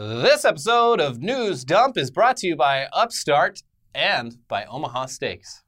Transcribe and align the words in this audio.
This 0.00 0.46
episode 0.46 0.98
of 0.98 1.20
News 1.20 1.62
Dump 1.62 1.98
is 1.98 2.10
brought 2.10 2.38
to 2.38 2.46
you 2.46 2.56
by 2.56 2.86
Upstart 2.90 3.62
and 3.94 4.34
by 4.48 4.64
Omaha 4.64 5.04
Steaks. 5.04 5.62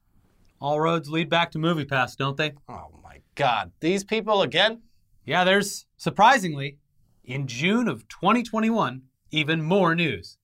All 0.59 0.81
roads 0.81 1.07
lead 1.07 1.29
back 1.29 1.51
to 1.51 1.59
MoviePass, 1.59 2.17
don't 2.17 2.35
they? 2.35 2.53
Oh 2.67 2.87
my 3.03 3.19
God. 3.35 3.73
These 3.79 4.03
people 4.03 4.41
again? 4.41 4.81
Yeah, 5.23 5.43
there's 5.43 5.85
surprisingly, 5.97 6.79
in 7.23 7.45
June 7.45 7.87
of 7.87 8.07
2021, 8.07 9.03
even 9.29 9.61
more 9.61 9.93
news. 9.93 10.39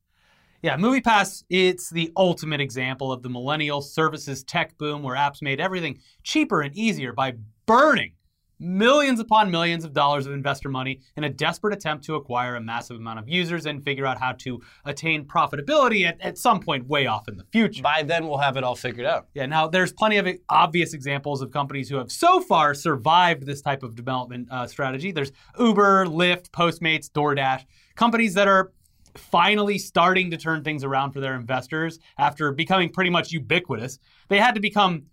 Yeah, 0.61 0.77
MoviePass, 0.77 1.45
it's 1.49 1.89
the 1.89 2.11
ultimate 2.15 2.61
example 2.61 3.11
of 3.11 3.23
the 3.23 3.29
millennial 3.29 3.81
services 3.81 4.43
tech 4.43 4.77
boom 4.77 5.01
where 5.01 5.15
apps 5.15 5.41
made 5.41 5.59
everything 5.59 5.97
cheaper 6.21 6.61
and 6.61 6.77
easier 6.77 7.11
by 7.11 7.33
burning 7.65 8.11
millions 8.59 9.19
upon 9.19 9.49
millions 9.49 9.85
of 9.85 9.93
dollars 9.93 10.25
of 10.25 10.33
investor 10.33 10.69
money 10.69 10.99
in 11.15 11.23
a 11.23 11.29
desperate 11.29 11.73
attempt 11.73 12.03
to 12.05 12.15
acquire 12.15 12.55
a 12.55 12.61
massive 12.61 12.97
amount 12.97 13.19
of 13.19 13.29
users 13.29 13.65
and 13.65 13.83
figure 13.83 14.05
out 14.05 14.19
how 14.19 14.33
to 14.33 14.61
attain 14.85 15.25
profitability 15.25 16.05
at, 16.05 16.19
at 16.21 16.37
some 16.37 16.59
point 16.59 16.87
way 16.87 17.07
off 17.07 17.27
in 17.27 17.37
the 17.37 17.45
future. 17.51 17.81
By 17.81 18.03
then, 18.03 18.27
we'll 18.27 18.37
have 18.39 18.57
it 18.57 18.63
all 18.63 18.75
figured 18.75 19.05
out. 19.05 19.27
Yeah, 19.33 19.45
now 19.45 19.67
there's 19.67 19.93
plenty 19.93 20.17
of 20.17 20.27
obvious 20.49 20.93
examples 20.93 21.41
of 21.41 21.51
companies 21.51 21.89
who 21.89 21.97
have 21.97 22.11
so 22.11 22.41
far 22.41 22.73
survived 22.73 23.45
this 23.45 23.61
type 23.61 23.83
of 23.83 23.95
development 23.95 24.49
uh, 24.51 24.67
strategy. 24.67 25.11
There's 25.11 25.31
Uber, 25.57 26.05
Lyft, 26.05 26.49
Postmates, 26.49 27.09
DoorDash, 27.09 27.65
companies 27.95 28.33
that 28.33 28.47
are 28.47 28.71
finally 29.15 29.77
starting 29.77 30.31
to 30.31 30.37
turn 30.37 30.63
things 30.63 30.83
around 30.83 31.11
for 31.11 31.19
their 31.19 31.35
investors 31.35 31.99
after 32.17 32.51
becoming 32.51 32.89
pretty 32.89 33.09
much 33.09 33.31
ubiquitous. 33.31 33.99
They 34.27 34.37
had 34.37 34.55
to 34.55 34.61
become 34.61 35.05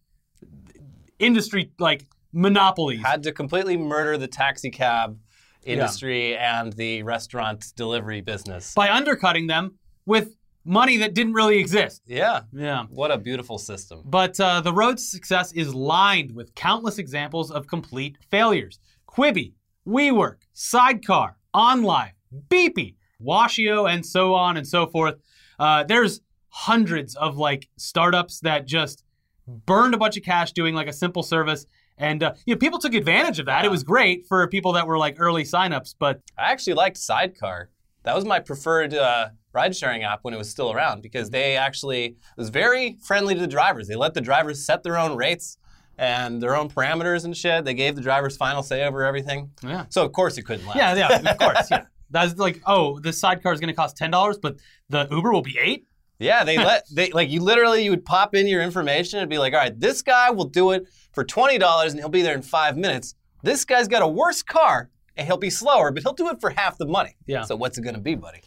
industry 1.18 1.72
like 1.78 2.06
monopolies. 2.36 3.02
Had 3.02 3.22
to 3.24 3.32
completely 3.32 3.76
murder 3.76 4.18
the 4.18 4.28
taxi 4.28 4.70
cab 4.70 5.18
industry 5.64 6.32
yeah. 6.32 6.60
and 6.60 6.72
the 6.74 7.02
restaurant 7.02 7.72
delivery 7.74 8.20
business 8.20 8.74
by 8.74 8.90
undercutting 8.90 9.48
them 9.48 9.78
with 10.04 10.36
money 10.64 10.98
that 10.98 11.14
didn't 11.14 11.32
really 11.32 11.58
exist. 11.58 12.02
Yeah. 12.06 12.42
Yeah. 12.52 12.84
What 12.90 13.10
a 13.10 13.18
beautiful 13.18 13.58
system. 13.58 14.02
But 14.04 14.38
uh, 14.38 14.60
the 14.60 14.72
road 14.72 14.98
to 14.98 15.02
success 15.02 15.52
is 15.52 15.74
lined 15.74 16.32
with 16.32 16.54
countless 16.54 16.98
examples 16.98 17.50
of 17.50 17.66
complete 17.66 18.18
failures. 18.30 18.78
Quibi, 19.08 19.54
WeWork, 19.88 20.36
Sidecar, 20.52 21.38
OnLive, 21.54 22.12
Beepi, 22.48 22.96
Washio, 23.24 23.90
and 23.90 24.04
so 24.04 24.34
on 24.34 24.56
and 24.56 24.66
so 24.66 24.86
forth. 24.86 25.14
Uh, 25.58 25.84
there's 25.84 26.20
hundreds 26.48 27.16
of 27.16 27.38
like 27.38 27.68
startups 27.76 28.40
that 28.40 28.66
just 28.66 29.04
burned 29.46 29.94
a 29.94 29.98
bunch 29.98 30.16
of 30.16 30.22
cash 30.22 30.52
doing 30.52 30.74
like 30.74 30.88
a 30.88 30.92
simple 30.92 31.22
service 31.22 31.66
and 31.98 32.22
uh, 32.22 32.34
you 32.44 32.54
know, 32.54 32.58
people 32.58 32.78
took 32.78 32.94
advantage 32.94 33.38
of 33.38 33.46
that. 33.46 33.64
It 33.64 33.70
was 33.70 33.82
great 33.82 34.26
for 34.26 34.46
people 34.48 34.72
that 34.72 34.86
were 34.86 34.98
like 34.98 35.16
early 35.18 35.44
signups. 35.44 35.94
But 35.98 36.20
I 36.38 36.52
actually 36.52 36.74
liked 36.74 36.98
Sidecar. 36.98 37.70
That 38.02 38.14
was 38.14 38.24
my 38.24 38.38
preferred 38.38 38.94
uh, 38.94 39.30
ride-sharing 39.52 40.04
app 40.04 40.20
when 40.22 40.32
it 40.32 40.36
was 40.36 40.48
still 40.48 40.70
around 40.70 41.02
because 41.02 41.30
they 41.30 41.56
actually 41.56 42.16
was 42.36 42.50
very 42.50 42.98
friendly 43.02 43.34
to 43.34 43.40
the 43.40 43.46
drivers. 43.48 43.88
They 43.88 43.96
let 43.96 44.14
the 44.14 44.20
drivers 44.20 44.64
set 44.64 44.82
their 44.82 44.96
own 44.96 45.16
rates 45.16 45.58
and 45.98 46.42
their 46.42 46.54
own 46.54 46.68
parameters 46.68 47.24
and 47.24 47.36
shit. 47.36 47.64
They 47.64 47.74
gave 47.74 47.96
the 47.96 48.02
drivers 48.02 48.36
final 48.36 48.62
say 48.62 48.84
over 48.84 49.02
everything. 49.04 49.50
Yeah. 49.62 49.86
So 49.88 50.04
of 50.04 50.12
course 50.12 50.38
it 50.38 50.42
couldn't 50.42 50.66
last. 50.66 50.76
Yeah, 50.76 50.94
yeah, 50.94 51.30
of 51.30 51.38
course, 51.38 51.66
yeah. 51.70 51.84
That's 52.10 52.36
like, 52.36 52.60
oh, 52.66 53.00
this 53.00 53.18
sidecar 53.18 53.52
is 53.52 53.58
going 53.58 53.68
to 53.68 53.74
cost 53.74 53.96
ten 53.96 54.10
dollars, 54.10 54.38
but 54.38 54.56
the 54.88 55.08
Uber 55.10 55.32
will 55.32 55.42
be 55.42 55.58
eight. 55.60 55.86
Yeah, 56.18 56.44
they 56.44 56.56
let 56.56 56.86
they 56.94 57.10
like 57.10 57.28
you 57.28 57.42
literally 57.42 57.84
you 57.84 57.90
would 57.90 58.04
pop 58.04 58.34
in 58.34 58.46
your 58.46 58.62
information 58.62 59.18
and 59.18 59.28
be 59.28 59.38
like, 59.38 59.52
all 59.52 59.58
right, 59.58 59.78
this 59.78 60.02
guy 60.02 60.30
will 60.30 60.46
do 60.46 60.70
it 60.70 60.86
for 61.16 61.24
twenty 61.24 61.56
dollars 61.56 61.92
and 61.92 62.00
he'll 62.00 62.10
be 62.10 62.20
there 62.20 62.34
in 62.34 62.42
five 62.42 62.76
minutes. 62.76 63.14
This 63.42 63.64
guy's 63.64 63.88
got 63.88 64.02
a 64.02 64.06
worse 64.06 64.42
car 64.42 64.90
and 65.16 65.26
he'll 65.26 65.38
be 65.38 65.48
slower, 65.48 65.90
but 65.90 66.02
he'll 66.02 66.12
do 66.12 66.28
it 66.28 66.42
for 66.42 66.50
half 66.50 66.76
the 66.76 66.86
money. 66.86 67.16
Yeah. 67.26 67.42
So 67.42 67.56
what's 67.56 67.78
it 67.78 67.80
gonna 67.80 67.98
be, 67.98 68.14
buddy? 68.14 68.42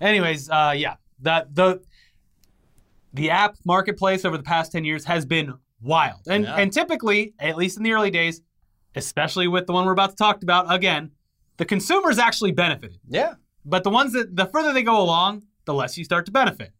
Anyways, 0.00 0.48
uh, 0.48 0.72
yeah, 0.74 0.96
that 1.20 1.54
the 1.54 1.82
the 3.12 3.28
app 3.30 3.56
marketplace 3.66 4.24
over 4.24 4.38
the 4.38 4.42
past 4.42 4.72
ten 4.72 4.86
years 4.86 5.04
has 5.04 5.26
been 5.26 5.52
wild, 5.82 6.22
and 6.26 6.44
yeah. 6.44 6.56
and 6.56 6.72
typically, 6.72 7.34
at 7.38 7.58
least 7.58 7.76
in 7.76 7.82
the 7.82 7.92
early 7.92 8.10
days, 8.10 8.40
especially 8.94 9.46
with 9.46 9.66
the 9.66 9.74
one 9.74 9.84
we're 9.84 9.92
about 9.92 10.10
to 10.10 10.16
talk 10.16 10.42
about 10.42 10.72
again, 10.72 11.10
the 11.58 11.66
consumers 11.66 12.18
actually 12.18 12.52
benefited. 12.52 12.98
Yeah. 13.06 13.34
But 13.66 13.84
the 13.84 13.90
ones 13.90 14.14
that 14.14 14.34
the 14.34 14.46
further 14.46 14.72
they 14.72 14.82
go 14.82 14.98
along, 14.98 15.42
the 15.66 15.74
less 15.74 15.98
you 15.98 16.04
start 16.04 16.24
to 16.24 16.32
benefit. 16.32 16.72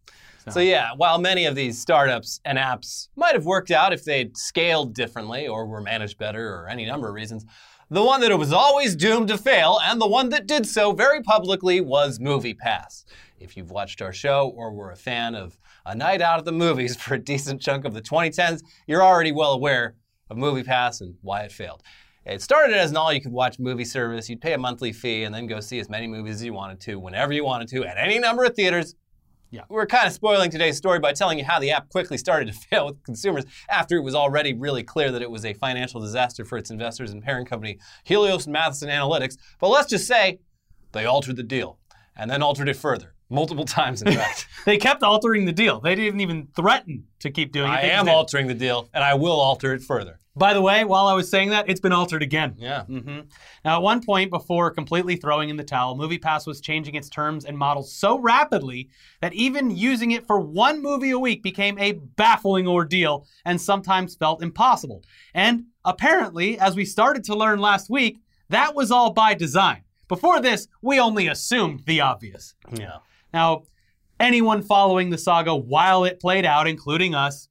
So. 0.44 0.50
so. 0.50 0.60
yeah, 0.60 0.91
while 0.97 1.19
many 1.19 1.47
of 1.47 1.55
these 1.55 1.81
startups 1.81 2.41
and 2.44 2.59
apps 2.59 3.09
might 3.16 3.34
have 3.34 3.47
worked 3.47 3.71
out 3.71 3.93
if 3.93 4.05
they'd 4.05 4.37
scaled 4.37 4.94
differently 4.94 5.49
or 5.49 5.66
were 5.66 5.81
managed 5.81 6.19
better 6.19 6.55
or 6.55 6.69
any 6.69 6.84
number 6.84 7.09
of 7.09 7.15
reasons, 7.15 7.47
the 7.91 8.03
one 8.03 8.21
that 8.21 8.37
was 8.38 8.53
always 8.53 8.97
doomed 8.97 9.28
to 9.28 9.38
fail 9.38 9.78
and 9.82 10.00
the 10.00 10.06
one 10.06 10.28
that 10.31 10.47
did 10.47 10.66
so 10.66 10.93
very 10.93 11.22
publicly 11.22 11.81
was 11.81 12.19
MoviePass. 12.19 13.05
If 13.38 13.56
you've 13.56 13.71
watched 13.71 14.03
our 14.03 14.12
show 14.12 14.53
or 14.56 14.72
were 14.72 14.91
a 14.91 14.97
fan 14.97 15.34
of 15.34 15.59
a 15.87 15.94
night 15.94 16.22
out 16.22 16.38
at 16.38 16.44
the 16.44 16.53
movies 16.53 16.97
for 17.00 17.15
a 17.15 17.19
decent 17.19 17.61
chunk 17.61 17.84
of 17.84 17.94
the 17.94 18.03
2010s, 18.03 18.62
you're 18.87 19.03
already 19.03 19.32
well 19.32 19.53
aware 19.53 19.94
of 20.31 20.37
MoviePass 20.37 21.00
and 21.00 21.15
why 21.22 21.43
it 21.43 21.53
failed. 21.53 21.82
It 22.26 22.41
started 22.41 22.75
as 22.75 22.91
an 22.91 22.97
all 22.97 23.12
you 23.12 23.21
could 23.21 23.32
watch 23.32 23.59
movie 23.59 23.84
service. 23.84 24.31
You'd 24.31 24.41
pay 24.41 24.55
a 24.55 24.59
monthly 24.59 24.93
fee 24.93 25.25
and 25.25 25.34
then 25.34 25.47
go 25.47 25.61
see 25.61 25.78
as 25.78 25.91
many 25.91 26.06
movies 26.06 26.37
as 26.37 26.44
you 26.44 26.55
wanted 26.55 26.81
to, 26.81 26.99
whenever 26.99 27.34
you 27.34 27.44
wanted 27.44 27.69
to, 27.69 27.84
at 27.84 27.99
any 27.99 28.19
number 28.19 28.44
of 28.44 28.55
theaters 28.55 28.94
yeah. 29.54 29.62
We're 29.69 29.87
kind 29.87 30.09
of 30.09 30.12
spoiling 30.12 30.50
today's 30.50 30.76
story 30.76 30.98
by 30.98 31.12
telling 31.12 31.38
you 31.38 31.44
how 31.44 31.60
the 31.60 31.70
app 31.70 31.88
quickly 31.88 32.19
started 32.19 32.47
to 32.47 32.53
fail 32.70 32.87
with 32.87 33.00
consumers 33.04 33.44
after 33.70 33.97
it 33.97 34.03
was 34.03 34.15
already 34.16 34.53
really 34.53 34.82
clear 34.82 35.12
that 35.12 35.22
it 35.22 35.31
was 35.31 35.44
a 35.44 35.54
financial 35.54 36.00
disaster 36.00 36.44
for 36.44 36.59
its 36.59 36.72
investors 36.72 37.12
and 37.12 37.22
parent 37.22 37.48
company, 37.48 37.78
Helios 38.03 38.47
and 38.47 38.53
Matheson 38.53 38.88
Analytics. 38.88 39.37
But 39.60 39.69
let's 39.69 39.88
just 39.88 40.09
say 40.09 40.41
they 40.91 41.04
altered 41.04 41.37
the 41.37 41.44
deal 41.44 41.78
and 42.16 42.28
then 42.28 42.43
altered 42.43 42.69
it 42.69 42.75
further. 42.75 43.14
Multiple 43.31 43.64
times, 43.81 44.03
in 44.03 44.12
fact. 44.12 44.48
they 44.66 44.76
kept 44.76 45.04
altering 45.04 45.44
the 45.44 45.53
deal. 45.53 45.78
They 45.78 45.94
didn't 45.94 46.20
even 46.20 46.48
threaten 46.56 47.04
to 47.20 47.31
keep 47.31 47.53
doing 47.53 47.70
it. 47.70 47.75
I 47.75 47.82
am 47.82 48.09
altering 48.09 48.48
the 48.48 48.54
deal, 48.54 48.88
and 48.93 49.04
I 49.04 49.14
will 49.14 49.41
alter 49.41 49.72
it 49.72 49.82
further. 49.82 50.19
By 50.37 50.53
the 50.53 50.61
way, 50.61 50.84
while 50.84 51.06
I 51.06 51.15
was 51.15 51.31
saying 51.31 51.50
that, 51.50 51.69
it's 51.69 51.81
been 51.81 51.93
altered 51.93 52.22
again. 52.22 52.55
Yeah. 52.59 52.84
Mm-hmm. 52.89 53.21
Now, 53.65 53.77
at 53.77 53.83
one 53.83 54.03
point 54.03 54.31
before 54.31 54.72
completely 54.72 55.15
throwing 55.15 55.49
in 55.49 55.56
the 55.56 55.62
towel, 55.62 55.97
MoviePass 55.97 56.45
was 56.45 56.61
changing 56.61 56.97
its 56.97 57.09
terms 57.09 57.45
and 57.45 57.56
models 57.56 57.95
so 57.95 58.19
rapidly 58.19 58.91
that 59.21 59.33
even 59.33 59.71
using 59.71 60.11
it 60.11 60.27
for 60.27 60.41
one 60.41 60.83
movie 60.83 61.11
a 61.11 61.19
week 61.19 61.43
became 61.44 61.78
a 61.78 61.93
baffling 61.93 62.67
ordeal 62.67 63.27
and 63.44 63.61
sometimes 63.61 64.17
felt 64.17 64.43
impossible. 64.43 65.05
And 65.34 65.67
apparently, 65.84 66.59
as 66.59 66.75
we 66.75 66.84
started 66.84 67.23
to 67.25 67.37
learn 67.37 67.61
last 67.61 67.89
week, 67.89 68.19
that 68.49 68.75
was 68.75 68.91
all 68.91 69.12
by 69.12 69.34
design. 69.34 69.84
Before 70.09 70.41
this, 70.41 70.67
we 70.83 70.99
only 70.99 71.28
assumed 71.28 71.84
the 71.87 72.00
obvious. 72.00 72.55
Yeah. 72.77 72.99
Now, 73.33 73.62
anyone 74.19 74.62
following 74.62 75.11
the 75.11 75.19
saga 75.19 75.55
while 75.55 76.05
it 76.05 76.21
played 76.21 76.44
out, 76.44 76.67
including 76.67 77.15
us, 77.15 77.49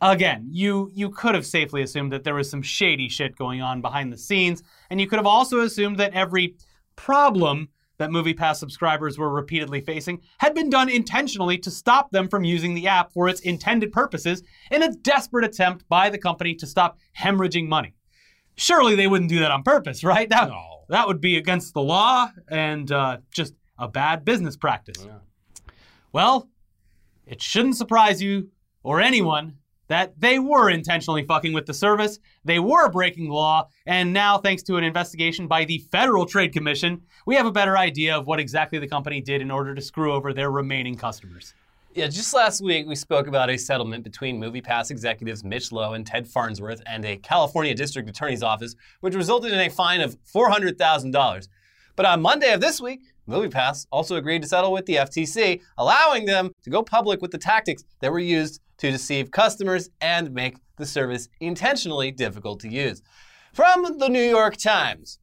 again, 0.00 0.48
you 0.50 0.90
you 0.94 1.10
could 1.10 1.34
have 1.34 1.46
safely 1.46 1.82
assumed 1.82 2.12
that 2.12 2.24
there 2.24 2.34
was 2.34 2.50
some 2.50 2.62
shady 2.62 3.08
shit 3.08 3.36
going 3.36 3.60
on 3.60 3.80
behind 3.80 4.12
the 4.12 4.18
scenes, 4.18 4.62
and 4.90 5.00
you 5.00 5.06
could 5.06 5.18
have 5.18 5.26
also 5.26 5.60
assumed 5.60 5.98
that 5.98 6.14
every 6.14 6.56
problem 6.96 7.68
that 7.98 8.10
MoviePass 8.10 8.56
subscribers 8.56 9.18
were 9.18 9.28
repeatedly 9.28 9.82
facing 9.82 10.22
had 10.38 10.54
been 10.54 10.70
done 10.70 10.88
intentionally 10.88 11.58
to 11.58 11.70
stop 11.70 12.10
them 12.10 12.28
from 12.28 12.44
using 12.44 12.74
the 12.74 12.88
app 12.88 13.12
for 13.12 13.28
its 13.28 13.40
intended 13.40 13.92
purposes 13.92 14.42
in 14.70 14.82
a 14.82 14.90
desperate 14.90 15.44
attempt 15.44 15.86
by 15.88 16.08
the 16.08 16.16
company 16.16 16.54
to 16.54 16.66
stop 16.66 16.98
hemorrhaging 17.18 17.68
money. 17.68 17.94
Surely 18.56 18.96
they 18.96 19.06
wouldn't 19.06 19.28
do 19.28 19.38
that 19.40 19.50
on 19.50 19.62
purpose, 19.62 20.02
right? 20.02 20.30
That, 20.30 20.48
no. 20.48 20.84
that 20.88 21.06
would 21.06 21.20
be 21.20 21.36
against 21.36 21.74
the 21.74 21.82
law 21.82 22.30
and 22.48 22.90
uh, 22.90 23.18
just 23.34 23.52
a 23.78 23.86
bad 23.86 24.24
business 24.24 24.56
practice. 24.56 25.04
Yeah. 25.04 25.18
Well, 26.10 26.48
it 27.26 27.42
shouldn't 27.42 27.76
surprise 27.76 28.22
you 28.22 28.48
or 28.82 29.02
anyone 29.02 29.56
that 29.90 30.12
they 30.20 30.38
were 30.38 30.70
intentionally 30.70 31.24
fucking 31.24 31.52
with 31.52 31.66
the 31.66 31.74
service, 31.74 32.20
they 32.44 32.60
were 32.60 32.88
breaking 32.88 33.26
the 33.26 33.34
law, 33.34 33.68
and 33.86 34.12
now, 34.12 34.38
thanks 34.38 34.62
to 34.62 34.76
an 34.76 34.84
investigation 34.84 35.48
by 35.48 35.64
the 35.64 35.78
Federal 35.90 36.24
Trade 36.24 36.52
Commission, 36.52 37.02
we 37.26 37.34
have 37.34 37.44
a 37.44 37.50
better 37.50 37.76
idea 37.76 38.16
of 38.16 38.28
what 38.28 38.38
exactly 38.38 38.78
the 38.78 38.86
company 38.86 39.20
did 39.20 39.42
in 39.42 39.50
order 39.50 39.74
to 39.74 39.82
screw 39.82 40.12
over 40.12 40.32
their 40.32 40.52
remaining 40.52 40.94
customers. 40.94 41.54
Yeah, 41.92 42.06
just 42.06 42.32
last 42.32 42.62
week 42.62 42.86
we 42.86 42.94
spoke 42.94 43.26
about 43.26 43.50
a 43.50 43.58
settlement 43.58 44.04
between 44.04 44.40
MoviePass 44.40 44.92
executives 44.92 45.42
Mitch 45.42 45.72
Lowe 45.72 45.94
and 45.94 46.06
Ted 46.06 46.28
Farnsworth 46.28 46.80
and 46.86 47.04
a 47.04 47.16
California 47.16 47.74
District 47.74 48.08
Attorney's 48.08 48.44
Office, 48.44 48.76
which 49.00 49.16
resulted 49.16 49.52
in 49.52 49.58
a 49.58 49.68
fine 49.68 50.00
of 50.00 50.16
$400,000. 50.22 51.48
But 51.96 52.06
on 52.06 52.22
Monday 52.22 52.52
of 52.52 52.60
this 52.60 52.80
week, 52.80 53.00
MoviePass 53.28 53.88
also 53.90 54.14
agreed 54.14 54.42
to 54.42 54.48
settle 54.48 54.72
with 54.72 54.86
the 54.86 54.96
FTC, 54.96 55.60
allowing 55.78 56.26
them 56.26 56.52
to 56.62 56.70
go 56.70 56.80
public 56.84 57.20
with 57.20 57.32
the 57.32 57.38
tactics 57.38 57.82
that 58.00 58.12
were 58.12 58.20
used 58.20 58.60
to 58.80 58.90
deceive 58.90 59.30
customers 59.30 59.90
and 60.00 60.32
make 60.32 60.56
the 60.76 60.86
service 60.86 61.28
intentionally 61.40 62.10
difficult 62.10 62.60
to 62.60 62.68
use. 62.68 63.02
From 63.52 63.98
the 63.98 64.08
New 64.08 64.22
York 64.22 64.56
Times. 64.56 65.18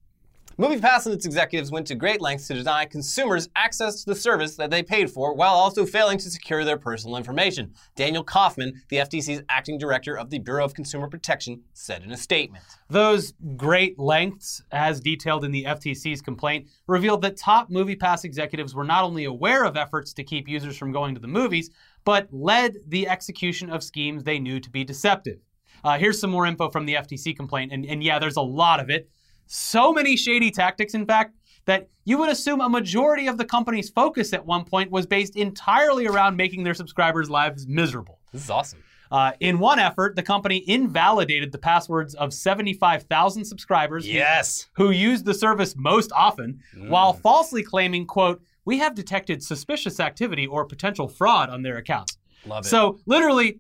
MoviePass 0.60 1.06
and 1.06 1.14
its 1.14 1.28
executives 1.28 1.70
went 1.70 1.86
to 1.86 1.94
great 1.94 2.20
lengths 2.20 2.48
to 2.48 2.56
deny 2.56 2.84
consumers 2.84 3.48
access 3.56 4.00
to 4.00 4.08
the 4.08 4.16
service 4.16 4.56
that 4.56 4.72
they 4.72 4.82
paid 4.82 5.08
for 5.08 5.36
while 5.36 5.54
also 5.54 5.86
failing 5.86 6.18
to 6.18 6.32
secure 6.32 6.66
their 6.66 6.80
personal 6.80 7.16
information. 7.16 7.72
Daniel 7.96 8.24
Kaufman, 8.24 8.82
the 8.90 8.98
FTC's 8.98 9.44
acting 9.50 9.78
director 9.78 10.18
of 10.18 10.32
the 10.32 10.40
Bureau 10.40 10.66
of 10.66 10.74
Consumer 10.74 11.08
Protection, 11.10 11.62
said 11.74 12.02
in 12.02 12.12
a 12.12 12.18
statement. 12.18 12.64
Those 12.90 13.34
great 13.56 14.00
lengths, 14.00 14.64
as 14.72 15.00
detailed 15.00 15.46
in 15.46 15.52
the 15.52 15.66
FTC's 15.66 16.24
complaint, 16.24 16.70
revealed 16.88 17.22
that 17.22 17.38
top 17.38 17.70
MoviePass 17.70 18.26
executives 18.26 18.74
were 18.74 18.84
not 18.84 19.04
only 19.04 19.26
aware 19.26 19.64
of 19.64 19.78
efforts 19.78 20.12
to 20.14 20.24
keep 20.24 20.48
users 20.48 20.76
from 20.76 20.92
going 20.92 21.14
to 21.14 21.22
the 21.22 21.28
movies, 21.28 21.70
but 22.04 22.34
led 22.34 22.78
the 22.88 23.08
execution 23.08 23.70
of 23.70 23.84
schemes 23.84 24.24
they 24.24 24.40
knew 24.40 24.60
to 24.60 24.72
be 24.72 24.84
deceptive. 24.84 25.38
Uh, 25.84 26.00
here's 26.00 26.20
some 26.20 26.32
more 26.32 26.48
info 26.48 26.70
from 26.70 26.88
the 26.88 26.96
FTC 26.96 27.36
complaint, 27.36 27.72
and, 27.72 27.86
and 27.86 28.04
yeah, 28.04 28.18
there's 28.18 28.38
a 28.38 28.42
lot 28.42 28.80
of 28.80 28.90
it. 28.90 29.08
So 29.48 29.92
many 29.92 30.16
shady 30.18 30.52
tactics, 30.52 30.94
in 30.94 31.06
fact, 31.06 31.34
that 31.66 31.90
you 32.06 32.18
would 32.18 32.30
assume 32.30 32.62
a 32.62 32.70
majority 32.70 33.28
of 33.28 33.38
the 33.38 33.46
company's 33.46 33.90
focus 33.90 34.32
at 34.34 34.46
one 34.46 34.64
point 34.64 34.90
was 34.92 35.06
based 35.06 35.36
entirely 35.36 36.06
around 36.08 36.38
making 36.38 36.64
their 36.64 36.74
subscribers' 36.74 37.30
lives 37.30 37.68
miserable. 37.68 38.20
This 38.32 38.44
is 38.44 38.50
awesome. 38.50 38.84
Uh, 39.10 39.32
in 39.40 39.60
one 39.60 39.80
effort, 39.80 40.16
the 40.18 40.24
company 40.24 40.64
invalidated 40.68 41.52
the 41.54 41.58
passwords 41.58 42.14
of 42.16 42.34
75,000 42.34 43.46
subscribers 43.46 44.06
who- 44.06 44.12
Yes. 44.12 44.68
who 44.74 44.92
used 44.92 45.24
the 45.26 45.34
service 45.34 45.76
most 45.78 46.12
often, 46.14 46.60
while 46.88 47.14
falsely 47.14 47.64
claiming, 47.64 48.06
quote, 48.06 48.42
we 48.66 48.80
have 48.80 48.96
detected 48.96 49.42
suspicious 49.42 50.00
activity 50.02 50.46
or 50.46 50.66
potential 50.66 51.08
fraud 51.08 51.50
on 51.50 51.62
their 51.64 51.78
accounts. 51.78 52.18
Love 52.46 52.66
it. 52.66 52.70
So 52.70 53.00
literally, 53.06 53.60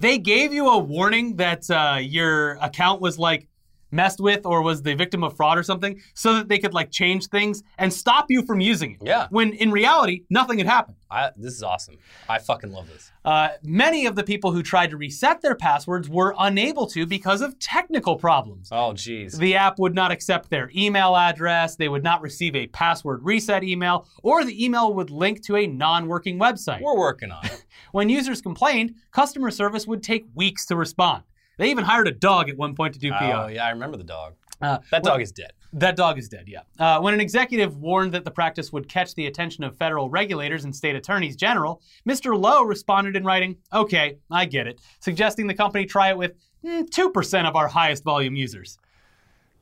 they 0.00 0.18
gave 0.18 0.52
you 0.52 0.68
a 0.68 0.78
warning 0.78 1.36
that 1.36 1.68
uh, 1.70 1.98
your 2.00 2.52
account 2.60 3.00
was 3.00 3.18
like 3.18 3.47
messed 3.90 4.20
with 4.20 4.44
or 4.44 4.62
was 4.62 4.82
the 4.82 4.94
victim 4.94 5.24
of 5.24 5.36
fraud 5.36 5.58
or 5.58 5.62
something, 5.62 6.00
so 6.14 6.34
that 6.34 6.48
they 6.48 6.58
could 6.58 6.74
like 6.74 6.90
change 6.90 7.26
things 7.26 7.62
and 7.78 7.92
stop 7.92 8.26
you 8.28 8.44
from 8.44 8.60
using 8.60 8.92
it. 8.92 9.00
Yeah. 9.02 9.26
When 9.30 9.52
in 9.52 9.70
reality, 9.70 10.24
nothing 10.30 10.58
had 10.58 10.66
happened. 10.66 10.96
I, 11.10 11.30
this 11.36 11.54
is 11.54 11.62
awesome. 11.62 11.96
I 12.28 12.38
fucking 12.38 12.70
love 12.70 12.88
this. 12.88 13.10
Uh, 13.24 13.48
many 13.62 14.06
of 14.06 14.14
the 14.14 14.22
people 14.22 14.52
who 14.52 14.62
tried 14.62 14.90
to 14.90 14.96
reset 14.96 15.40
their 15.40 15.54
passwords 15.54 16.08
were 16.08 16.34
unable 16.38 16.86
to 16.88 17.06
because 17.06 17.40
of 17.40 17.58
technical 17.58 18.16
problems. 18.16 18.68
Oh, 18.70 18.92
jeez. 18.92 19.38
The 19.38 19.56
app 19.56 19.78
would 19.78 19.94
not 19.94 20.10
accept 20.10 20.50
their 20.50 20.70
email 20.76 21.16
address, 21.16 21.76
they 21.76 21.88
would 21.88 22.04
not 22.04 22.20
receive 22.20 22.54
a 22.54 22.66
password 22.68 23.22
reset 23.22 23.64
email, 23.64 24.06
or 24.22 24.44
the 24.44 24.62
email 24.62 24.92
would 24.94 25.10
link 25.10 25.42
to 25.46 25.56
a 25.56 25.66
non 25.66 26.08
working 26.08 26.38
website. 26.38 26.82
We're 26.82 26.98
working 26.98 27.30
on 27.30 27.44
it. 27.46 27.64
When 27.92 28.10
users 28.10 28.42
complained, 28.42 28.96
customer 29.12 29.50
service 29.50 29.86
would 29.86 30.02
take 30.02 30.26
weeks 30.34 30.66
to 30.66 30.76
respond. 30.76 31.22
They 31.58 31.70
even 31.70 31.84
hired 31.84 32.08
a 32.08 32.12
dog 32.12 32.48
at 32.48 32.56
one 32.56 32.74
point 32.74 32.94
to 32.94 33.00
do 33.00 33.10
PR. 33.10 33.16
oh, 33.24 33.46
yeah, 33.48 33.66
I 33.66 33.70
remember 33.70 33.96
the 33.98 34.04
dog. 34.04 34.34
Uh, 34.60 34.78
That 34.90 35.04
dog 35.04 35.20
is 35.20 35.30
dead. 35.30 35.52
that 35.74 35.94
dog 35.96 36.18
is 36.18 36.28
dead, 36.28 36.44
yeah. 36.48 36.62
Uh, 36.80 37.00
when 37.00 37.14
an 37.14 37.20
executive 37.20 37.76
warned 37.76 38.12
that 38.14 38.24
the 38.24 38.30
practice 38.30 38.72
would 38.72 38.88
catch 38.88 39.14
the 39.14 39.26
attention 39.26 39.62
of 39.62 39.76
federal 39.76 40.08
regulators 40.10 40.64
and 40.64 40.74
state 40.74 40.96
attorneys 40.96 41.36
general, 41.36 41.80
Mr. 42.08 42.36
Lowe 42.36 42.62
responded 42.64 43.14
in 43.16 43.24
writing, 43.24 43.56
Okay, 43.72 44.16
I 44.30 44.46
get 44.46 44.66
it, 44.66 44.80
suggesting 45.00 45.46
the 45.46 45.54
company 45.54 45.84
try 45.86 46.08
it 46.10 46.16
with 46.18 46.32
mm, 46.64 46.88
2% 46.88 47.48
of 47.48 47.54
our 47.54 47.68
highest 47.68 48.02
volume 48.02 48.34
users. 48.34 48.78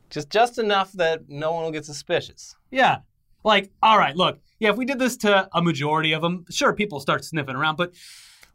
Just 0.09 0.31
just 0.31 0.59
enough 0.59 0.93
that 0.93 1.29
no 1.29 1.53
one 1.53 1.65
will 1.65 1.73
get 1.73 1.85
suspicious. 1.85 2.55
Yeah. 2.71 2.99
Like, 3.45 3.71
all 3.83 3.99
right, 3.99 4.17
look, 4.17 4.39
yeah, 4.61 4.71
if 4.71 4.77
we 4.77 4.85
did 4.85 4.99
this 4.99 5.17
to 5.19 5.49
a 5.53 5.61
majority 5.63 6.13
of 6.13 6.23
them, 6.23 6.45
sure, 6.51 6.73
people 6.73 7.01
start 7.01 7.25
sniffing 7.25 7.57
around, 7.57 7.77
but 7.77 7.93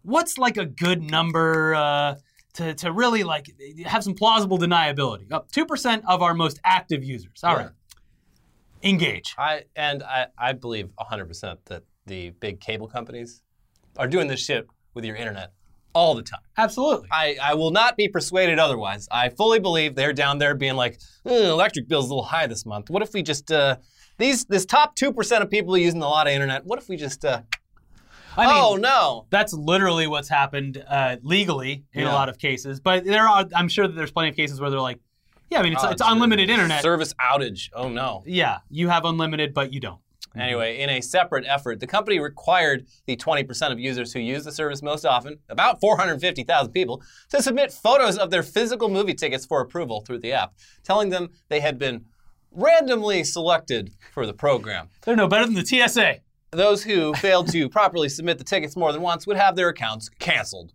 what's 0.04 0.38
like 0.38 0.58
a 0.58 0.66
good 0.66 1.02
number 1.04 1.76
uh, 1.76 2.16
to, 2.54 2.74
to 2.76 2.92
really 2.92 3.24
like 3.24 3.48
have 3.86 4.04
some 4.04 4.14
plausible 4.16 4.58
deniability? 4.60 5.32
Up 5.32 5.52
2% 5.52 6.02
of 6.08 6.22
our 6.22 6.34
most 6.34 6.60
active 6.64 7.04
users. 7.04 7.44
All 7.44 7.54
Yeah. 7.54 7.58
right. 7.64 7.70
Engage. 8.84 9.36
I 9.38 9.66
and 9.76 10.02
I, 10.02 10.28
I 10.38 10.54
believe 10.54 10.90
100% 11.00 11.58
that 11.66 11.84
the 12.08 12.32
big 12.32 12.60
cable 12.60 12.88
companies 12.88 13.44
are 13.98 14.08
doing 14.08 14.28
this 14.28 14.44
shit 14.44 14.66
with 14.96 15.06
your 15.06 15.16
internet 15.16 15.52
all 15.94 16.16
the 16.16 16.24
time. 16.24 16.40
Absolutely. 16.58 17.08
I, 17.12 17.38
I 17.40 17.54
will 17.54 17.70
not 17.70 17.96
be 17.96 18.08
persuaded 18.08 18.58
otherwise. 18.58 19.08
I 19.12 19.30
fully 19.30 19.60
believe 19.60 19.94
they're 19.94 20.14
down 20.14 20.40
there 20.40 20.56
being 20.56 20.76
like, 20.76 21.00
"Eh, 21.28 21.48
electric 21.50 21.88
bill's 21.90 22.06
a 22.06 22.10
little 22.10 22.24
high 22.24 22.48
this 22.48 22.66
month. 22.66 22.90
What 22.90 23.04
if 23.04 23.14
we 23.14 23.22
just 23.22 23.52
uh, 23.52 23.76
these 24.18 24.46
this 24.46 24.66
top 24.66 24.96
two 24.96 25.14
percent 25.14 25.44
of 25.44 25.50
people 25.52 25.78
using 25.78 26.02
a 26.02 26.08
lot 26.08 26.26
of 26.26 26.34
internet? 26.34 26.66
What 26.66 26.80
if 26.80 26.90
we 26.90 26.96
just 26.98 27.24
uh, 27.24 27.42
I 28.38 28.46
mean, 28.48 28.56
oh 28.58 28.76
no, 28.78 29.26
that's 29.30 29.54
literally 29.54 30.08
what's 30.08 30.30
happened 30.30 30.84
uh, 30.88 31.18
legally 31.22 31.84
in 31.94 32.04
a 32.08 32.12
lot 32.12 32.30
of 32.30 32.38
cases. 32.38 32.80
But 32.80 33.04
there 33.06 33.28
are, 33.28 33.46
I'm 33.56 33.68
sure 33.68 33.88
that 33.88 33.96
there's 33.96 34.12
plenty 34.12 34.30
of 34.30 34.36
cases 34.36 34.62
where 34.62 34.70
they're 34.70 34.80
like, 34.80 35.00
yeah, 35.50 35.60
I 35.60 35.64
mean, 35.64 35.74
it's, 35.74 35.84
Oh, 35.84 35.90
it's 35.90 36.02
unlimited 36.06 36.50
internet. 36.50 36.82
service 36.82 37.14
outage? 37.20 37.70
Oh 37.74 37.90
no. 37.90 38.24
yeah, 38.26 38.60
you 38.70 38.88
have 38.90 39.04
unlimited, 39.06 39.54
but 39.54 39.74
you 39.74 39.80
don't. 39.82 40.00
Anyway, 40.34 40.80
in 40.80 40.90
a 40.90 41.02
separate 41.02 41.44
effort, 41.46 41.82
the 41.82 41.88
company 41.88 42.18
required 42.18 42.86
the 43.06 43.18
20% 43.18 43.70
of 43.74 43.78
users 43.82 44.14
who 44.14 44.22
use 44.22 44.46
the 44.46 44.52
service 44.54 44.82
most 44.82 45.04
often, 45.06 45.40
about 45.50 45.82
450,000 45.82 46.72
people, 46.72 47.02
to 47.32 47.42
submit 47.42 47.74
photos 47.74 48.18
of 48.18 48.32
their 48.32 48.42
physical 48.42 48.88
movie 48.88 49.14
tickets 49.14 49.46
for 49.46 49.60
approval 49.60 50.06
through 50.08 50.20
the 50.20 50.32
app, 50.32 50.54
telling 50.86 51.10
them 51.10 51.32
they 51.50 51.60
had 51.60 51.78
been 51.78 52.06
randomly 52.52 53.24
selected 53.26 53.92
for 54.14 54.26
the 54.26 54.34
program. 54.34 54.88
They're 55.04 55.16
no 55.16 55.28
better 55.28 55.46
than 55.46 55.56
the 55.56 55.66
TSA. 55.66 56.20
Those 56.54 56.84
who 56.84 57.14
failed 57.14 57.50
to 57.54 57.70
properly 57.70 58.10
submit 58.10 58.38
the 58.38 58.44
tickets 58.44 58.76
more 58.76 58.92
than 58.92 59.02
once 59.02 59.26
would 59.26 59.38
have 59.38 59.56
their 59.56 59.70
accounts 59.70 60.10
canceled. 60.20 60.74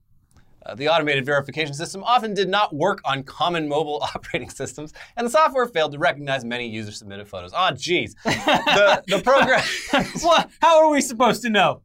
Uh, 0.65 0.75
the 0.75 0.89
automated 0.89 1.27
verification 1.27 1.75
system 1.75 2.03
often 2.03 2.33
did 2.33 2.49
not 2.49 2.75
work 2.75 3.03
on 3.05 3.23
common 3.23 3.69
mobile 3.69 4.01
operating 4.15 4.49
systems, 4.49 4.95
and 5.19 5.27
the 5.27 5.31
software 5.31 5.67
failed 5.67 5.93
to 5.93 5.99
recognize 5.99 6.47
many 6.47 6.67
user 6.67 6.91
submitted 6.93 7.29
photos. 7.29 7.53
Oh, 7.53 7.69
jeez. 7.73 8.15
The, 8.25 9.03
the 9.07 9.21
program. 9.21 9.61
what? 10.23 10.49
How 10.63 10.83
are 10.83 10.89
we 10.89 11.03
supposed 11.03 11.43
to 11.43 11.51
know? 11.51 11.83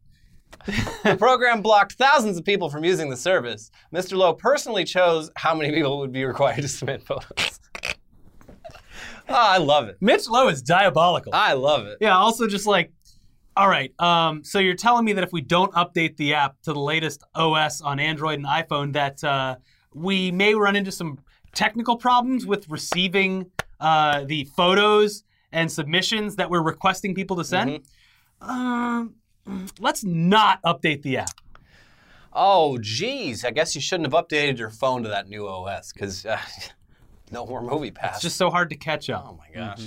The 1.04 1.18
program 1.20 1.62
blocked 1.62 1.94
thousands 1.94 2.38
of 2.38 2.46
people 2.46 2.70
from 2.70 2.86
using 2.86 3.10
the 3.10 3.18
service. 3.18 3.72
Mr. 3.94 4.16
Lowe 4.16 4.34
personally 4.34 4.86
chose 4.86 5.30
how 5.36 5.54
many 5.54 5.74
people 5.74 6.00
would 6.00 6.14
be 6.14 6.24
required 6.24 6.62
to 6.62 6.68
submit 6.70 7.04
photos. 7.04 7.60
Ah, 9.28 9.54
I 9.54 9.58
love 9.58 9.88
it. 9.88 9.98
Mitch 10.02 10.30
Lowe 10.30 10.48
is 10.50 10.62
diabolical. 10.62 11.34
I 11.36 11.54
love 11.54 11.86
it. 11.88 11.98
yeah, 12.02 12.18
also 12.18 12.48
just 12.48 12.68
like, 12.68 12.92
all 13.56 13.68
right, 13.68 13.94
um, 14.00 14.44
so 14.44 14.60
you're 14.60 14.76
telling 14.76 15.06
me 15.06 15.14
that 15.14 15.24
if 15.24 15.34
we 15.34 15.42
don't 15.42 15.74
update 15.74 16.18
the 16.18 16.34
app 16.34 16.62
to 16.64 16.74
the 16.74 16.80
latest 16.80 17.24
OS 17.36 17.82
on 17.82 18.00
Android 18.00 18.40
and 18.40 18.46
iPhone, 18.46 18.94
that 18.94 19.24
uh, 19.24 19.58
we 19.94 20.32
may 20.32 20.56
run 20.56 20.76
into 20.76 20.92
some 20.92 21.20
technical 21.54 21.98
problems 21.98 22.46
with 22.46 22.70
receiving 22.70 23.52
uh, 23.80 24.24
the 24.26 24.46
photos 24.46 25.24
and 25.52 25.72
submissions 25.72 26.36
that 26.38 26.50
we're 26.50 26.62
requesting 26.62 27.14
people 27.14 27.36
to 27.38 27.44
send? 27.44 27.82
Um, 28.40 29.16
let's 29.80 30.04
not 30.04 30.62
update 30.64 31.02
the 31.02 31.18
app. 31.18 31.42
Oh, 32.34 32.78
geez. 32.78 33.44
I 33.44 33.52
guess 33.52 33.76
you 33.76 33.82
shouldn't 33.82 34.12
have 34.12 34.26
updated 34.26 34.58
your 34.58 34.70
phone 34.70 35.04
to 35.04 35.10
that 35.10 35.28
new 35.28 35.48
OS 35.48 35.92
because 35.92 36.26
uh, 36.26 36.40
no 37.32 37.46
more 37.46 37.62
MoviePass. 37.62 38.14
It's 38.14 38.22
just 38.22 38.38
so 38.38 38.50
hard 38.50 38.70
to 38.70 38.76
catch 38.78 39.10
up. 39.10 39.26
oh 39.28 39.38
my 39.38 39.54
gosh. 39.54 39.86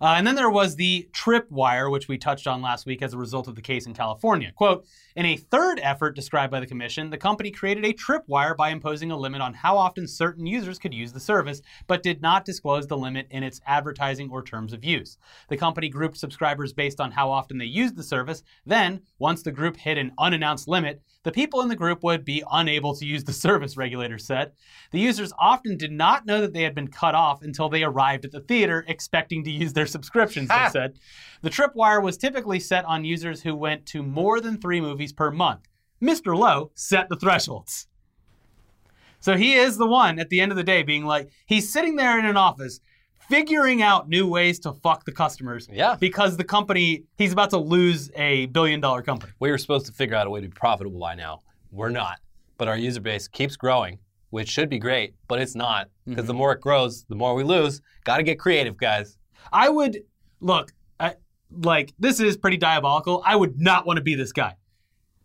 Uh, 0.00 0.14
and 0.16 0.26
then 0.26 0.34
there 0.34 0.50
was 0.50 0.76
the 0.76 1.08
tripwire, 1.12 1.90
which 1.90 2.08
we 2.08 2.18
touched 2.18 2.46
on 2.46 2.62
last 2.62 2.86
week 2.86 3.02
as 3.02 3.14
a 3.14 3.18
result 3.18 3.48
of 3.48 3.54
the 3.54 3.62
case 3.62 3.86
in 3.86 3.94
California. 3.94 4.52
Quote 4.54 4.84
In 5.14 5.26
a 5.26 5.36
third 5.36 5.80
effort 5.82 6.14
described 6.14 6.50
by 6.50 6.60
the 6.60 6.66
commission, 6.66 7.10
the 7.10 7.18
company 7.18 7.50
created 7.50 7.84
a 7.84 7.92
tripwire 7.92 8.56
by 8.56 8.70
imposing 8.70 9.10
a 9.10 9.16
limit 9.16 9.40
on 9.40 9.54
how 9.54 9.76
often 9.76 10.06
certain 10.06 10.46
users 10.46 10.78
could 10.78 10.94
use 10.94 11.12
the 11.12 11.20
service, 11.20 11.62
but 11.86 12.02
did 12.02 12.20
not 12.20 12.44
disclose 12.44 12.86
the 12.86 12.96
limit 12.96 13.26
in 13.30 13.42
its 13.42 13.60
advertising 13.66 14.30
or 14.30 14.42
terms 14.42 14.72
of 14.72 14.84
use. 14.84 15.18
The 15.48 15.56
company 15.56 15.88
grouped 15.88 16.18
subscribers 16.18 16.72
based 16.72 17.00
on 17.00 17.12
how 17.12 17.30
often 17.30 17.58
they 17.58 17.64
used 17.64 17.96
the 17.96 18.02
service. 18.02 18.42
Then, 18.64 19.02
once 19.18 19.42
the 19.42 19.52
group 19.52 19.76
hit 19.76 19.98
an 19.98 20.12
unannounced 20.18 20.68
limit, 20.68 21.02
the 21.22 21.32
people 21.32 21.60
in 21.60 21.68
the 21.68 21.74
group 21.74 22.04
would 22.04 22.24
be 22.24 22.44
unable 22.52 22.94
to 22.94 23.04
use 23.04 23.24
the 23.24 23.32
service, 23.46 23.76
regulators 23.76 24.24
said. 24.24 24.52
The 24.92 25.00
users 25.00 25.32
often 25.38 25.76
did 25.76 25.92
not 25.92 26.26
know 26.26 26.40
that 26.40 26.52
they 26.52 26.62
had 26.62 26.74
been 26.74 26.88
cut 26.88 27.14
off 27.14 27.42
until 27.42 27.68
they 27.68 27.82
arrived 27.82 28.24
at 28.24 28.30
the 28.30 28.40
theater 28.40 28.84
expecting 28.86 29.42
to 29.44 29.50
use 29.50 29.72
their 29.72 29.85
subscriptions, 29.86 30.48
they 30.48 30.68
said. 30.70 30.98
The 31.42 31.50
tripwire 31.50 32.02
was 32.02 32.16
typically 32.16 32.60
set 32.60 32.84
on 32.84 33.04
users 33.04 33.42
who 33.42 33.54
went 33.54 33.86
to 33.86 34.02
more 34.02 34.40
than 34.40 34.58
three 34.58 34.80
movies 34.80 35.12
per 35.12 35.30
month. 35.30 35.68
Mr. 36.02 36.36
Lowe 36.36 36.70
set 36.74 37.08
the 37.08 37.16
thresholds. 37.16 37.88
So 39.20 39.36
he 39.36 39.54
is 39.54 39.76
the 39.76 39.86
one 39.86 40.18
at 40.18 40.28
the 40.28 40.40
end 40.40 40.52
of 40.52 40.56
the 40.56 40.62
day 40.62 40.82
being 40.82 41.04
like, 41.04 41.30
he's 41.46 41.72
sitting 41.72 41.96
there 41.96 42.18
in 42.18 42.26
an 42.26 42.36
office 42.36 42.80
figuring 43.28 43.82
out 43.82 44.08
new 44.08 44.26
ways 44.28 44.58
to 44.60 44.72
fuck 44.72 45.04
the 45.04 45.12
customers 45.12 45.68
Yeah. 45.72 45.96
because 45.98 46.36
the 46.36 46.44
company, 46.44 47.04
he's 47.18 47.32
about 47.32 47.50
to 47.50 47.58
lose 47.58 48.10
a 48.14 48.46
billion 48.46 48.80
dollar 48.80 49.02
company. 49.02 49.32
We 49.40 49.50
were 49.50 49.58
supposed 49.58 49.86
to 49.86 49.92
figure 49.92 50.16
out 50.16 50.26
a 50.26 50.30
way 50.30 50.40
to 50.40 50.48
be 50.48 50.54
profitable 50.54 51.00
by 51.00 51.14
now. 51.14 51.42
We're 51.72 51.90
not. 51.90 52.20
But 52.58 52.68
our 52.68 52.76
user 52.76 53.00
base 53.00 53.28
keeps 53.28 53.56
growing, 53.56 53.98
which 54.30 54.48
should 54.48 54.68
be 54.68 54.78
great, 54.78 55.14
but 55.28 55.40
it's 55.40 55.54
not. 55.54 55.88
Because 56.06 56.26
the 56.26 56.32
mm-hmm. 56.32 56.38
more 56.38 56.52
it 56.52 56.60
grows, 56.60 57.04
the 57.04 57.16
more 57.16 57.34
we 57.34 57.42
lose. 57.42 57.82
Got 58.04 58.18
to 58.18 58.22
get 58.22 58.38
creative, 58.38 58.76
guys. 58.76 59.18
I 59.52 59.68
would 59.68 60.02
look, 60.40 60.72
I, 61.00 61.14
like 61.50 61.92
this 61.98 62.20
is 62.20 62.36
pretty 62.36 62.56
diabolical. 62.56 63.22
I 63.24 63.36
would 63.36 63.60
not 63.60 63.86
want 63.86 63.96
to 63.98 64.02
be 64.02 64.14
this 64.14 64.32
guy. 64.32 64.54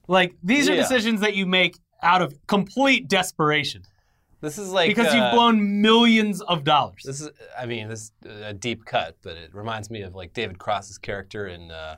Like 0.07 0.35
these 0.43 0.69
are 0.69 0.73
Yeah. 0.75 0.81
decisions 0.81 1.21
that 1.21 1.35
you 1.35 1.45
make 1.45 1.77
out 2.03 2.21
of 2.21 2.35
complete 2.47 3.07
desperation. 3.07 3.83
This 4.41 4.57
is 4.57 4.69
like 4.71 4.89
because 4.89 5.13
you've 5.13 5.23
uh, 5.23 5.31
blown 5.33 5.81
millions 5.81 6.41
of 6.41 6.63
dollars. 6.63 7.03
This 7.05 7.21
is, 7.21 7.29
I 7.57 7.67
mean, 7.67 7.87
this 7.87 8.11
is 8.25 8.41
a 8.41 8.53
deep 8.53 8.85
cut, 8.85 9.15
but 9.21 9.37
it 9.37 9.53
reminds 9.53 9.91
me 9.91 10.01
of 10.01 10.15
like 10.15 10.33
David 10.33 10.57
Cross's 10.57 10.97
character 10.97 11.45
in 11.47 11.69
uh, 11.69 11.97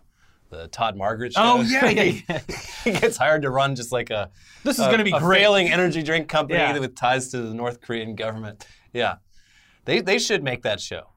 the 0.50 0.68
Todd 0.68 0.98
Margaret 0.98 1.32
show. 1.34 1.42
Oh, 1.42 1.62
yeah, 1.62 1.86
yeah, 1.90 2.20
yeah. 2.30 2.40
he 2.84 2.92
gets 2.92 3.16
hired 3.16 3.44
to 3.44 3.50
run 3.50 3.76
just 3.76 3.94
like 3.94 4.10
a 4.10 4.30
This 4.66 4.78
is 4.78 4.86
going 4.88 4.98
to 4.98 5.06
be 5.06 5.14
a 5.14 5.20
great. 5.20 5.40
failing 5.40 5.72
energy 5.72 6.04
drink 6.04 6.28
company 6.28 6.60
Yeah. 6.60 6.78
with 6.78 6.96
ties 6.96 7.30
to 7.30 7.42
the 7.42 7.54
North 7.54 7.80
Korean 7.80 8.14
government. 8.14 8.68
Yeah, 8.92 9.16
they 9.86 10.02
they 10.02 10.20
should 10.20 10.44
make 10.44 10.64
that 10.64 10.82
show. 10.82 11.13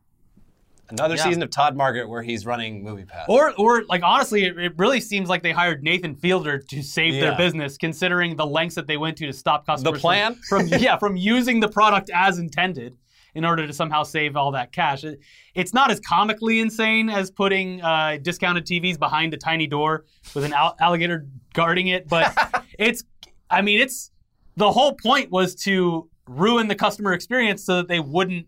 Another 0.88 1.16
Yeah. 1.16 1.24
season 1.24 1.42
of 1.42 1.50
Todd 1.50 1.76
Margaret 1.76 2.08
where 2.08 2.22
he's 2.22 2.46
running 2.46 2.84
MoviePass. 2.84 3.28
Or, 3.28 3.52
or 3.58 3.84
like 3.88 4.02
honestly, 4.02 4.44
it, 4.44 4.58
it 4.58 4.72
really 4.78 5.00
seems 5.00 5.28
like 5.28 5.42
they 5.42 5.52
hired 5.52 5.82
Nathan 5.82 6.14
Fielder 6.14 6.58
to 6.58 6.82
save 6.82 7.14
their 7.14 7.36
business, 7.36 7.76
considering 7.76 8.36
the 8.36 8.46
lengths 8.46 8.74
that 8.76 8.86
they 8.86 8.96
went 8.96 9.16
to 9.18 9.26
to 9.26 9.32
stop 9.32 9.66
customers 9.66 9.94
from- 9.94 10.00
plan? 10.00 10.34
from, 10.48 10.66
yeah 10.78 10.96
from 10.98 11.16
using 11.16 11.60
the 11.60 11.68
product 11.68 12.10
as 12.14 12.38
intended 12.38 12.96
in 13.34 13.44
order 13.44 13.66
to 13.66 13.72
somehow 13.72 14.02
save 14.02 14.34
all 14.36 14.52
that 14.52 14.72
cash. 14.72 15.04
It- 15.04 15.18
it's 15.54 15.74
not 15.74 15.90
as 15.90 16.00
comically 16.00 16.60
insane 16.60 17.10
as 17.10 17.30
putting 17.30 17.82
uh, 17.82 18.18
discounted 18.22 18.64
TVs 18.66 18.98
behind 18.98 19.34
a 19.34 19.36
tiny 19.36 19.66
door 19.66 20.04
with 20.34 20.44
an 20.44 20.52
al- 20.52 20.76
alligator 20.80 21.26
guarding 21.52 21.88
it, 21.88 22.08
but 22.08 22.32
it's 22.78 23.04
I 23.50 23.60
mean 23.62 23.80
it's 23.80 24.10
the 24.56 24.70
whole 24.72 24.94
point 24.94 25.30
was 25.30 25.54
to 25.54 26.08
ruin 26.28 26.66
the 26.68 26.74
customer 26.74 27.12
experience 27.12 27.62
so 27.64 27.76
that 27.76 27.88
they 27.88 28.00
wouldn't 28.00 28.46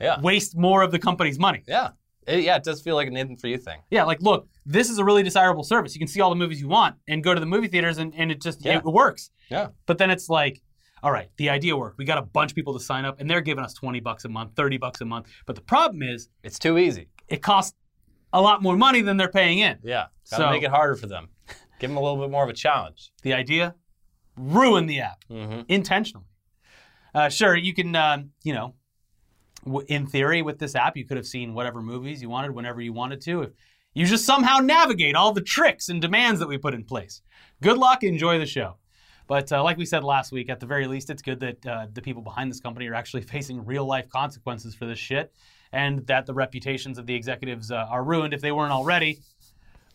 yeah, 0.00 0.20
waste 0.20 0.56
more 0.56 0.82
of 0.82 0.90
the 0.92 0.98
company's 0.98 1.38
money. 1.38 1.62
yeah, 1.68 1.90
It- 2.26 2.44
yeah. 2.44 2.56
It 2.56 2.64
does 2.64 2.80
feel 2.82 2.94
like 2.94 3.08
a 3.08 3.10
Nathan 3.10 3.36
for 3.36 3.48
you 3.48 3.58
thing. 3.58 3.80
Yeah, 3.90 4.04
like 4.04 4.20
look, 4.22 4.48
this 4.66 4.88
is 4.90 4.98
a 4.98 5.04
really 5.04 5.22
desirable 5.22 5.64
service. 5.64 5.94
You 5.94 5.98
can 5.98 6.08
see 6.08 6.20
all 6.20 6.30
the 6.30 6.36
movies 6.36 6.60
you 6.60 6.68
want 6.68 6.96
and 7.08 7.22
go 7.24 7.34
to 7.34 7.40
the 7.40 7.46
movie 7.46 7.68
theaters 7.68 7.98
and, 7.98 8.14
and 8.14 8.30
it 8.30 8.40
just 8.40 8.64
Yeah. 8.64 8.78
it 8.78 8.84
works. 8.84 9.30
Yeah. 9.50 9.68
But 9.86 9.98
then 9.98 10.10
it's 10.10 10.28
like, 10.28 10.62
all 11.02 11.10
right, 11.12 11.28
the 11.38 11.48
idea 11.50 11.76
worked. 11.76 11.98
We 11.98 12.04
got 12.04 12.18
a 12.18 12.22
bunch 12.22 12.52
of 12.52 12.54
people 12.56 12.74
to 12.74 12.80
sign 12.80 13.04
up 13.04 13.20
and 13.20 13.28
they're 13.28 13.40
giving 13.40 13.64
us 13.64 13.72
20 13.74 14.00
bucks 14.00 14.24
a 14.24 14.28
month, 14.28 14.54
30 14.54 14.76
bucks 14.78 15.00
a 15.00 15.04
month. 15.04 15.26
But 15.46 15.56
the 15.56 15.62
problem 15.62 16.02
is 16.02 16.28
It's 16.42 16.58
too 16.58 16.76
easy. 16.78 17.08
it 17.28 17.42
costs 17.42 17.76
a 18.32 18.40
lot 18.40 18.62
more 18.62 18.76
money 18.76 19.00
than 19.00 19.16
they're 19.16 19.28
paying 19.30 19.58
in. 19.58 19.78
Yeah, 19.82 20.06
gotta 20.30 20.44
So- 20.44 20.50
make 20.50 20.62
it 20.62 20.70
harder 20.70 20.94
for 20.96 21.06
them. 21.08 21.28
Give 21.80 21.88
them 21.90 21.96
a 21.96 22.00
little 22.02 22.18
bit 22.20 22.30
more 22.30 22.44
of 22.44 22.50
a 22.50 22.52
challenge. 22.52 23.10
The 23.22 23.32
idea 23.32 23.74
ruin 24.36 24.86
the 24.86 25.00
app 25.00 25.24
hmm 25.28 25.62
intentionally. 25.68 26.26
Uh, 27.14 27.28
sure, 27.28 27.56
you 27.56 27.74
can, 27.74 27.94
um, 27.96 28.30
you 28.44 28.52
know, 28.54 28.74
in 29.88 30.06
theory, 30.06 30.42
with 30.42 30.58
this 30.58 30.74
app, 30.74 30.96
you 30.96 31.04
could 31.04 31.16
have 31.16 31.26
seen 31.26 31.54
whatever 31.54 31.82
movies 31.82 32.22
you 32.22 32.28
wanted 32.28 32.52
whenever 32.52 32.80
you 32.80 32.92
wanted 32.92 33.20
to. 33.22 33.42
If 33.42 33.50
you 33.94 34.06
just 34.06 34.24
somehow 34.24 34.58
navigate 34.58 35.16
all 35.16 35.32
the 35.32 35.40
tricks 35.40 35.88
and 35.88 36.00
demands 36.00 36.40
that 36.40 36.48
we 36.48 36.58
put 36.58 36.74
in 36.74 36.84
place. 36.84 37.22
Good 37.60 37.76
luck, 37.76 38.02
enjoy 38.02 38.38
the 38.38 38.46
show. 38.46 38.76
But 39.26 39.52
uh, 39.52 39.62
like 39.62 39.76
we 39.76 39.84
said 39.84 40.02
last 40.02 40.32
week, 40.32 40.48
at 40.48 40.58
the 40.58 40.66
very 40.66 40.86
least, 40.86 41.10
it's 41.10 41.22
good 41.22 41.38
that 41.40 41.66
uh, 41.66 41.86
the 41.92 42.02
people 42.02 42.22
behind 42.22 42.50
this 42.50 42.60
company 42.60 42.88
are 42.88 42.94
actually 42.94 43.22
facing 43.34 43.64
real 43.64 43.84
life 43.84 44.08
consequences 44.08 44.74
for 44.74 44.86
this 44.86 44.98
shit, 44.98 45.32
and 45.72 46.06
that 46.06 46.26
the 46.26 46.34
reputations 46.34 46.98
of 46.98 47.06
the 47.06 47.14
executives 47.14 47.70
uh, 47.70 47.86
are 47.88 48.02
ruined 48.02 48.34
if 48.34 48.40
they 48.40 48.52
weren't 48.52 48.72
already. 48.72 49.20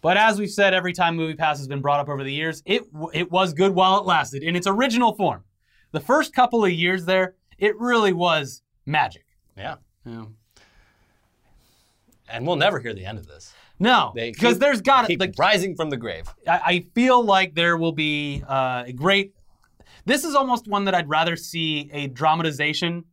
But 0.02 0.18
as 0.18 0.38
we've 0.40 0.52
said 0.52 0.74
every 0.74 0.94
time 0.94 1.18
MoviePass 1.18 1.58
has 1.58 1.68
been 1.68 1.82
brought 1.82 2.00
up 2.00 2.10
over 2.10 2.24
the 2.24 2.32
years, 2.32 2.62
it 2.66 2.84
it 3.14 3.32
was 3.32 3.54
good 3.54 3.74
while 3.74 3.98
it 3.98 4.06
lasted 4.06 4.44
in 4.44 4.56
its 4.56 4.68
original 4.68 5.14
form. 5.16 5.44
The 5.92 6.00
first 6.00 6.34
couple 6.34 6.64
of 6.64 6.72
years 6.72 7.06
there, 7.06 7.36
it 7.58 7.78
really 7.80 8.14
was 8.14 8.62
magic. 8.86 9.25
Yeah, 9.58 9.76
Yeah. 10.06 10.26
and 12.30 12.46
we'll 12.46 12.56
never 12.56 12.80
hear 12.80 12.94
the 12.94 13.06
end 13.06 13.18
of 13.18 13.28
this. 13.28 13.54
No, 13.80 14.12
because 14.14 14.60
there's 14.60 14.82
got 14.82 15.08
to 15.08 15.18
like 15.18 15.34
rising 15.38 15.76
from 15.76 15.90
the 15.90 15.98
grave. 15.98 16.28
I, 16.48 16.62
I 16.66 16.80
feel 16.94 17.24
like 17.24 17.56
there 17.56 17.78
will 17.78 17.92
be 17.92 18.44
uh, 18.48 18.84
a 18.88 18.94
great. 18.94 19.34
This 20.06 20.24
is 20.24 20.36
almost 20.36 20.68
one 20.68 20.86
that 20.86 20.96
I'd 20.96 21.10
rather 21.10 21.36
see 21.36 21.90
a 21.92 22.08
dramatization 22.08 23.06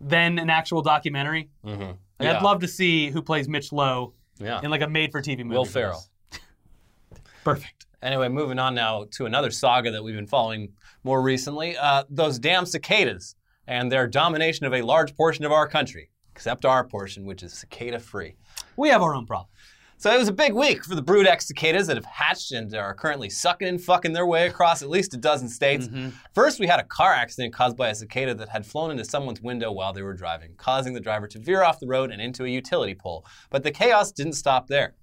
than 0.00 0.38
an 0.38 0.50
actual 0.50 0.82
documentary. 0.82 1.50
Mm-hmm. 1.64 1.82
Like, 1.82 1.96
yeah. 2.20 2.36
I'd 2.36 2.42
love 2.42 2.60
to 2.60 2.68
see 2.68 3.10
who 3.10 3.22
plays 3.22 3.48
Mitch 3.48 3.72
Lowe 3.72 4.12
yeah. 4.38 4.60
in 4.62 4.70
like 4.70 4.82
a 4.82 4.88
made-for-TV 4.88 5.38
movie. 5.38 5.56
Will 5.56 5.64
Ferrell. 5.64 6.04
Perfect. 7.44 7.86
Anyway, 8.02 8.28
moving 8.28 8.58
on 8.58 8.74
now 8.74 9.06
to 9.12 9.26
another 9.26 9.50
saga 9.50 9.90
that 9.90 10.04
we've 10.04 10.14
been 10.14 10.26
following 10.26 10.72
more 11.02 11.20
recently. 11.22 11.76
Uh, 11.76 12.04
those 12.08 12.38
damn 12.38 12.66
cicadas 12.66 13.34
and 13.68 13.92
their 13.92 14.06
domination 14.06 14.66
of 14.66 14.72
a 14.72 14.82
large 14.82 15.14
portion 15.14 15.44
of 15.44 15.52
our 15.52 15.68
country, 15.68 16.10
except 16.32 16.64
our 16.64 16.82
portion, 16.82 17.26
which 17.26 17.42
is 17.42 17.52
cicada 17.52 18.00
free. 18.00 18.34
We 18.76 18.88
have 18.88 19.02
our 19.02 19.14
own 19.14 19.26
problem. 19.26 19.50
So 19.98 20.14
it 20.14 20.18
was 20.18 20.28
a 20.28 20.32
big 20.32 20.54
week 20.54 20.84
for 20.84 20.94
the 20.94 21.02
brood 21.02 21.26
X 21.26 21.48
cicadas 21.48 21.88
that 21.88 21.96
have 21.96 22.04
hatched 22.04 22.52
and 22.52 22.72
are 22.72 22.94
currently 22.94 23.28
sucking 23.28 23.68
and 23.68 23.82
fucking 23.82 24.12
their 24.12 24.26
way 24.26 24.46
across 24.46 24.80
at 24.80 24.88
least 24.88 25.12
a 25.12 25.16
dozen 25.16 25.48
states. 25.48 25.88
Mm-hmm. 25.88 26.10
First, 26.34 26.60
we 26.60 26.68
had 26.68 26.78
a 26.80 26.84
car 26.84 27.12
accident 27.12 27.52
caused 27.52 27.76
by 27.76 27.88
a 27.88 27.94
cicada 27.94 28.32
that 28.34 28.48
had 28.48 28.64
flown 28.64 28.92
into 28.92 29.04
someone's 29.04 29.42
window 29.42 29.72
while 29.72 29.92
they 29.92 30.02
were 30.02 30.14
driving, 30.14 30.54
causing 30.56 30.94
the 30.94 31.00
driver 31.00 31.26
to 31.26 31.38
veer 31.40 31.62
off 31.62 31.80
the 31.80 31.88
road 31.88 32.10
and 32.10 32.22
into 32.22 32.44
a 32.44 32.48
utility 32.48 32.94
pole. 32.94 33.26
But 33.50 33.64
the 33.64 33.72
chaos 33.72 34.12
didn't 34.12 34.34
stop 34.34 34.68
there. 34.68 34.94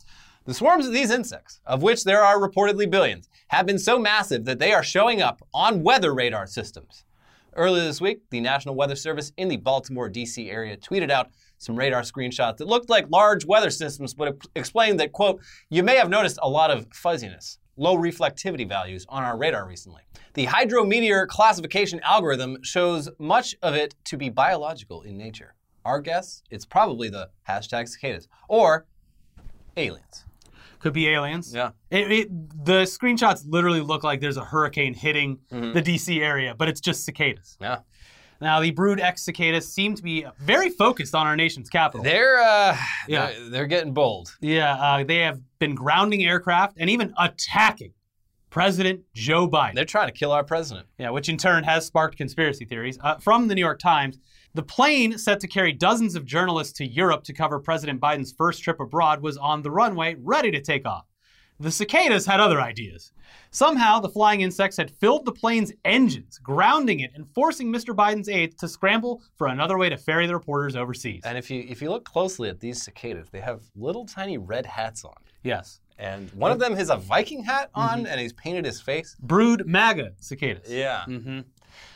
The 0.46 0.54
swarms 0.54 0.88
of 0.88 0.94
these 0.94 1.12
insects, 1.12 1.60
of 1.66 1.84
which 1.84 2.04
there 2.04 2.24
are 2.24 2.40
reportedly 2.40 2.90
billions, 2.90 3.28
have 3.50 3.66
been 3.66 3.80
so 3.80 4.00
massive 4.00 4.46
that 4.46 4.60
they 4.60 4.72
are 4.72 4.84
showing 4.84 5.22
up 5.22 5.46
on 5.54 5.84
weather 5.84 6.16
radar 6.16 6.48
systems. 6.48 7.04
Earlier 7.58 7.86
this 7.86 8.02
week, 8.02 8.20
the 8.32 8.42
National 8.42 8.76
Weather 8.76 8.98
Service 8.98 9.32
in 9.38 9.48
the 9.48 9.56
Baltimore, 9.56 10.10
D.C. 10.10 10.52
area 10.52 10.76
tweeted 10.76 11.10
out 11.10 11.30
some 11.58 11.78
radar 11.78 12.02
screenshots 12.02 12.58
that 12.58 12.68
looked 12.68 12.90
like 12.90 13.06
large 13.10 13.46
weather 13.46 13.70
systems, 13.70 14.14
but 14.14 14.36
explained 14.58 15.00
that, 15.00 15.14
quote, 15.14 15.40
you 15.70 15.82
may 15.82 15.96
have 15.96 16.10
noticed 16.10 16.38
a 16.42 16.50
lot 16.50 16.70
of 16.70 16.86
fuzziness, 16.92 17.60
low 17.78 17.96
reflectivity 17.96 18.68
values 18.68 19.06
on 19.08 19.24
our 19.24 19.38
radar 19.38 19.66
recently. 19.66 20.02
The 20.34 20.48
hydrometeor 20.48 21.28
classification 21.30 22.02
algorithm 22.04 22.58
shows 22.62 23.10
much 23.20 23.56
of 23.62 23.74
it 23.74 23.96
to 24.04 24.18
be 24.18 24.28
biological 24.28 25.04
in 25.04 25.18
nature. 25.18 25.56
Our 25.86 26.02
guess, 26.02 26.44
it's 26.52 26.66
probably 26.66 27.08
the 27.08 27.30
hashtag 27.48 27.88
cicadas 27.88 28.28
or 28.50 28.86
aliens. 29.78 30.26
Could 30.86 30.94
be 30.94 31.08
aliens. 31.10 31.52
Yeah. 31.52 31.72
It, 31.90 32.12
it, 32.12 32.30
the 32.64 32.84
screenshots 32.84 33.42
literally 33.48 33.82
look 33.82 34.04
like 34.04 34.22
there's 34.22 34.38
a 34.38 34.46
hurricane 34.46 34.94
hitting 34.94 35.40
the 35.50 35.82
DC 35.82 36.20
area, 36.22 36.54
but 36.56 36.68
it's 36.68 36.80
just 36.80 37.04
cicadas. 37.06 37.58
Yeah. 37.60 37.80
Now, 38.40 38.60
the 38.60 38.70
Brood 38.70 39.00
X 39.00 39.24
cicadas 39.26 39.68
seem 39.68 39.96
to 39.96 40.04
be 40.04 40.28
very 40.40 40.70
focused 40.70 41.16
on 41.16 41.26
our 41.26 41.36
nation's 41.36 41.70
capital. 41.72 42.04
They're, 42.04 42.38
uh, 42.40 42.78
Yeah. 43.08 43.32
they're, 43.32 43.50
they're 43.50 43.66
getting 43.66 43.96
bold. 43.96 44.36
yeah, 44.42 44.76
uh, 44.76 45.04
they 45.04 45.22
have 45.22 45.40
been 45.58 45.74
grounding 45.74 46.24
aircraft 46.24 46.78
and 46.80 46.88
even 46.88 47.16
attacking 47.18 47.94
President 48.52 49.02
Joe 49.16 49.50
Biden. 49.50 49.74
They're 49.74 49.86
trying 49.86 50.10
to 50.10 50.14
kill 50.14 50.32
our 50.34 50.44
president. 50.44 50.86
Yeah, 51.00 51.10
which 51.10 51.30
in 51.30 51.38
turn 51.38 51.64
has 51.64 51.88
sparked 51.88 52.16
conspiracy 52.16 52.66
theories. 52.66 53.00
Uh, 53.02 53.16
from 53.16 53.48
the 53.48 53.56
New 53.56 53.62
York 53.62 53.80
Times, 53.80 54.20
the 54.56 54.64
plane 54.64 55.18
set 55.18 55.40
to 55.42 55.48
carry 55.48 55.72
dozens 55.74 56.16
of 56.16 56.26
journalists 56.26 56.74
to 56.80 56.86
Europe 56.88 57.24
to 57.26 57.34
cover 57.34 57.60
President 57.60 58.02
Biden's 58.02 58.32
first 58.32 58.64
trip 58.64 58.80
abroad 58.80 59.22
was 59.22 59.38
on 59.38 59.62
the 59.62 59.70
runway, 59.70 60.16
ready 60.20 60.50
to 60.52 60.62
take 60.62 60.88
off. 60.88 61.06
The 61.60 61.72
cicadas 61.72 62.26
had 62.26 62.40
other 62.42 62.60
ideas. 62.60 63.12
Somehow, 63.52 64.00
the 64.00 64.10
flying 64.10 64.42
insects 64.42 64.76
had 64.76 64.92
filled 64.92 65.24
the 65.26 65.32
plane's 65.32 65.72
engines, 65.86 66.38
grounding 66.40 67.00
it 67.02 67.12
and 67.16 67.26
forcing 67.34 67.72
Mr. 67.72 67.96
Biden's 67.96 68.28
aides 68.28 68.56
to 68.58 68.68
scramble 68.68 69.22
for 69.38 69.48
another 69.48 69.78
way 69.78 69.88
to 69.90 69.96
ferry 69.98 70.28
the 70.28 70.34
reporters 70.34 70.76
overseas. 70.76 71.22
And 71.26 71.38
if 71.38 71.50
you 71.50 71.66
if 71.68 71.82
you 71.82 71.90
look 71.90 72.04
closely 72.04 72.50
at 72.50 72.60
these 72.60 72.82
cicadas, 72.82 73.30
they 73.30 73.40
have 73.40 73.62
little 73.76 74.06
tiny 74.06 74.38
red 74.38 74.66
hats 74.66 75.06
on. 75.06 75.14
yes. 75.44 75.80
And 75.98 76.30
one 76.34 76.52
of 76.52 76.60
them 76.60 76.76
has 76.76 76.90
a 76.90 76.98
Viking 76.98 77.42
hat 77.46 77.70
on 77.74 78.06
and 78.06 78.20
he's 78.20 78.34
painted 78.34 78.66
his 78.66 78.82
face. 78.82 79.16
Brood 79.22 79.66
MAGA 79.66 80.12
cicadas. 80.20 80.70
Yeah. 80.70 81.06
hmm 81.06 81.40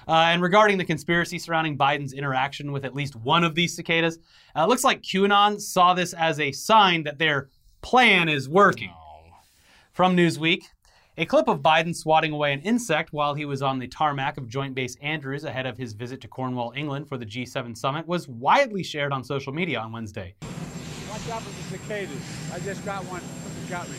Uh, 0.08 0.12
and 0.12 0.42
regarding 0.42 0.78
the 0.78 0.86
conspiracy 0.86 1.38
surrounding 1.38 1.78
Biden's 1.78 2.14
interaction 2.14 2.72
with 2.72 2.86
at 2.86 2.96
least 2.96 3.16
one 3.16 3.44
of 3.44 3.56
these 3.56 3.76
cicadas, 3.76 4.18
uh, 4.56 4.64
it 4.64 4.70
looks 4.70 4.84
like 4.84 5.02
QAnon 5.02 5.60
saw 5.60 5.94
this 5.94 6.14
as 6.14 6.40
a 6.40 6.52
sign 6.52 7.04
that 7.04 7.20
their 7.20 7.50
plan 7.82 8.30
is 8.30 8.50
working. 8.50 8.94
From 9.92 10.16
Newsweek, 10.16 10.64
a 11.18 11.26
clip 11.26 11.50
of 11.50 11.60
Biden 11.60 11.94
swatting 11.94 12.32
away 12.32 12.54
an 12.54 12.62
insect 12.62 13.12
while 13.12 13.34
he 13.34 13.44
was 13.44 13.62
on 13.62 13.78
the 13.78 13.88
tarmac 13.88 14.38
of 14.38 14.48
Joint 14.48 14.74
Base 14.74 14.96
Andrews 15.02 15.44
ahead 15.44 15.66
of 15.66 15.78
his 15.78 15.92
visit 15.92 16.22
to 16.22 16.30
Cornwall, 16.30 16.72
England 16.76 17.10
for 17.10 17.18
the 17.18 17.26
G7 17.26 17.78
summit 17.78 18.08
was 18.08 18.28
widely 18.30 18.84
shared 18.84 19.12
on 19.12 19.24
social 19.24 19.52
media 19.52 19.80
on 19.80 19.92
Wednesday. 19.92 20.36
Watch 21.10 21.30
out 21.30 21.42
for 21.42 21.50
the 21.50 21.78
cicadas. 21.78 22.52
I 22.54 22.60
just 22.60 22.86
got 22.86 23.04
one. 23.06 23.22
Got 23.70 23.90
me. 23.90 23.98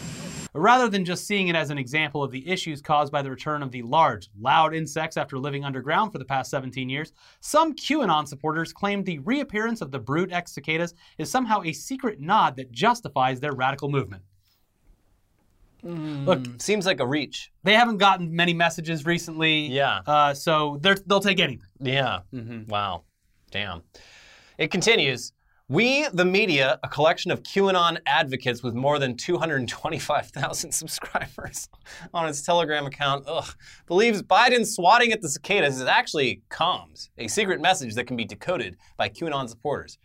Rather 0.52 0.88
than 0.88 1.04
just 1.04 1.26
seeing 1.26 1.49
it 1.49 1.54
as 1.57 1.71
an 1.71 1.78
example 1.78 2.23
of 2.25 2.30
the 2.33 2.49
issues 2.49 2.83
caused 2.83 3.12
by 3.12 3.23
the 3.23 3.30
return 3.30 3.62
of 3.62 3.71
the 3.71 3.83
large, 3.83 4.28
loud 4.40 4.75
insects 4.75 5.16
after 5.16 5.38
living 5.38 5.64
underground 5.64 6.11
for 6.12 6.19
the 6.19 6.25
past 6.25 6.50
17 6.50 6.88
years, 6.88 7.12
some 7.40 7.75
QAnon 7.75 8.26
supporters 8.26 8.73
claim 8.73 9.04
the 9.04 9.19
reappearance 9.21 9.80
of 9.80 9.90
the 9.90 9.99
Brood 9.99 10.33
X 10.33 10.52
cicadas 10.52 10.95
is 11.19 11.30
somehow 11.30 11.62
a 11.62 11.73
secret 11.73 12.21
nod 12.21 12.57
that 12.57 12.73
justifies 12.73 13.38
their 13.40 13.52
radical 13.52 13.88
movement. 13.88 14.23
Look, 15.83 16.45
Seems 16.61 16.85
like 16.85 17.00
a 17.00 17.07
reach. 17.07 17.50
they 17.62 17.73
haven't 17.75 17.97
gotten 17.97 18.35
many 18.37 18.52
messages 18.52 19.07
recently, 19.07 19.66
Yeah. 19.69 20.00
uh, 20.07 20.35
so 20.35 20.78
they'll 20.83 21.21
take 21.21 21.40
anything. 21.40 21.66
Yeah. 21.80 22.21
Wow. 22.69 23.04
Damn. 23.50 23.83
It 24.59 24.71
continues. 24.71 25.33
We, 25.70 26.08
the 26.08 26.24
media, 26.24 26.80
a 26.82 26.88
collection 26.88 27.30
of 27.30 27.44
QAnon 27.44 27.98
advocates 28.04 28.60
with 28.60 28.74
more 28.74 28.98
than 28.98 29.16
225,000 29.16 30.72
subscribers 30.72 31.68
on 32.12 32.28
its 32.28 32.42
Telegram 32.42 32.86
account, 32.86 33.22
ugh, 33.28 33.54
believes 33.86 34.20
Biden 34.20 34.66
swatting 34.66 35.12
at 35.12 35.22
the 35.22 35.28
cicadas 35.28 35.80
is 35.80 35.86
actually 35.86 36.42
comms, 36.50 37.10
a 37.18 37.28
secret 37.28 37.60
message 37.60 37.94
that 37.94 38.08
can 38.08 38.16
be 38.16 38.24
decoded 38.24 38.78
by 38.96 39.08
QAnon 39.08 39.48
supporters. 39.48 39.98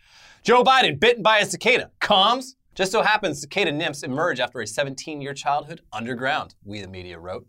Joe 0.43 0.63
Biden 0.63 1.00
bitten 1.00 1.24
by 1.24 1.39
a 1.39 1.45
cicada, 1.48 1.89
comms. 2.00 2.53
Just 2.75 2.91
so 2.91 3.01
happens 3.01 3.41
cicada 3.41 3.72
nymphs 3.72 4.03
emerge 4.03 4.39
after 4.39 4.62
a 4.62 4.67
17 4.67 5.19
year 5.19 5.34
childhood 5.34 5.81
underground, 5.91 6.53
we, 6.63 6.79
the 6.79 6.88
media, 6.88 7.17
wrote. 7.17 7.48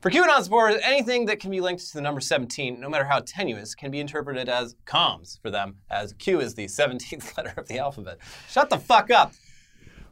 For 0.00 0.12
QAnon 0.12 0.40
supporters, 0.44 0.80
anything 0.84 1.26
that 1.26 1.40
can 1.40 1.50
be 1.50 1.60
linked 1.60 1.84
to 1.88 1.94
the 1.94 2.00
number 2.00 2.20
17, 2.20 2.78
no 2.78 2.88
matter 2.88 3.04
how 3.04 3.18
tenuous, 3.18 3.74
can 3.74 3.90
be 3.90 3.98
interpreted 3.98 4.48
as 4.48 4.76
comms 4.86 5.40
for 5.42 5.50
them, 5.50 5.74
as 5.90 6.12
Q 6.12 6.38
is 6.38 6.54
the 6.54 6.66
17th 6.66 7.36
letter 7.36 7.52
of 7.56 7.66
the 7.66 7.78
alphabet. 7.78 8.18
Shut 8.48 8.70
the 8.70 8.78
fuck 8.78 9.10
up. 9.10 9.32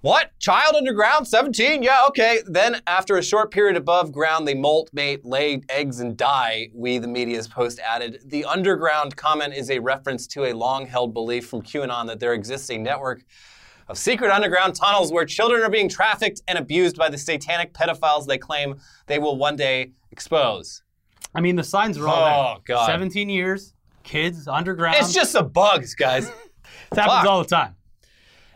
What? 0.00 0.37
Child 0.40 0.75
underground? 0.75 1.28
17? 1.28 1.85
Yeah, 1.85 2.05
okay. 2.09 2.40
Then, 2.47 2.81
after 2.88 3.16
a 3.16 3.23
short 3.23 3.52
period 3.52 3.76
above 3.76 4.11
ground, 4.11 4.47
they 4.47 4.55
molt, 4.55 4.90
mate, 4.93 5.25
lay 5.25 5.62
eggs, 5.69 6.00
and 6.00 6.16
die, 6.16 6.69
we, 6.75 6.99
the 6.99 7.07
media's 7.07 7.47
post 7.47 7.78
added. 7.78 8.23
The 8.25 8.45
underground 8.45 9.16
comment 9.16 9.55
is 9.55 9.71
a 9.71 9.78
reference 9.78 10.26
to 10.28 10.47
a 10.47 10.52
long 10.52 10.87
held 10.87 11.14
belief 11.14 11.47
from 11.47 11.62
QAnon 11.62 12.09
that 12.09 12.19
there 12.19 12.35
exists 12.35 12.71
a 12.71 12.76
network 12.76 13.23
of 13.88 13.97
secret 13.99 14.31
underground 14.31 14.75
tunnels 14.75 15.12
where 15.12 15.25
children 15.25 15.62
are 15.62 15.71
being 15.71 15.88
trafficked 15.88 16.43
and 16.49 16.59
abused 16.59 16.97
by 16.97 17.09
the 17.09 17.19
satanic 17.19 17.73
pedophiles 17.73 18.26
they 18.26 18.38
claim 18.38 18.76
they 19.07 19.19
will 19.19 19.37
one 19.37 19.57
day 19.57 19.93
expose. 20.11 20.83
I 21.35 21.40
mean, 21.40 21.57
the 21.57 21.64
signs 21.64 21.99
are 21.99 22.09
all 22.09 22.14
Oh, 22.57 22.62
there. 22.66 22.76
God. 22.76 22.87
17 22.87 23.28
years, 23.28 23.75
kids, 24.02 24.49
underground. 24.49 24.97
It's 24.99 25.12
just 25.12 25.33
the 25.35 25.43
bugs, 25.43 25.95
guys. 25.95 26.31
It 26.93 26.99
happens 26.99 27.14
fuck. 27.19 27.26
all 27.26 27.43
the 27.43 27.49
time. 27.49 27.75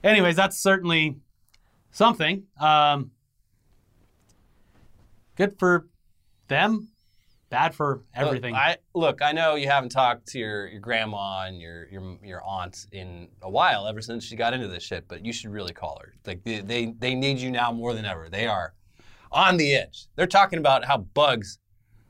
Anyways, 0.04 0.34
that's 0.36 0.56
certainly 0.60 1.16
something. 1.90 2.44
Um, 2.60 3.12
good 5.36 5.58
for 5.58 5.88
them, 6.48 6.88
bad 7.50 7.74
for 7.74 8.02
everything. 8.14 8.52
Look, 8.54 8.60
I, 8.62 8.76
look, 8.94 9.22
I 9.22 9.32
know 9.32 9.56
you 9.56 9.68
haven't 9.68 9.90
talked 9.90 10.26
to 10.28 10.38
your, 10.38 10.66
your 10.68 10.80
grandma 10.80 11.44
and 11.46 11.60
your, 11.60 11.86
your 11.88 12.16
your 12.24 12.42
aunt 12.44 12.86
in 12.92 13.28
a 13.42 13.50
while, 13.50 13.86
ever 13.86 14.00
since 14.00 14.24
she 14.24 14.36
got 14.36 14.54
into 14.54 14.68
this 14.68 14.82
shit. 14.82 15.06
But 15.08 15.24
you 15.24 15.32
should 15.32 15.50
really 15.50 15.72
call 15.74 15.98
her. 16.02 16.14
Like 16.26 16.42
they, 16.44 16.60
they 16.60 16.94
they 16.98 17.14
need 17.14 17.38
you 17.38 17.50
now 17.50 17.70
more 17.72 17.92
than 17.94 18.04
ever. 18.06 18.28
They 18.30 18.46
are 18.46 18.74
on 19.32 19.56
the 19.56 19.74
edge. 19.74 20.06
They're 20.16 20.26
talking 20.26 20.58
about 20.58 20.84
how 20.84 20.98
bugs 20.98 21.58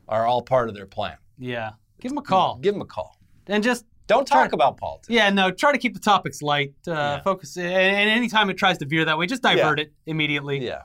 are 0.09 0.27
all 0.27 0.43
part 0.43 0.69
of 0.69 0.75
their 0.75 0.87
plan. 0.87 1.17
yeah, 1.39 1.71
give 2.01 2.11
them 2.11 2.19
a 2.19 2.23
call 2.23 2.59
Give 2.61 2.75
them 2.75 2.83
a 2.83 2.87
call. 2.87 3.17
and 3.47 3.63
just 3.63 3.85
Don't 4.07 4.27
talk 4.27 4.53
about 4.53 4.77
politics. 4.77 5.09
yeah, 5.09 5.31
no, 5.31 5.51
try 5.51 5.71
to 5.73 5.79
keep 5.79 5.95
the 5.95 6.01
topics 6.01 6.43
light. 6.43 6.75
Uh, 6.87 6.91
Yeah. 6.93 7.21
Focus, 7.23 7.57
and, 7.57 7.67
and 7.67 8.11
anytime 8.11 8.51
it 8.51 8.57
tries 8.59 8.79
to 8.79 8.87
veer 8.87 9.05
that 9.05 9.17
way, 9.19 9.27
just 9.27 9.43
divert 9.43 9.79
it 9.81 9.93
immediately. 10.07 10.65
Yeah. 10.65 10.83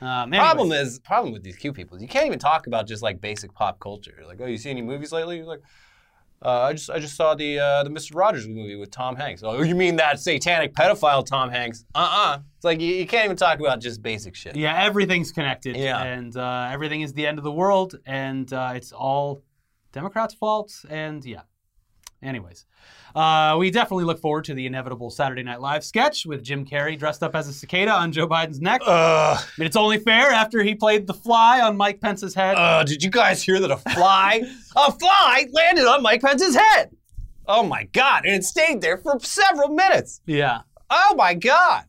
Um. 0.00 0.30
Problem 0.30 0.72
is, 0.72 0.98
problem 1.00 1.32
with 1.32 1.42
these 1.42 1.56
Q 1.56 1.72
people 1.72 1.96
is 1.96 2.02
you 2.02 2.08
can't 2.08 2.26
even 2.26 2.38
talk 2.38 2.66
about 2.66 2.86
just 2.86 3.02
like 3.02 3.20
basic 3.20 3.52
pop 3.54 3.80
culture. 3.80 4.22
Like, 4.26 4.40
oh, 4.40 4.46
you 4.46 4.58
see 4.58 4.70
any 4.70 4.82
movies 4.82 5.12
lately? 5.12 5.38
You're 5.38 5.46
like, 5.46 5.62
uh, 6.40 6.62
I 6.62 6.72
just 6.72 6.88
I 6.88 6.98
just 7.00 7.16
saw 7.16 7.34
the 7.34 7.58
uh, 7.58 7.82
the 7.82 7.90
Mr. 7.90 8.14
Rogers 8.14 8.46
movie 8.46 8.76
with 8.76 8.90
Tom 8.90 9.16
Hanks. 9.16 9.42
Oh, 9.42 9.62
you 9.62 9.74
mean 9.74 9.96
that 9.96 10.20
satanic 10.20 10.72
pedophile 10.72 11.26
Tom 11.26 11.50
Hanks? 11.50 11.84
Uh-uh. 11.94 12.38
It's 12.56 12.64
like 12.64 12.80
you, 12.80 12.94
you 12.94 13.06
can't 13.06 13.24
even 13.24 13.36
talk 13.36 13.58
about 13.58 13.80
just 13.80 14.02
basic 14.02 14.36
shit. 14.36 14.54
Yeah, 14.54 14.80
everything's 14.80 15.32
connected. 15.32 15.76
Yeah. 15.76 16.00
And 16.02 16.36
uh, 16.36 16.68
everything 16.70 17.00
is 17.00 17.12
the 17.12 17.26
end 17.26 17.38
of 17.38 17.44
the 17.44 17.52
world, 17.52 17.98
and 18.06 18.52
uh, 18.52 18.72
it's 18.74 18.92
all 18.92 19.42
Democrats' 19.92 20.34
fault. 20.34 20.72
And 20.88 21.24
yeah. 21.24 21.42
Anyways, 22.22 22.64
uh, 23.14 23.54
we 23.58 23.70
definitely 23.70 24.04
look 24.04 24.18
forward 24.18 24.44
to 24.46 24.54
the 24.54 24.66
inevitable 24.66 25.08
Saturday 25.08 25.44
Night 25.44 25.60
Live 25.60 25.84
sketch 25.84 26.26
with 26.26 26.42
Jim 26.42 26.64
Carrey 26.64 26.98
dressed 26.98 27.22
up 27.22 27.36
as 27.36 27.46
a 27.48 27.52
cicada 27.52 27.92
on 27.92 28.10
Joe 28.10 28.26
Biden's 28.26 28.60
neck. 28.60 28.80
Ugh. 28.84 29.38
I 29.38 29.44
mean, 29.56 29.66
it's 29.66 29.76
only 29.76 29.98
fair 29.98 30.30
after 30.32 30.62
he 30.64 30.74
played 30.74 31.06
the 31.06 31.14
fly 31.14 31.60
on 31.60 31.76
Mike 31.76 32.00
Pence's 32.00 32.34
head. 32.34 32.56
Uh, 32.56 32.82
did 32.82 33.04
you 33.04 33.10
guys 33.10 33.40
hear 33.42 33.60
that 33.60 33.70
a 33.70 33.76
fly, 33.76 34.42
a 34.74 34.92
fly 34.92 35.46
landed 35.52 35.86
on 35.86 36.02
Mike 36.02 36.20
Pence's 36.20 36.56
head? 36.56 36.90
Oh 37.46 37.62
my 37.62 37.84
god! 37.92 38.26
And 38.26 38.34
it 38.34 38.44
stayed 38.44 38.80
there 38.80 38.98
for 38.98 39.18
several 39.20 39.68
minutes. 39.68 40.20
yeah. 40.26 40.62
Oh 40.90 41.14
my 41.16 41.34
god! 41.34 41.84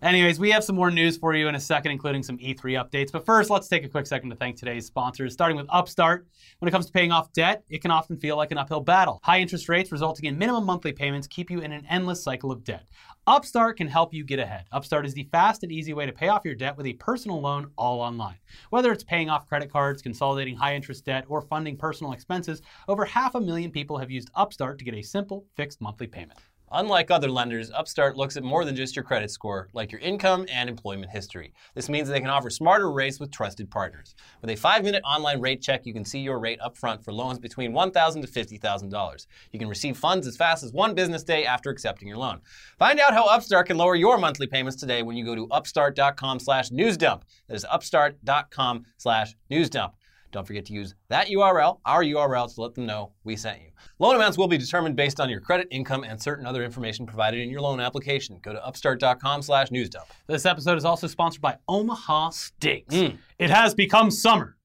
Anyways, 0.00 0.38
we 0.38 0.52
have 0.52 0.62
some 0.62 0.76
more 0.76 0.92
news 0.92 1.16
for 1.16 1.34
you 1.34 1.48
in 1.48 1.56
a 1.56 1.60
second, 1.60 1.90
including 1.90 2.22
some 2.22 2.38
E3 2.38 2.80
updates. 2.80 3.10
But 3.10 3.26
first, 3.26 3.50
let's 3.50 3.66
take 3.66 3.84
a 3.84 3.88
quick 3.88 4.06
second 4.06 4.30
to 4.30 4.36
thank 4.36 4.56
today's 4.56 4.86
sponsors, 4.86 5.32
starting 5.32 5.56
with 5.56 5.66
Upstart. 5.70 6.28
When 6.60 6.68
it 6.68 6.70
comes 6.70 6.86
to 6.86 6.92
paying 6.92 7.10
off 7.10 7.32
debt, 7.32 7.64
it 7.68 7.82
can 7.82 7.90
often 7.90 8.16
feel 8.16 8.36
like 8.36 8.52
an 8.52 8.58
uphill 8.58 8.80
battle. 8.80 9.18
High 9.24 9.40
interest 9.40 9.68
rates 9.68 9.90
resulting 9.90 10.26
in 10.26 10.38
minimum 10.38 10.64
monthly 10.64 10.92
payments 10.92 11.26
keep 11.26 11.50
you 11.50 11.58
in 11.62 11.72
an 11.72 11.84
endless 11.90 12.22
cycle 12.22 12.52
of 12.52 12.62
debt. 12.62 12.86
Upstart 13.26 13.76
can 13.76 13.88
help 13.88 14.14
you 14.14 14.22
get 14.22 14.38
ahead. 14.38 14.66
Upstart 14.70 15.04
is 15.04 15.14
the 15.14 15.28
fast 15.32 15.64
and 15.64 15.72
easy 15.72 15.92
way 15.92 16.06
to 16.06 16.12
pay 16.12 16.28
off 16.28 16.44
your 16.44 16.54
debt 16.54 16.76
with 16.76 16.86
a 16.86 16.92
personal 16.92 17.40
loan 17.40 17.72
all 17.76 18.00
online. 18.00 18.36
Whether 18.70 18.92
it's 18.92 19.02
paying 19.02 19.28
off 19.28 19.48
credit 19.48 19.68
cards, 19.72 20.00
consolidating 20.00 20.54
high 20.54 20.76
interest 20.76 21.06
debt, 21.06 21.24
or 21.26 21.42
funding 21.42 21.76
personal 21.76 22.12
expenses, 22.12 22.62
over 22.86 23.04
half 23.04 23.34
a 23.34 23.40
million 23.40 23.72
people 23.72 23.98
have 23.98 24.12
used 24.12 24.30
Upstart 24.36 24.78
to 24.78 24.84
get 24.84 24.94
a 24.94 25.02
simple, 25.02 25.44
fixed 25.56 25.80
monthly 25.80 26.06
payment. 26.06 26.38
Unlike 26.72 27.10
other 27.10 27.30
lenders, 27.30 27.70
Upstart 27.70 28.16
looks 28.16 28.36
at 28.36 28.42
more 28.42 28.64
than 28.64 28.76
just 28.76 28.94
your 28.94 29.04
credit 29.04 29.30
score, 29.30 29.68
like 29.72 29.90
your 29.90 30.00
income 30.00 30.46
and 30.52 30.68
employment 30.68 31.10
history. 31.10 31.52
This 31.74 31.88
means 31.88 32.08
they 32.08 32.20
can 32.20 32.30
offer 32.30 32.50
smarter 32.50 32.90
rates 32.90 33.18
with 33.18 33.30
trusted 33.30 33.70
partners. 33.70 34.14
With 34.40 34.50
a 34.50 34.56
five-minute 34.56 35.02
online 35.04 35.40
rate 35.40 35.62
check, 35.62 35.86
you 35.86 35.92
can 35.92 36.04
see 36.04 36.20
your 36.20 36.38
rate 36.38 36.60
upfront 36.60 37.04
for 37.04 37.12
loans 37.12 37.38
between 37.38 37.72
$1,000 37.72 38.20
to 38.22 38.28
$50,000. 38.28 39.26
You 39.52 39.58
can 39.58 39.68
receive 39.68 39.96
funds 39.96 40.26
as 40.26 40.36
fast 40.36 40.62
as 40.62 40.72
one 40.72 40.94
business 40.94 41.24
day 41.24 41.44
after 41.46 41.70
accepting 41.70 42.08
your 42.08 42.18
loan. 42.18 42.40
Find 42.78 43.00
out 43.00 43.14
how 43.14 43.26
Upstart 43.26 43.66
can 43.66 43.76
lower 43.76 43.94
your 43.94 44.18
monthly 44.18 44.46
payments 44.46 44.76
today 44.76 45.02
when 45.02 45.16
you 45.16 45.24
go 45.24 45.34
to 45.34 45.48
upstart.com 45.50 46.38
slash 46.38 46.70
newsdump. 46.70 47.22
That 47.48 47.54
is 47.54 47.66
upstart.com 47.70 48.84
slash 48.98 49.34
newsdump. 49.50 49.94
Don't 50.30 50.46
forget 50.46 50.66
to 50.66 50.72
use 50.72 50.94
that 51.08 51.28
URL, 51.28 51.80
our 51.84 52.02
URL, 52.02 52.54
to 52.54 52.60
let 52.60 52.74
them 52.74 52.86
know 52.86 53.12
we 53.24 53.36
sent 53.36 53.60
you. 53.60 53.70
Loan 53.98 54.14
amounts 54.14 54.36
will 54.36 54.48
be 54.48 54.58
determined 54.58 54.96
based 54.96 55.20
on 55.20 55.30
your 55.30 55.40
credit, 55.40 55.68
income, 55.70 56.04
and 56.04 56.20
certain 56.20 56.46
other 56.46 56.62
information 56.62 57.06
provided 57.06 57.40
in 57.40 57.50
your 57.50 57.60
loan 57.60 57.80
application. 57.80 58.38
Go 58.42 58.52
to 58.52 58.64
upstart.com 58.64 59.42
slash 59.42 59.70
newsdump. 59.70 60.04
This 60.26 60.46
episode 60.46 60.76
is 60.76 60.84
also 60.84 61.06
sponsored 61.06 61.42
by 61.42 61.56
Omaha 61.68 62.30
Steaks. 62.30 62.94
Mm. 62.94 63.18
It 63.38 63.50
has 63.50 63.74
become 63.74 64.10
summer. 64.10 64.56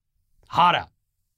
Hot 0.49 0.75
out. 0.75 0.89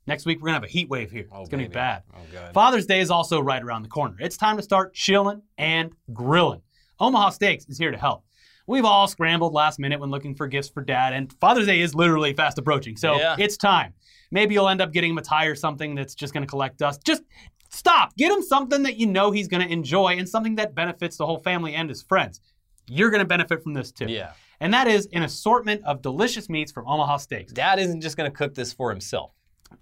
Next 0.08 0.26
week, 0.26 0.38
we're 0.38 0.48
going 0.48 0.62
to 0.62 0.62
have 0.62 0.70
a 0.70 0.72
heat 0.72 0.90
wave 0.90 1.10
here. 1.12 1.28
it's 1.34 1.50
going 1.50 1.64
to 1.64 1.70
be 1.70 1.74
bad. 1.74 2.04
Oh. 2.14 2.52
Father's 2.54 2.86
Day 2.86 3.00
is 3.00 3.10
also 3.10 3.42
right 3.42 3.62
around 3.62 3.82
the 3.82 3.90
corner. 3.90 4.16
It's 4.20 4.38
time 4.38 4.58
to 4.58 4.64
start 4.64 4.94
chilling 4.94 5.42
and 5.58 5.94
grilling. 6.14 6.62
Omaha 7.00 7.32
Steaks 7.32 7.66
is 7.66 7.78
here 7.78 7.92
to 7.92 7.98
help. 7.98 8.24
We've 8.68 8.86
all 8.86 9.08
scrambled 9.08 9.54
last 9.54 9.78
minute 9.80 10.00
when 10.00 10.10
looking 10.10 10.36
for 10.36 10.48
gifts 10.48 10.70
for 10.70 10.82
dad, 10.84 11.14
and 11.14 11.32
Father's 11.40 11.68
Day 11.68 11.82
is 11.82 11.94
literally 11.94 12.34
fast 12.34 12.58
approaching. 12.58 12.98
So 12.98 13.16
Yeah. 13.18 13.36
it's 13.38 13.58
time. 13.58 13.94
Maybe 14.32 14.56
you'll 14.56 14.70
end 14.70 14.82
up 14.82 14.92
getting 14.92 15.12
him 15.12 15.18
a 15.18 15.22
tie 15.22 15.46
or 15.46 15.56
something 15.56 15.94
that's 15.96 16.16
just 16.16 16.34
going 16.34 16.42
to 16.44 16.48
collect 16.50 16.78
dust. 16.78 17.04
Just 17.06 17.22
stop. 17.70 18.16
Get 18.18 18.32
him 18.32 18.42
something 18.42 18.84
that 18.84 18.98
you 18.98 19.06
know 19.08 19.32
he's 19.32 19.48
going 19.48 19.66
to 19.66 19.72
enjoy 19.72 20.18
and 20.18 20.28
something 20.28 20.56
that 20.56 20.74
benefits 20.74 21.18
the 21.18 21.26
whole 21.26 21.38
family 21.40 21.76
and 21.76 21.90
his 21.90 22.02
friends. 22.02 22.42
You're 22.88 23.12
going 23.12 23.20
to 23.22 23.28
benefit 23.28 23.62
from 23.64 23.74
this 23.74 23.92
too. 23.92 24.06
Yeah. 24.08 24.32
And 24.60 24.74
that 24.74 24.88
is 24.88 25.08
an 25.14 25.24
assortment 25.24 25.84
of 25.86 26.02
delicious 26.02 26.50
meats 26.50 26.72
from 26.72 26.88
Omaha 26.88 27.18
Steaks. 27.18 27.52
Dad 27.54 27.78
isn't 27.78 28.02
just 28.02 28.18
going 28.18 28.30
to 28.32 28.36
cook 28.36 28.56
this 28.56 28.74
for 28.74 28.90
himself. 28.90 29.32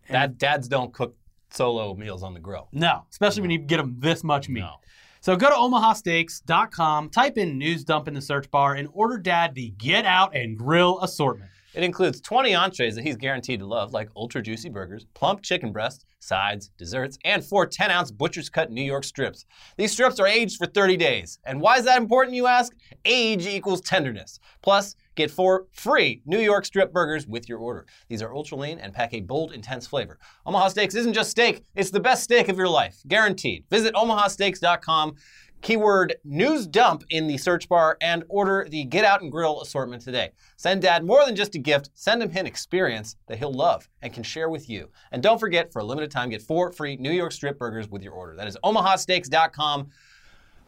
Dad, 0.09 0.37
dads 0.37 0.67
don't 0.67 0.93
cook 0.93 1.15
solo 1.51 1.93
meals 1.93 2.23
on 2.23 2.33
the 2.33 2.39
grill. 2.39 2.67
No, 2.71 3.05
especially 3.11 3.41
when 3.41 3.51
you 3.51 3.59
get 3.59 3.77
them 3.77 3.95
this 3.99 4.23
much 4.23 4.49
meat. 4.49 4.61
No. 4.61 4.75
So 5.23 5.37
go 5.37 5.47
to 5.47 5.55
omahasteaks.com, 5.55 7.09
type 7.09 7.37
in 7.37 7.57
news 7.57 7.85
dump 7.85 8.09
in 8.09 8.13
the 8.13 8.21
search 8.21 8.51
bar, 8.51 8.75
and 8.75 8.89
order 8.91 9.17
dad 9.17 9.55
the 9.55 9.69
get 9.77 10.05
out 10.05 10.35
and 10.35 10.57
grill 10.57 10.99
assortment. 10.99 11.49
It 11.73 11.85
includes 11.85 12.19
20 12.19 12.53
entrees 12.53 12.95
that 12.95 13.05
he's 13.05 13.15
guaranteed 13.15 13.61
to 13.61 13.65
love, 13.65 13.93
like 13.93 14.09
ultra 14.17 14.41
juicy 14.41 14.67
burgers, 14.67 15.05
plump 15.13 15.41
chicken 15.41 15.71
breasts, 15.71 16.03
sides, 16.19 16.71
desserts, 16.77 17.17
and 17.23 17.41
four 17.41 17.65
10 17.65 17.89
ounce 17.89 18.11
butcher's 18.11 18.49
cut 18.49 18.69
New 18.69 18.83
York 18.83 19.05
strips. 19.05 19.45
These 19.77 19.93
strips 19.93 20.19
are 20.19 20.27
aged 20.27 20.57
for 20.57 20.65
30 20.65 20.97
days. 20.97 21.39
And 21.45 21.61
why 21.61 21.77
is 21.77 21.85
that 21.85 22.01
important, 22.01 22.35
you 22.35 22.47
ask? 22.47 22.75
Age 23.05 23.47
equals 23.47 23.79
tenderness. 23.79 24.41
Plus, 24.61 24.93
get 25.15 25.31
four 25.31 25.65
free 25.71 26.21
New 26.25 26.39
York 26.39 26.65
strip 26.65 26.91
burgers 26.91 27.27
with 27.27 27.47
your 27.47 27.59
order. 27.59 27.85
These 28.09 28.21
are 28.21 28.33
ultra 28.35 28.57
lean 28.57 28.79
and 28.79 28.93
pack 28.93 29.13
a 29.13 29.21
bold, 29.21 29.53
intense 29.53 29.87
flavor. 29.87 30.17
Omaha 30.45 30.69
Steaks 30.69 30.95
isn't 30.95 31.13
just 31.13 31.31
steak, 31.31 31.63
it's 31.75 31.91
the 31.91 31.99
best 31.99 32.23
steak 32.23 32.49
of 32.49 32.57
your 32.57 32.67
life, 32.69 32.97
guaranteed. 33.07 33.65
Visit 33.69 33.93
omahasteaks.com 33.95 35.15
keyword 35.61 36.13
news 36.25 36.67
dump 36.67 37.05
in 37.09 37.25
the 37.25 37.37
search 37.37 37.69
bar 37.69 37.95
and 38.01 38.25
order 38.27 38.67
the 38.69 38.83
get 38.83 39.05
out 39.05 39.21
and 39.21 39.31
grill 39.31 39.61
assortment 39.61 40.01
today 40.01 40.29
send 40.57 40.81
dad 40.81 41.05
more 41.05 41.25
than 41.25 41.37
just 41.37 41.55
a 41.55 41.57
gift 41.57 41.89
send 41.93 42.21
him 42.21 42.29
an 42.35 42.45
experience 42.45 43.15
that 43.29 43.37
he'll 43.37 43.53
love 43.53 43.87
and 44.01 44.11
can 44.11 44.23
share 44.23 44.49
with 44.49 44.69
you 44.69 44.89
and 45.13 45.23
don't 45.23 45.39
forget 45.39 45.71
for 45.71 45.79
a 45.79 45.83
limited 45.85 46.11
time 46.11 46.29
get 46.29 46.41
four 46.41 46.69
free 46.73 46.97
new 46.97 47.11
york 47.13 47.31
strip 47.31 47.57
burgers 47.57 47.87
with 47.87 48.03
your 48.03 48.11
order 48.11 48.35
that 48.35 48.45
is 48.45 48.57
omahasteaks.com 48.65 49.87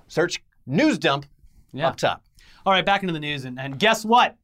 search 0.08 0.42
news 0.66 0.98
dump 0.98 1.26
Yeah. 1.74 1.90
up 1.90 1.98
top 1.98 2.24
All 2.66 2.74
right, 2.74 2.86
back 2.86 3.04
into 3.04 3.14
the 3.14 3.20
news, 3.20 3.46
and, 3.46 3.60
and 3.60 3.78
guess 3.78 4.04
what? 4.04 4.36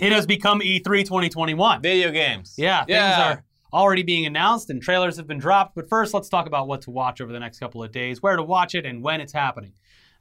It 0.00 0.12
has 0.12 0.26
become 0.26 0.62
E 0.62 0.80
E3 0.80 1.04
2021. 1.04 1.82
video 1.82 2.10
games 2.10 2.54
Yeah, 2.56 2.84
things 2.84 2.96
are 2.98 3.44
already 3.72 4.02
being 4.02 4.24
announced 4.24 4.70
and 4.70 4.80
trailers 4.80 5.16
have 5.16 5.26
been 5.26 5.38
dropped. 5.38 5.74
But 5.74 5.88
first, 5.88 6.14
let's 6.14 6.28
talk 6.28 6.46
about 6.46 6.66
what 6.68 6.82
to 6.82 6.90
watch 6.90 7.20
over 7.20 7.32
the 7.32 7.40
next 7.40 7.58
couple 7.58 7.82
of 7.82 7.92
days, 7.92 8.22
where 8.22 8.36
to 8.36 8.42
watch 8.42 8.74
it, 8.74 8.86
and 8.86 9.02
when 9.02 9.20
it's 9.20 9.32
happening. 9.32 9.72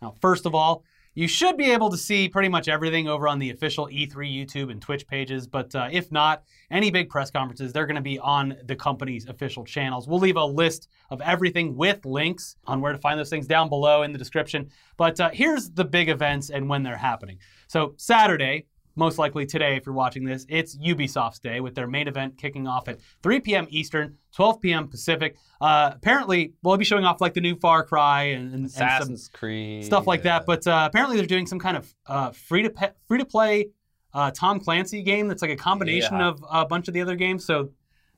Now, 0.02 0.16
first 0.22 0.46
of 0.46 0.54
all, 0.54 0.84
you 1.15 1.28
should 1.28 1.58
be 1.58 1.71
able 1.71 1.89
to 1.89 1.97
see 1.97 2.28
pretty 2.28 2.49
much 2.49 2.67
everything 2.67 3.08
over 3.08 3.28
on 3.28 3.39
the 3.39 3.52
official 3.52 3.88
E3 3.88 4.10
YouTube 4.12 4.71
and 4.71 4.82
Twitch 4.82 5.08
pages, 5.08 5.45
but 5.47 5.73
uh, 5.76 5.88
if 5.91 6.12
not, 6.12 6.43
any 6.71 6.89
big 6.89 7.10
press 7.10 7.30
conferences, 7.30 7.71
they're 7.71 7.86
going 7.86 7.95
to 7.95 8.02
be 8.02 8.17
on 8.19 8.58
the 8.65 8.76
company's 8.76 9.28
official 9.28 9.63
channels. 9.63 10.08
We'll 10.08 10.19
leave 10.19 10.38
a 10.38 10.45
list 10.45 10.89
of 11.10 11.21
everything 11.21 11.76
with 11.76 12.04
links 12.06 12.56
on 12.65 12.82
where 12.82 12.93
to 12.93 12.97
find 12.97 13.19
those 13.19 13.30
things 13.30 13.45
down 13.45 13.69
below 13.69 14.04
in 14.04 14.12
the 14.12 14.17
description. 14.17 14.69
But 14.97 15.19
uh, 15.19 15.30
here's 15.32 15.69
the 15.69 15.86
big 15.86 16.10
events 16.10 16.49
and 16.49 16.67
when 16.67 16.84
they're 16.84 16.97
happening. 16.97 17.38
So, 17.67 17.93
Saturday, 17.97 18.65
most 18.95 19.17
likely 19.17 19.45
today 19.45 19.75
if 19.75 19.86
you're 19.86 19.95
watching 19.95 20.23
this, 20.23 20.45
it's 20.49 20.77
Ubisoft's 20.77 21.39
day 21.39 21.60
with 21.60 21.73
their 21.75 21.88
main 21.88 22.08
event 22.08 22.38
kicking 22.38 22.67
off 22.67 22.88
at 22.88 22.99
3 23.23 23.39
p.m. 23.39 23.67
Eastern, 23.69 24.17
12 24.36 24.62
p.m. 24.62 24.88
Pacific. 24.88 25.36
Uh, 25.60 25.91
apparently, 25.95 26.53
we'll 26.62 26.77
be 26.77 26.86
showing 26.86 27.03
off 27.06 27.19
like 27.21 27.34
the 27.34 27.41
new 27.41 27.56
Far 27.56 27.84
Cry 27.84 28.23
and, 28.23 28.45
and, 28.45 28.53
and 28.56 28.65
Assassin's 28.65 29.27
Creed 29.29 29.86
stuff 29.86 30.06
like 30.08 30.19
uh, 30.21 30.23
that. 30.23 30.45
But 30.45 30.67
uh, 30.67 30.86
apparently, 30.89 31.17
they're 31.17 31.25
doing 31.25 31.47
some 31.47 31.60
kind 31.60 31.77
of 31.77 31.95
uh, 32.08 32.32
free 32.32 32.63
to 32.63 32.69
pe- 32.69 32.91
free 33.08 33.17
to 33.19 33.25
play 33.25 33.69
uh, 34.13 34.29
Tom 34.32 34.60
Clancy 34.60 35.01
game 35.01 35.27
that's 35.27 35.41
like 35.41 35.51
a 35.51 35.56
combination 35.56 36.19
Yeah. 36.19 36.27
of 36.27 36.43
a 36.51 36.65
bunch 36.65 36.88
of 36.88 36.93
the 36.93 37.01
other 37.01 37.15
games. 37.15 37.45
So 37.45 37.69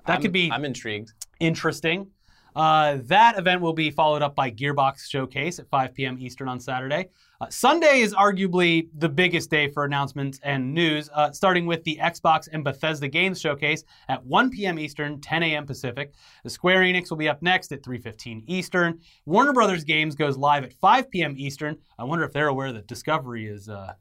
that 0.05 0.13
I'm- 0.13 0.21
could 0.21 0.31
be 0.33 0.51
I'm 0.51 0.65
intrigued. 0.65 1.11
interesting. 1.39 2.11
Uh, 2.55 2.99
that 3.03 3.38
event 3.38 3.59
will 3.59 3.73
be 3.73 3.91
followed 3.91 4.21
up 4.21 4.33
by 4.33 4.49
Gearbox 4.49 5.09
Showcase 5.09 5.59
at 5.59 5.67
5 5.69 5.93
p.m. 5.93 6.17
Eastern 6.19 6.47
on 6.47 6.59
Saturday. 6.61 7.09
Uh, 7.41 7.50
Sunday 7.50 8.00
is 8.00 8.13
arguably 8.13 8.88
the 8.98 9.10
biggest 9.10 9.50
day 9.50 9.67
for 9.67 9.84
announcements 9.84 10.39
and 10.43 10.74
news, 10.74 11.10
uh, 11.13 11.32
starting 11.32 11.65
with 11.65 11.84
the 11.84 11.98
Xbox 12.02 12.48
and 12.52 12.63
Bethesda 12.63 13.08
Games 13.10 13.41
Showcase 13.41 13.84
at 14.08 14.26
1 14.26 14.50
p.m. 14.52 14.80
Eastern, 14.80 15.19
10 15.19 15.43
a.m. 15.43 15.65
Pacific. 15.65 16.13
The 16.43 16.50
Square 16.50 16.84
Enix 16.84 17.10
will 17.10 17.17
be 17.17 17.28
up 17.28 17.41
next 17.41 17.71
at 17.74 17.84
3:15 17.84 18.43
Eastern. 18.48 19.00
Warner 19.26 19.52
Brothers 19.52 19.84
Games 19.84 20.15
goes 20.15 20.38
live 20.38 20.63
at 20.63 20.71
5 20.74 21.10
p.m. 21.12 21.36
Eastern. 21.38 21.78
I 22.00 22.06
wonder 22.06 22.24
if 22.24 22.32
they're 22.32 22.48
aware 22.48 22.71
that 22.71 22.88
Discovery 22.88 23.48
is 23.48 23.67
uh, 23.67 23.93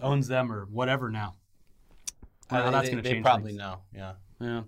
owns 0.00 0.26
them 0.26 0.50
or 0.50 0.66
whatever 0.66 1.10
now. 1.10 1.36
Well, 2.50 2.66
Uh, 2.66 2.70
that's 2.72 2.86
they, 2.88 2.92
going 2.92 3.02
to 3.04 3.08
they 3.08 3.14
change 3.16 3.24
probably 3.24 3.50
things. 3.52 3.58
know. 3.58 3.78
Yeah. 3.94 4.12
Yeah. 4.40 4.62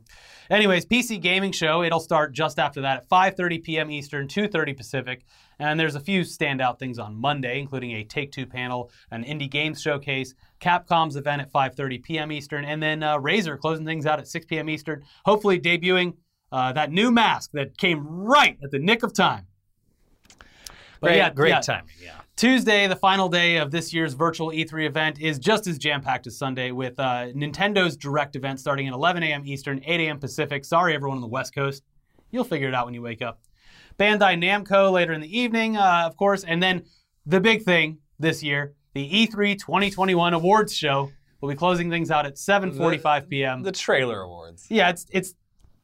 Anyways, 0.51 0.85
PC 0.87 1.21
Gaming 1.21 1.53
Show, 1.53 1.83
it'll 1.85 2.01
start 2.01 2.33
just 2.33 2.59
after 2.59 2.81
that 2.81 2.97
at 2.97 3.09
5:30 3.09 3.63
p.m. 3.63 3.91
Eastern, 3.91 4.27
2:30 4.27 4.77
Pacific. 4.77 5.25
And 5.61 5.79
there's 5.79 5.95
a 5.95 6.01
few 6.01 6.23
standout 6.23 6.79
things 6.79 6.99
on 6.99 7.15
Monday, 7.15 7.61
including 7.61 7.93
a 7.93 8.03
Take-Two 8.03 8.47
panel, 8.47 8.91
an 9.11 9.25
indie 9.25 9.51
games 9.51 9.81
showcase, 9.81 10.35
Capcom's 10.59 11.17
event 11.17 11.43
at 11.43 11.53
5:30 11.53 12.03
p.m. 12.03 12.33
Eastern, 12.33 12.65
and 12.65 12.83
then 12.83 13.03
uh, 13.03 13.19
Razer 13.19 13.59
closing 13.59 13.85
things 13.85 14.07
out 14.07 14.19
at 14.19 14.27
6 14.27 14.47
p.m. 14.47 14.69
Eastern. 14.69 15.05
Hopefully, 15.25 15.61
debuting 15.61 16.15
uh, 16.51 16.73
that 16.73 16.91
new 16.91 17.13
mask 17.13 17.51
that 17.53 17.79
came 17.79 18.05
right 18.07 18.59
at 18.63 18.71
the 18.71 18.79
nick 18.79 19.03
of 19.03 19.13
time. 19.13 19.47
But 21.01 21.09
Great, 21.09 21.17
yeah, 21.17 21.31
great 21.31 21.49
yeah. 21.51 21.61
timing. 21.61 21.91
Yeah. 22.03 22.21
Tuesday, 22.41 22.87
the 22.87 22.97
final 22.97 23.29
day 23.29 23.59
of 23.59 23.71
this 23.71 23.93
year's 23.93 24.15
virtual 24.15 24.49
E3 24.49 24.87
event, 24.87 25.21
is 25.21 25.39
just 25.39 25.67
as 25.67 25.77
jam 25.77 26.01
packed 26.01 26.27
as 26.27 26.39
Sunday 26.39 26.71
with 26.71 26.99
uh, 26.99 27.27
Nintendo's 27.35 27.99
direct 27.99 28.35
event 28.35 28.59
starting 28.59 28.89
at 28.89 28.95
11 28.95 29.23
a.m. 29.25 29.43
Eastern, 29.45 29.79
8 29.85 30.01
a.m. 30.01 30.19
Pacific. 30.19 30.65
Sorry, 30.65 30.95
everyone 30.95 31.19
on 31.19 31.21
the 31.21 31.29
West 31.29 31.55
Coast. 31.55 31.83
You'll 32.31 32.45
figure 32.45 32.67
it 32.67 32.75
out 32.75 32.87
when 32.87 32.95
you 32.95 33.03
wake 33.03 33.21
up. 33.21 33.43
Bandai 33.99 34.43
Namco 34.43 34.91
later 34.91 35.13
in 35.13 35.21
the 35.21 35.39
evening, 35.39 35.77
uh, 35.77 36.05
of 36.07 36.17
course. 36.17 36.43
And 36.45 36.63
then 36.63 36.85
the 37.27 37.41
big 37.43 37.63
thing 37.63 37.99
this 38.19 38.43
year, 38.43 38.73
the 38.95 39.03
E 39.03 39.27
E3 39.27 39.59
2021 39.59 40.33
awards 40.33 40.75
show, 40.75 41.13
will 41.43 41.51
be 41.51 41.55
closing 41.55 41.91
things 41.91 42.11
out 42.11 42.25
at 42.25 42.37
7.45 42.37 43.29
p.m. 43.29 43.63
The 43.63 43.71
trailer 43.71 44.23
awards. 44.23 44.67
Yeah, 44.71 44.89
it's 44.89 45.05
it's 45.11 45.35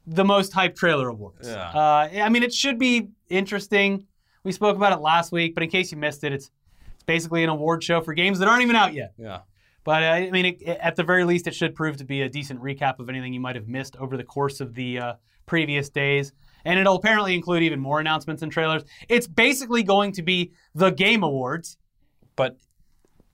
the 0.06 0.24
most 0.24 0.54
hyped 0.54 0.76
trailer 0.76 1.08
awards. 1.08 1.48
Yeah. 1.48 1.68
Uh, 1.68 2.08
I 2.14 2.30
mean, 2.30 2.42
it 2.42 2.54
should 2.54 2.78
be 2.78 3.10
interesting. 3.28 4.06
We 4.46 4.52
spoke 4.52 4.76
about 4.76 4.92
it 4.92 5.00
last 5.00 5.32
week, 5.32 5.54
but 5.54 5.62
in 5.64 5.68
case 5.70 5.90
you 5.90 5.98
missed 5.98 6.22
it, 6.24 6.32
it's 6.32 6.50
it's 6.94 7.02
basically 7.04 7.42
an 7.42 7.50
award 7.50 7.82
show 7.82 8.00
for 8.00 8.14
games 8.14 8.38
that 8.38 8.48
aren't 8.48 8.62
even 8.62 8.76
out 8.76 8.94
yet. 8.94 9.12
Yeah. 9.18 9.40
But 9.84 10.02
uh, 10.02 10.06
I 10.06 10.30
mean, 10.30 10.46
it, 10.46 10.62
it- 10.62 10.78
at 10.80 10.94
the 10.96 11.02
very 11.02 11.24
least, 11.24 11.46
it 11.46 11.54
should 11.54 11.74
prove 11.74 11.96
to 11.98 12.04
be 12.04 12.22
a 12.22 12.28
decent 12.28 12.60
recap 12.62 12.98
of 13.00 13.08
anything 13.08 13.32
you 13.34 13.40
might 13.40 13.56
have 13.56 13.68
missed 13.68 13.96
over 13.96 14.16
the 14.16 14.24
course 14.24 14.60
of 14.60 14.74
the 14.74 14.98
uh, 14.98 15.12
previous 15.46 15.88
days. 15.88 16.32
And 16.64 16.78
it'll 16.80 16.94
apparently 16.96 17.34
include 17.34 17.62
even 17.64 17.78
more 17.80 18.00
announcements 18.00 18.42
and 18.42 18.50
trailers. 18.50 18.82
It's 19.08 19.26
basically 19.26 19.82
going 19.82 20.12
to 20.12 20.22
be 20.22 20.52
the 20.74 20.90
Game 20.90 21.22
Awards. 21.24 21.76
But 22.36 22.56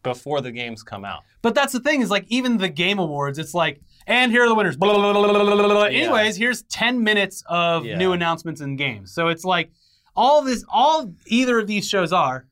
before 0.03 0.41
the 0.41 0.51
games 0.51 0.83
come 0.83 1.05
out. 1.05 1.21
But 1.43 1.55
that's 1.55 1.73
the 1.73 1.81
thing 1.81 2.01
is 2.03 2.11
like 2.11 2.25
even 2.29 2.57
the 2.59 2.69
Game 2.69 2.99
Awards, 2.99 3.39
it's 3.39 3.55
like, 3.55 3.81
and 4.07 4.33
here 4.33 4.43
are 4.45 4.49
the 4.49 4.55
winners. 4.55 4.77
Blah, 4.77 4.95
blah, 4.95 5.13
blah, 5.13 5.33
blah, 5.33 5.55
blah. 5.69 5.85
Yeah. 5.87 6.05
Anyways, 6.05 6.37
here's 6.37 6.63
10 6.65 7.03
minutes 7.05 7.43
of 7.49 7.85
Yeah. 7.85 7.97
new 7.99 8.13
announcements 8.13 8.61
and 8.61 8.77
games. 8.77 9.13
So 9.15 9.29
it's 9.29 9.45
like 9.45 9.71
all 10.17 10.43
this, 10.43 10.65
all 10.69 11.15
either 11.27 11.59
of 11.59 11.67
these 11.67 11.89
shows 11.89 12.13
are, 12.13 12.47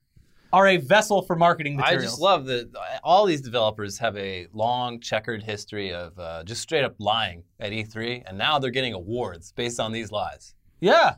are 0.52 0.66
a 0.66 0.76
vessel 0.78 1.22
for 1.22 1.36
marketing 1.36 1.76
materials. 1.76 2.02
I 2.02 2.06
just 2.06 2.20
love 2.20 2.46
that 2.46 2.70
all 3.04 3.24
these 3.26 3.40
developers 3.40 3.98
have 3.98 4.16
a 4.16 4.48
long 4.52 5.00
checkered 5.00 5.42
history 5.42 5.92
of 5.92 6.18
uh, 6.18 6.42
just 6.44 6.60
straight 6.60 6.84
up 6.84 6.96
lying 6.98 7.44
at 7.60 7.72
E3, 7.72 8.24
and 8.26 8.36
now 8.36 8.58
they're 8.58 8.70
getting 8.70 8.94
awards 8.94 9.52
based 9.52 9.78
on 9.78 9.92
these 9.92 10.10
lies. 10.10 10.54
Yeah, 10.80 11.16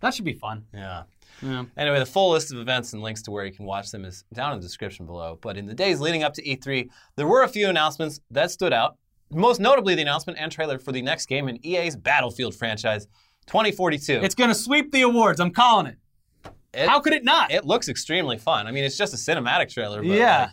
that 0.00 0.14
should 0.14 0.24
be 0.24 0.34
fun. 0.34 0.64
Yeah. 0.72 1.04
Yeah. 1.42 1.64
Anyway, 1.76 1.98
the 1.98 2.06
full 2.06 2.32
list 2.32 2.52
of 2.52 2.58
events 2.58 2.92
and 2.92 3.02
links 3.02 3.22
to 3.22 3.30
where 3.30 3.46
you 3.46 3.52
can 3.52 3.64
watch 3.64 3.90
them 3.90 4.04
is 4.04 4.24
down 4.34 4.52
in 4.52 4.60
the 4.60 4.66
description 4.66 5.06
below. 5.06 5.38
But 5.40 5.56
in 5.56 5.66
the 5.66 5.74
days 5.74 6.00
leading 6.00 6.22
up 6.22 6.34
to 6.34 6.42
E3, 6.42 6.88
there 7.16 7.26
were 7.26 7.44
a 7.44 7.48
few 7.48 7.68
announcements 7.68 8.20
that 8.30 8.50
stood 8.50 8.72
out. 8.72 8.96
Most 9.32 9.60
notably, 9.60 9.94
the 9.94 10.02
announcement 10.02 10.38
and 10.38 10.50
trailer 10.50 10.78
for 10.78 10.92
the 10.92 11.02
next 11.02 11.26
game 11.26 11.48
in 11.48 11.64
EA's 11.64 11.96
Battlefield 11.96 12.54
franchise, 12.54 13.06
2042. 13.46 14.20
It's 14.22 14.34
going 14.34 14.50
to 14.50 14.54
sweep 14.54 14.92
the 14.92 15.02
awards. 15.02 15.40
I'm 15.40 15.50
calling 15.52 15.86
it. 15.86 15.96
It- 16.72 16.88
How 16.88 17.00
could 17.00 17.12
it 17.12 17.24
not? 17.24 17.50
It 17.50 17.64
looks 17.64 17.88
extremely 17.88 18.38
fun. 18.38 18.66
I 18.66 18.70
mean, 18.72 18.84
it's 18.84 18.96
just 18.96 19.12
a 19.12 19.16
cinematic 19.16 19.72
trailer. 19.72 19.98
But 19.98 20.06
Yeah. 20.06 20.40
like, 20.42 20.50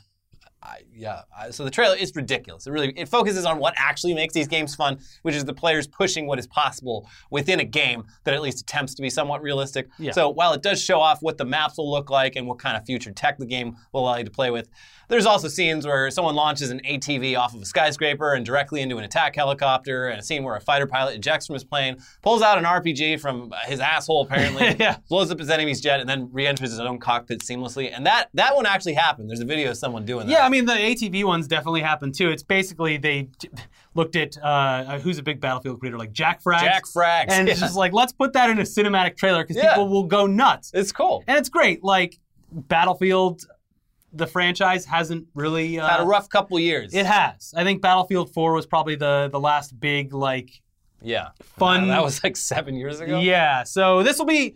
I, 0.64 0.78
yeah. 0.92 1.22
I, 1.38 1.52
so 1.52 1.64
the 1.64 1.70
trailer 1.70 1.96
is 1.96 2.12
ridiculous. 2.16 2.66
It 2.66 2.72
really 2.72 2.92
it 2.98 3.08
focuses 3.08 3.46
on 3.46 3.60
what 3.60 3.76
actually 3.78 4.16
makes 4.16 4.34
these 4.34 4.48
games 4.48 4.74
fun, 4.74 4.98
which 5.22 5.36
is 5.36 5.46
the 5.46 5.54
players 5.54 5.86
pushing 5.88 6.26
what 6.26 6.40
is 6.40 6.48
possible 6.48 7.08
within 7.30 7.60
a 7.60 7.64
game 7.64 8.04
that 8.24 8.34
at 8.34 8.42
least 8.42 8.62
attempts 8.62 8.96
to 8.96 9.04
be 9.04 9.10
somewhat 9.12 9.44
realistic. 9.44 9.88
Yeah. 10.00 10.12
So 10.12 10.30
while 10.30 10.54
it 10.54 10.64
does 10.64 10.82
show 10.82 11.00
off 11.00 11.22
what 11.22 11.38
the 11.38 11.46
maps 11.46 11.78
will 11.78 11.90
look 11.90 12.10
like 12.10 12.36
and 12.36 12.48
what 12.48 12.58
kind 12.58 12.76
of 12.76 12.86
future 12.86 13.12
tech 13.12 13.38
the 13.38 13.46
game 13.46 13.78
will 13.94 14.02
allow 14.02 14.18
you 14.18 14.24
to 14.26 14.32
play 14.32 14.50
with, 14.50 14.68
there's 15.10 15.26
also 15.26 15.48
scenes 15.48 15.86
where 15.88 16.10
someone 16.12 16.36
launches 16.36 16.70
an 16.70 16.82
ATV 16.88 17.38
off 17.38 17.54
of 17.56 17.62
a 17.62 17.66
skyscraper 17.66 18.34
and 18.34 18.46
directly 18.46 18.82
into 18.82 18.98
an 18.98 19.04
attack 19.04 19.36
helicopter, 19.36 20.10
and 20.10 20.20
a 20.20 20.24
scene 20.24 20.44
where 20.44 20.56
a 20.56 20.62
fighter 20.62 20.88
pilot 20.88 21.16
ejects 21.16 21.48
from 21.48 21.54
his 21.54 21.64
plane, 21.64 21.98
pulls 22.22 22.42
out 22.42 22.58
an 22.58 22.64
RPG 22.66 23.20
from 23.20 23.54
his 23.66 23.80
asshole 23.80 24.24
apparently, 24.24 24.76
Yeah. 24.80 24.98
blows 25.10 25.32
up 25.32 25.40
his 25.40 25.50
enemy's 25.50 25.80
jet, 25.82 26.00
and 26.00 26.10
then 26.10 26.30
re-enters 26.32 26.72
his 26.72 26.80
own 26.80 27.00
cockpit 27.00 27.40
seamlessly. 27.40 27.92
And 27.96 28.06
that 28.06 28.30
that 28.34 28.56
one 28.56 28.66
actually 28.66 28.94
happened. 28.94 29.30
There's 29.30 29.40
a 29.40 29.46
video 29.46 29.72
of 29.72 29.78
someone 29.78 30.06
doing 30.06 30.28
that. 30.28 30.32
Yeah, 30.34 30.46
I 30.46 30.50
mean 30.50 30.66
the 30.66 30.74
ATV 30.74 31.24
ones 31.24 31.48
definitely 31.48 31.82
happened 31.82 32.16
too. 32.16 32.30
It's 32.30 32.44
basically 32.44 32.98
they 32.98 33.30
t- 33.40 33.50
looked 33.96 34.16
at 34.16 34.38
uh, 34.44 35.00
who's 35.00 35.18
a 35.18 35.24
big 35.24 35.40
Battlefield 35.42 35.80
creator 35.80 35.98
like 35.98 36.12
Jack 36.12 36.44
Frags, 36.44 36.62
Jack 36.62 36.84
Frags. 36.86 37.26
and 37.32 37.50
it's 37.50 37.60
just 37.60 37.76
like 37.76 37.94
let's 37.94 38.14
put 38.14 38.34
that 38.34 38.50
in 38.50 38.60
a 38.60 38.64
cinematic 38.64 39.18
trailer 39.18 39.44
because 39.44 39.56
Yeah. 39.58 39.70
people 39.74 39.88
will 39.90 40.04
go 40.04 40.28
nuts, 40.28 40.72
it's 40.74 40.92
cool. 40.92 41.24
and 41.28 41.38
it's 41.38 41.50
great. 41.50 41.84
Like 41.84 42.20
Battlefield, 42.52 43.42
the 44.14 44.28
franchise 44.28 44.86
hasn't 44.86 45.28
really 45.34 45.80
uh, 45.80 45.88
Had 45.88 46.00
a 46.00 46.06
rough 46.06 46.30
couple 46.30 46.60
years. 46.60 46.94
It 46.94 47.06
has. 47.06 47.54
I 47.56 47.64
think 47.64 47.82
Battlefield 47.82 48.34
4 48.34 48.54
was 48.54 48.66
probably 48.66 48.96
the 48.96 49.30
the 49.32 49.40
last 49.40 49.80
big 49.80 50.14
like 50.14 50.62
yeah. 51.02 51.30
fun. 51.42 51.88
That 51.90 52.04
was 52.04 52.24
like 52.24 52.38
seven 52.38 52.76
years 52.76 53.00
ago. 53.00 53.20
yeah. 53.20 53.64
So 53.64 54.04
this 54.04 54.18
will 54.18 54.26
be. 54.26 54.56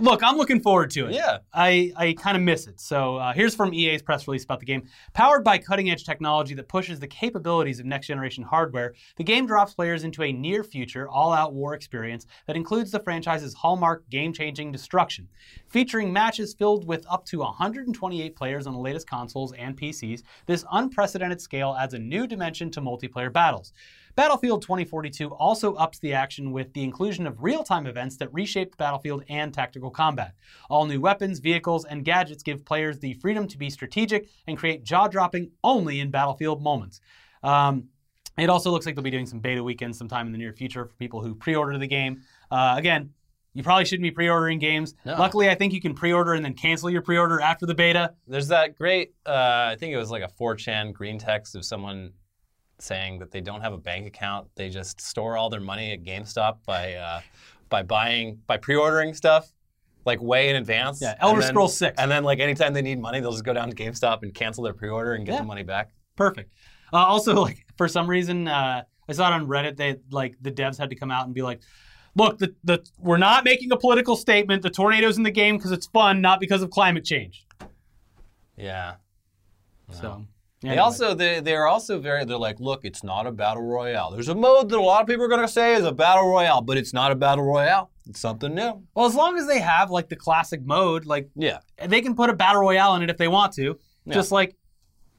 Look, 0.00 0.22
I'm 0.22 0.36
looking 0.36 0.60
forward 0.60 0.90
to 0.92 1.08
it. 1.08 1.14
Yeah. 1.14 1.38
I, 1.52 1.92
I 1.96 2.12
kind 2.12 2.36
of 2.36 2.42
miss 2.44 2.68
it. 2.68 2.80
So 2.80 3.16
uh, 3.16 3.32
here's 3.32 3.56
from 3.56 3.74
EA's 3.74 4.00
press 4.00 4.28
release 4.28 4.44
about 4.44 4.60
the 4.60 4.66
game. 4.66 4.88
Powered 5.12 5.42
by 5.42 5.58
cutting 5.58 5.90
edge 5.90 6.04
technology 6.04 6.54
that 6.54 6.68
pushes 6.68 7.00
the 7.00 7.08
capabilities 7.08 7.80
of 7.80 7.86
next 7.86 8.06
generation 8.06 8.44
hardware, 8.44 8.94
the 9.16 9.24
game 9.24 9.44
drops 9.44 9.74
players 9.74 10.04
into 10.04 10.22
a 10.22 10.32
near 10.32 10.62
future, 10.62 11.08
all 11.08 11.32
out 11.32 11.52
war 11.52 11.74
experience 11.74 12.26
that 12.46 12.54
includes 12.54 12.92
the 12.92 13.00
franchise's 13.00 13.54
hallmark 13.54 14.08
game 14.08 14.32
changing 14.32 14.70
destruction. 14.70 15.26
Featuring 15.66 16.12
matches 16.12 16.54
filled 16.54 16.86
with 16.86 17.04
up 17.10 17.24
to 17.26 17.40
128 17.40 18.36
players 18.36 18.68
on 18.68 18.74
the 18.74 18.78
latest 18.78 19.08
consoles 19.08 19.52
and 19.54 19.76
PCs, 19.76 20.22
this 20.46 20.64
unprecedented 20.70 21.40
scale 21.40 21.76
adds 21.76 21.94
a 21.94 21.98
new 21.98 22.28
dimension 22.28 22.70
to 22.70 22.80
multiplayer 22.80 23.32
battles. 23.32 23.72
Battlefield 24.18 24.62
2042 24.62 25.32
also 25.34 25.74
ups 25.74 26.00
the 26.00 26.12
action 26.12 26.50
with 26.50 26.72
the 26.72 26.82
inclusion 26.82 27.24
of 27.24 27.40
real 27.40 27.62
time 27.62 27.86
events 27.86 28.16
that 28.16 28.34
reshape 28.34 28.72
the 28.72 28.76
battlefield 28.76 29.22
and 29.28 29.54
tactical 29.54 29.92
combat. 29.92 30.34
All 30.68 30.86
new 30.86 31.00
weapons, 31.00 31.38
vehicles, 31.38 31.84
and 31.84 32.04
gadgets 32.04 32.42
give 32.42 32.64
players 32.64 32.98
the 32.98 33.14
freedom 33.14 33.46
to 33.46 33.56
be 33.56 33.70
strategic 33.70 34.28
and 34.48 34.58
create 34.58 34.82
jaw 34.82 35.06
dropping 35.06 35.52
only 35.62 36.00
in 36.00 36.10
Battlefield 36.10 36.60
moments. 36.60 37.00
Um, 37.44 37.90
it 38.36 38.50
also 38.50 38.72
looks 38.72 38.86
like 38.86 38.96
they'll 38.96 39.04
be 39.04 39.12
doing 39.12 39.24
some 39.24 39.38
beta 39.38 39.62
weekends 39.62 39.96
sometime 39.98 40.26
in 40.26 40.32
the 40.32 40.38
near 40.38 40.52
future 40.52 40.84
for 40.84 40.96
people 40.96 41.22
who 41.22 41.36
pre 41.36 41.54
order 41.54 41.78
the 41.78 41.86
game. 41.86 42.22
Uh, 42.50 42.74
again, 42.76 43.10
you 43.54 43.62
probably 43.62 43.84
shouldn't 43.84 44.02
be 44.02 44.10
pre 44.10 44.28
ordering 44.28 44.58
games. 44.58 44.96
No. 45.04 45.14
Luckily, 45.14 45.48
I 45.48 45.54
think 45.54 45.72
you 45.72 45.80
can 45.80 45.94
pre 45.94 46.12
order 46.12 46.32
and 46.32 46.44
then 46.44 46.54
cancel 46.54 46.90
your 46.90 47.02
pre 47.02 47.18
order 47.18 47.40
after 47.40 47.66
the 47.66 47.74
beta. 47.74 48.14
There's 48.26 48.48
that 48.48 48.76
great, 48.76 49.14
uh, 49.24 49.68
I 49.70 49.76
think 49.78 49.94
it 49.94 49.96
was 49.96 50.10
like 50.10 50.24
a 50.24 50.28
4chan 50.40 50.92
green 50.92 51.20
text 51.20 51.54
of 51.54 51.64
someone 51.64 52.14
saying 52.78 53.18
that 53.18 53.30
they 53.30 53.40
don't 53.40 53.60
have 53.60 53.72
a 53.72 53.78
bank 53.78 54.06
account. 54.06 54.48
They 54.54 54.68
just 54.68 55.00
store 55.00 55.36
all 55.36 55.50
their 55.50 55.60
money 55.60 55.92
at 55.92 56.02
GameStop 56.04 56.58
by 56.66 56.94
uh, 56.94 57.20
by 57.68 57.82
buying 57.82 58.38
by 58.46 58.56
pre-ordering 58.56 59.14
stuff. 59.14 59.52
like 60.04 60.22
way 60.22 60.48
in 60.48 60.56
advance. 60.56 61.00
Yeah, 61.02 61.14
Elder 61.20 61.40
then- 61.40 61.50
Scrolls 61.50 61.76
6. 61.76 62.00
And 62.00 62.10
then 62.10 62.24
like 62.24 62.38
anytime 62.40 62.72
they 62.72 62.80
need 62.82 62.98
money, 63.00 63.20
they'll 63.20 63.32
just 63.32 63.44
go 63.44 63.52
down 63.52 63.68
to 63.68 63.74
GameStop 63.76 64.22
and 64.22 64.32
cancel 64.32 64.64
their 64.64 64.72
pre-order 64.72 65.12
and 65.14 65.26
get 65.26 65.32
Yeah. 65.32 65.40
the 65.40 65.46
money 65.46 65.62
back. 65.64 65.90
Perfect. 66.16 66.52
Uh, 66.92 66.96
also, 66.98 67.34
like 67.42 67.66
for 67.76 67.88
some 67.88 68.08
reason, 68.08 68.48
uh, 68.48 68.82
I 69.08 69.12
saw 69.12 69.28
it 69.28 69.32
on 69.34 69.46
Reddit. 69.46 69.76
They 69.76 69.96
like 70.10 70.36
the 70.40 70.50
devs 70.52 70.78
had 70.78 70.88
to 70.90 70.96
come 70.96 71.10
out 71.10 71.26
and 71.26 71.34
be 71.34 71.42
like, 71.42 71.60
"Look, 72.14 72.38
the, 72.38 72.54
the 72.64 72.82
we're 72.98 73.18
not 73.18 73.44
making 73.44 73.70
a 73.72 73.76
political 73.76 74.16
statement. 74.16 74.62
The 74.62 74.70
tornadoes 74.70 75.16
in 75.18 75.22
the 75.24 75.30
game 75.30 75.56
because 75.56 75.72
it's 75.72 75.86
fun, 75.88 76.20
not 76.22 76.40
because 76.40 76.62
of 76.62 76.70
climate 76.70 77.04
change." 77.04 77.44
Yeah. 78.56 78.94
So 79.90 80.24
They 80.60 80.70
anyway. 80.70 80.82
also 80.82 81.14
they 81.14 81.40
they're 81.40 81.66
also 81.68 82.00
very 82.00 82.24
they're 82.24 82.36
like, 82.36 82.58
look, 82.58 82.84
it's 82.84 83.04
not 83.04 83.26
a 83.26 83.32
battle 83.32 83.62
royale. 83.62 84.10
There's 84.10 84.28
a 84.28 84.34
mode 84.34 84.68
that 84.70 84.78
a 84.78 84.82
lot 84.82 85.02
of 85.02 85.06
people 85.06 85.24
are 85.24 85.28
gonna 85.28 85.46
say 85.46 85.74
is 85.74 85.84
a 85.84 85.92
battle 85.92 86.28
royale, 86.28 86.60
but 86.62 86.76
it's 86.76 86.92
not 86.92 87.12
a 87.12 87.14
battle 87.14 87.44
royale. 87.44 87.90
It's 88.08 88.18
something 88.20 88.54
new. 88.54 88.82
well, 88.94 89.06
as 89.06 89.14
long 89.14 89.36
as 89.38 89.46
they 89.46 89.60
have 89.60 89.90
like 89.90 90.08
the 90.08 90.16
classic 90.16 90.62
mode, 90.64 91.04
like 91.04 91.28
Yeah. 91.36 91.58
they 91.86 92.00
can 92.00 92.14
put 92.16 92.30
a 92.30 92.32
battle 92.32 92.62
royale 92.62 92.94
in 92.96 93.02
it 93.02 93.10
if 93.10 93.18
they 93.18 93.28
want 93.28 93.52
to. 93.54 93.78
Just 94.08 94.32
like 94.32 94.56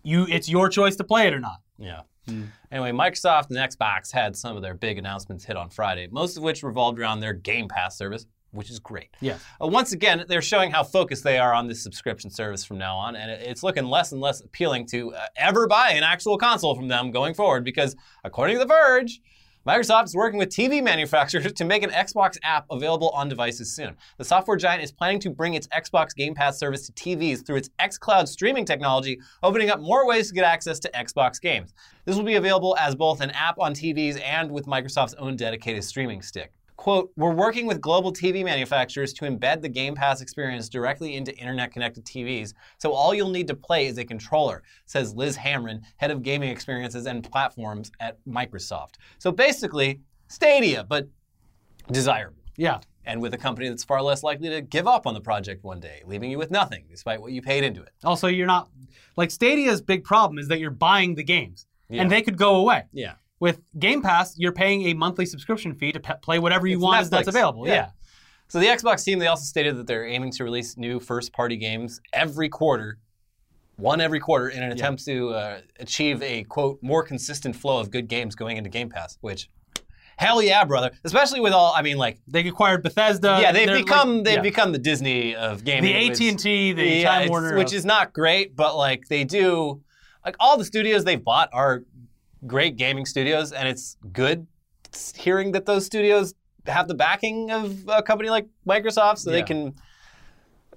you, 0.04 0.26
it's 0.28 0.50
your 0.50 0.68
choice 0.70 0.96
to 0.96 1.04
play 1.04 1.28
it 1.28 1.34
or 1.34 1.40
not. 1.40 1.58
Yeah. 1.78 2.02
Hmm. 2.28 2.46
Anyway, 2.72 2.92
Microsoft 2.92 3.50
and 3.50 3.58
Xbox 3.58 4.12
had 4.12 4.36
some 4.36 4.56
of 4.56 4.62
their 4.64 4.74
big 4.74 4.98
announcements 4.98 5.46
hit 5.46 5.56
on 5.56 5.70
Friday, 5.70 6.08
most 6.12 6.38
of 6.38 6.44
which 6.44 6.64
revolved 6.64 7.00
around 7.00 7.20
their 7.20 7.34
Game 7.34 7.68
Pass 7.68 7.98
service, 7.98 8.26
which 8.52 8.70
is 8.70 8.80
great. 8.80 9.10
Yes. 9.22 9.42
Uh, 9.62 9.68
once 9.68 9.92
again, 9.92 10.26
they're 10.28 10.42
showing 10.42 10.72
how 10.72 10.84
focused 10.84 11.24
they 11.24 11.38
are 11.38 11.54
on 11.54 11.68
this 11.68 11.82
subscription 11.82 12.30
service 12.30 12.66
from 12.66 12.78
now 12.78 12.98
on, 12.98 13.16
and 13.16 13.30
it's 13.32 13.64
looking 13.64 13.86
less 13.86 14.12
and 14.12 14.22
less 14.22 14.42
appealing 14.42 14.88
to 14.88 15.14
uh, 15.14 15.26
ever 15.36 15.68
buy 15.68 15.92
an 15.92 16.04
actual 16.04 16.38
console 16.38 16.76
from 16.76 16.88
them 16.88 17.12
going 17.12 17.34
forward 17.34 17.64
because, 17.64 17.96
according 18.24 18.56
to 18.56 18.60
The 18.60 18.66
Verge, 18.66 19.22
Microsoft 19.68 20.06
is 20.06 20.16
working 20.16 20.40
with 20.40 20.50
TV 20.50 20.82
manufacturers 20.84 21.52
to 21.52 21.66
make 21.66 21.84
an 21.84 21.90
Xbox 21.92 22.38
app 22.44 22.66
available 22.72 23.10
on 23.10 23.30
devices 23.30 23.72
soon. 23.72 23.96
The 24.18 24.24
software 24.24 24.58
giant 24.58 24.82
is 24.82 24.92
planning 24.92 25.20
to 25.20 25.30
bring 25.30 25.54
its 25.54 25.68
Xbox 25.68 26.16
Game 26.16 26.34
Pass 26.34 26.58
service 26.58 26.88
to 26.88 26.94
TVs 26.94 27.46
through 27.46 27.58
its 27.58 27.70
xCloud 27.80 28.28
streaming 28.28 28.66
technology, 28.66 29.20
opening 29.44 29.70
up 29.70 29.80
more 29.80 30.08
ways 30.08 30.30
to 30.30 30.34
get 30.34 30.46
access 30.46 30.80
to 30.80 30.92
Xbox 30.92 31.42
games. 31.42 31.74
This 32.06 32.16
will 32.16 32.24
be 32.24 32.36
available 32.36 32.76
as 32.80 32.96
both 32.96 33.22
an 33.22 33.32
app 33.32 33.60
on 33.60 33.74
TVs 33.74 34.20
and 34.26 34.50
with 34.50 34.66
Microsoft's 34.66 35.14
own 35.16 35.36
dedicated 35.36 35.84
streaming 35.84 36.22
stick. 36.22 36.52
Quote, 36.80 37.12
we're 37.18 37.34
working 37.34 37.66
with 37.68 37.82
global 37.82 38.14
TV 38.14 38.42
manufacturers 38.42 39.12
to 39.12 39.26
embed 39.26 39.62
the 39.62 39.68
Game 39.68 39.96
Pass 39.96 40.22
experience 40.22 40.70
directly 40.70 41.16
into 41.16 41.36
internet 41.36 41.74
connected 41.74 42.06
TVs, 42.06 42.54
so 42.78 42.94
all 42.94 43.14
you'll 43.14 43.32
need 43.32 43.50
to 43.50 43.54
play 43.54 43.88
is 43.88 43.98
a 43.98 44.06
controller, 44.06 44.64
says 44.86 45.14
Liz 45.14 45.36
Hamren, 45.36 45.82
head 45.98 46.10
of 46.10 46.24
gaming 46.24 46.50
experiences 46.50 47.06
and 47.06 47.30
platforms 47.30 47.92
at 48.00 48.18
Microsoft. 48.26 48.94
So 49.18 49.30
basically, 49.30 50.00
Stadia, 50.30 50.86
but 50.86 51.10
desirable. 51.92 52.38
Yeah. 52.56 52.80
And 53.04 53.22
with 53.22 53.34
a 53.34 53.38
company 53.38 53.68
that's 53.68 53.84
far 53.84 54.02
less 54.02 54.24
likely 54.24 54.48
to 54.48 54.62
give 54.62 54.88
up 54.88 55.06
on 55.06 55.14
the 55.14 55.20
project 55.22 55.66
one 55.66 55.82
day, 55.82 56.02
leaving 56.06 56.32
you 56.32 56.38
with 56.38 56.50
nothing 56.50 56.86
despite 56.90 57.20
what 57.20 57.34
you 57.34 57.42
paid 57.42 57.66
into 57.66 57.82
it. 57.82 57.92
Also, 58.06 58.28
you're 58.28 58.48
not 58.48 58.70
like 59.18 59.32
Stadia's 59.32 59.82
big 59.82 60.06
problem 60.06 60.40
is 60.40 60.48
that 60.48 60.62
you're 60.62 60.72
buying 60.72 61.16
the 61.16 61.24
games, 61.24 61.68
Yeah. 61.90 62.04
and 62.04 62.10
they 62.10 62.22
could 62.22 62.38
go 62.38 62.56
away. 62.56 62.86
Yeah. 62.94 63.16
With 63.40 63.62
Game 63.78 64.02
Pass, 64.02 64.36
you're 64.38 64.52
paying 64.52 64.88
a 64.88 64.94
monthly 64.94 65.26
subscription 65.26 65.74
fee 65.74 65.92
to 65.94 66.00
pe- 66.00 66.18
play 66.22 66.40
whatever 66.40 66.68
you 66.68 66.76
It's 66.78 66.84
want 66.84 67.00
as 67.02 67.10
that's 67.10 67.28
available. 67.28 67.68
Yeah. 67.68 67.74
Yeah. 67.74 67.90
So 68.50 68.60
the 68.60 68.66
Xbox 68.66 69.04
team, 69.04 69.20
they 69.20 69.28
also 69.28 69.44
stated 69.46 69.78
that 69.78 69.88
they're 69.88 70.06
aiming 70.08 70.32
to 70.34 70.44
release 70.44 70.76
new 70.76 71.00
first-party 71.00 71.56
games 71.58 72.02
every 72.12 72.50
quarter, 72.50 72.98
one 73.78 74.02
every 74.02 74.20
quarter, 74.20 74.50
in 74.50 74.62
an 74.64 74.72
attempt 74.72 75.06
to 75.06 75.30
uh, 75.30 75.60
achieve 75.80 76.22
a 76.24 76.44
quote 76.46 76.80
more 76.82 77.04
consistent 77.04 77.56
flow 77.56 77.80
of 77.80 77.92
good 77.92 78.08
games 78.08 78.36
going 78.36 78.58
into 78.58 78.70
Game 78.70 78.90
Pass. 78.90 79.18
Which, 79.22 79.50
hell 80.18 80.42
yeah, 80.42 80.66
brother! 80.66 80.92
Especially 81.06 81.40
with 81.40 81.54
all, 81.54 81.74
I 81.76 81.82
mean, 81.84 81.98
like, 81.98 82.20
They 82.28 82.46
acquired 82.48 82.82
Bethesda. 82.84 83.38
yeah, 83.40 83.52
they've 83.52 83.70
like- 83.70 83.86
become 83.86 84.24
they've 84.24 84.36
yeah. 84.38 84.42
become 84.42 84.72
the 84.74 84.80
Disney 84.80 85.36
of 85.36 85.64
gaming. 85.64 85.84
the 85.94 86.10
AT 86.10 86.20
and 86.30 86.40
T, 86.40 86.74
the 86.74 86.84
yeah, 86.86 87.20
Time 87.20 87.30
Warner, 87.30 87.56
which 87.56 87.68
of- 87.68 87.74
is 87.76 87.86
not 87.86 88.12
great, 88.14 88.56
but 88.56 88.76
like 88.76 89.08
they 89.10 89.24
do, 89.26 89.82
like 90.26 90.36
all 90.40 90.58
the 90.58 90.66
studios 90.66 91.04
they've 91.06 91.24
bought 91.24 91.50
are 91.54 91.84
great 92.48 92.78
gaming 92.78 93.06
studios, 93.06 93.52
and 93.52 93.68
it's 93.68 93.98
good 94.14 94.48
hearing 95.16 95.52
that 95.52 95.66
those 95.66 95.86
studios 95.86 96.34
have 96.66 96.88
the 96.88 96.96
backing 96.96 97.52
of 97.52 97.78
a 97.88 98.02
company 98.02 98.30
like 98.30 98.48
Microsoft, 98.68 99.20
so 99.20 99.32
they 99.32 99.44
can 99.44 99.74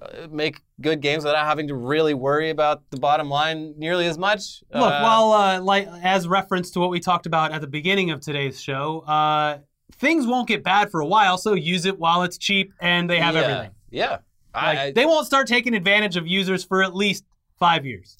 uh, 0.01 0.27
make 0.31 0.61
good 0.81 1.01
games 1.01 1.25
without 1.25 1.47
having 1.47 1.69
to 1.69 1.75
really 1.75 2.15
worry 2.15 2.51
about 2.51 2.83
the 2.91 2.97
bottom 2.99 3.29
line 3.29 3.75
nearly 3.77 4.07
as 4.07 4.19
much. 4.19 4.63
Look, 4.73 4.83
Uh, 4.93 5.01
well, 5.03 5.33
uh, 5.33 5.61
like 5.61 5.89
as 6.03 6.27
reference 6.27 6.71
to 6.73 6.81
what 6.81 6.91
we 6.91 7.01
talked 7.01 7.27
about 7.27 7.53
at 7.53 7.61
the 7.61 7.67
beginning 7.67 8.11
of 8.11 8.21
today's 8.21 8.61
show, 8.61 9.01
uh, 9.01 9.59
things 9.93 10.27
won't 10.27 10.49
get 10.49 10.65
bad 10.65 10.91
for 10.91 11.01
a 11.01 11.07
while. 11.07 11.39
So 11.39 11.55
use 11.55 11.87
it 11.87 11.99
while 11.99 12.23
it's 12.23 12.39
cheap 12.39 12.73
and 12.81 13.09
they 13.09 13.21
have 13.21 13.35
yeah, 13.35 13.41
everything. 13.43 13.71
Yeah, 13.91 14.19
Like, 14.55 14.79
I- 14.79 14.93
they 14.93 15.07
won't 15.07 15.27
start 15.27 15.47
taking 15.47 15.75
advantage 15.75 16.17
of 16.17 16.27
users 16.27 16.65
for 16.65 16.83
at 16.83 16.95
least 16.95 17.25
five 17.59 17.87
years. 17.87 18.19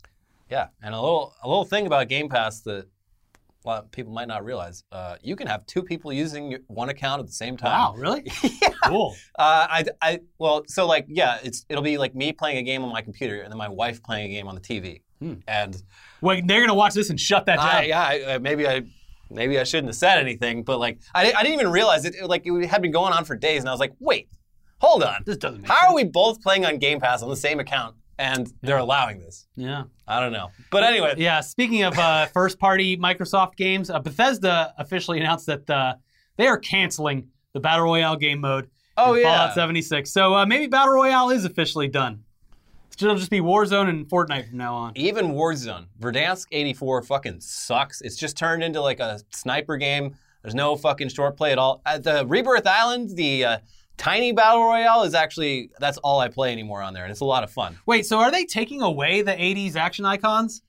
Yeah, 0.51 0.69
and 0.83 0.95
a 0.95 1.01
little 1.01 1.35
a 1.43 1.49
little 1.49 1.65
thing 1.65 1.87
about 1.87 2.09
Game 2.09 2.29
Pass 2.29 2.61
that 2.63 2.87
a 3.65 3.69
lot 3.69 3.85
of 3.85 3.91
people 3.91 4.13
might 4.13 4.29
not 4.29 4.45
realize: 4.45 4.85
uh, 4.93 5.17
you 5.23 5.37
can 5.37 5.47
have 5.47 5.67
two 5.67 5.83
people 5.83 6.13
using 6.13 6.59
one 6.69 6.89
account 6.89 7.21
at 7.21 7.27
the 7.27 7.33
same 7.33 7.57
time. 7.57 7.71
Wow, 7.73 7.95
really? 7.97 8.23
yeah. 8.63 8.69
Cool. 8.87 9.15
Uh, 9.39 9.67
I, 9.71 9.85
I, 10.01 10.21
well, 10.39 10.63
so 10.69 10.87
like, 10.87 11.07
yeah, 11.09 11.39
it's 11.43 11.65
it'll 11.69 11.83
be 11.85 11.99
like 11.99 12.15
me 12.15 12.33
playing 12.33 12.59
a 12.59 12.63
game 12.63 12.83
on 12.85 12.93
my 12.93 13.03
computer 13.03 13.41
and 13.43 13.51
then 13.51 13.59
my 13.59 13.69
wife 13.69 14.03
playing 14.03 14.31
a 14.31 14.35
game 14.35 14.49
on 14.49 14.55
the 14.55 14.61
TV, 14.61 15.03
Hmm. 15.21 15.35
and 15.47 15.83
Wait, 16.21 16.47
they're 16.47 16.61
gonna 16.61 16.75
watch 16.75 16.95
this 16.95 17.11
and 17.11 17.19
shut 17.21 17.47
that 17.47 17.57
down. 17.57 17.67
I, 17.69 17.83
yeah, 17.85 18.03
I, 18.35 18.39
maybe 18.39 18.67
I, 18.67 18.83
maybe 19.31 19.59
I 19.59 19.65
shouldn't 19.65 19.89
have 19.89 19.97
said 19.97 20.19
anything, 20.19 20.63
but 20.65 20.79
like, 20.79 21.01
I, 21.15 21.33
I 21.33 21.43
didn't 21.43 21.55
even 21.61 21.71
realize 21.73 22.05
it. 22.05 22.15
it, 22.15 22.27
Like, 22.27 22.43
it 22.45 22.67
had 22.67 22.83
been 22.83 22.93
going 22.93 23.13
on 23.13 23.25
for 23.25 23.37
days, 23.37 23.61
and 23.61 23.69
I 23.69 23.73
was 23.73 23.81
like, 23.81 23.93
wait, 23.99 24.29
hold 24.81 25.03
on, 25.03 25.23
This 25.25 25.37
doesn't 25.37 25.65
how 25.67 25.75
sense. 25.77 25.91
are 25.91 25.95
we 25.95 26.05
both 26.05 26.41
playing 26.43 26.65
on 26.67 26.79
Game 26.79 27.01
Pass 27.01 27.23
on 27.23 27.31
the 27.31 27.37
same 27.37 27.61
account, 27.61 27.95
and 28.19 28.53
they're 28.63 28.79
allowing 28.79 29.21
this? 29.21 29.47
Yeah. 29.57 29.85
I 30.07 30.21
don't 30.21 30.33
know, 30.33 30.51
but 30.71 30.83
anyway, 30.85 31.15
Yeah. 31.17 31.41
Speaking 31.41 31.83
of 31.83 31.99
uh, 31.99 32.27
first-party 32.35 32.97
Microsoft 32.99 33.57
games, 33.57 33.89
uh, 33.91 33.99
Bethesda 34.01 34.75
officially 34.79 35.19
announced 35.19 35.47
that 35.47 35.69
uh, 35.71 35.95
they 36.37 36.47
are 36.47 36.59
canceling 36.59 37.29
the 37.55 37.61
battle 37.61 37.85
royale 37.85 38.17
game 38.17 38.41
mode. 38.41 38.69
Oh, 38.97 39.15
yeah. 39.15 39.25
Fallout 39.39 39.55
76. 39.55 40.11
So 40.11 40.35
uh, 40.35 40.45
maybe 40.47 40.67
battle 40.67 40.95
royale 40.95 41.31
is 41.31 41.45
officially 41.45 41.89
done. 41.89 42.25
It'll 43.01 43.17
just 43.17 43.31
be 43.31 43.41
Warzone 43.41 43.89
and 43.89 44.07
Fortnite 44.07 44.51
from 44.51 44.59
now 44.59 44.75
on. 44.75 44.93
even 44.97 45.29
Warzone, 45.33 45.87
Verdansk 45.99 46.47
84 46.53 47.03
fucking 47.03 47.41
sucks. 47.41 48.01
It's 48.03 48.17
just 48.17 48.37
turned 48.37 48.63
into 48.63 48.81
like 48.83 49.01
a 49.01 49.21
sniper 49.31 49.77
game. 49.79 50.15
There's 50.43 50.55
no 50.55 50.77
fucking 50.77 51.09
short 51.09 51.37
play 51.37 51.53
at 51.53 51.59
all. 51.59 51.81
Uh, 51.87 51.99
the 51.99 52.27
Rebirth 52.27 52.67
Island, 52.67 53.17
the 53.17 53.45
uh, 53.45 53.59
tiny 53.97 54.33
battle 54.33 54.63
royale, 54.65 55.03
is 55.05 55.15
actually 55.15 55.71
that's 55.79 55.99
all 55.99 56.21
I 56.21 56.29
play 56.29 56.53
anymore 56.53 56.83
on 56.83 56.95
there, 56.95 57.05
and 57.05 57.11
it's 57.11 57.21
a 57.21 57.25
lot 57.25 57.45
of 57.45 57.51
fun. 57.51 57.79
Wait, 57.87 58.07
so 58.07 58.19
are 58.19 58.31
they 58.31 58.45
taking 58.45 58.83
away 58.83 59.23
the 59.23 59.33
80s 59.33 59.77
action 59.77 60.05
icons? 60.05 60.63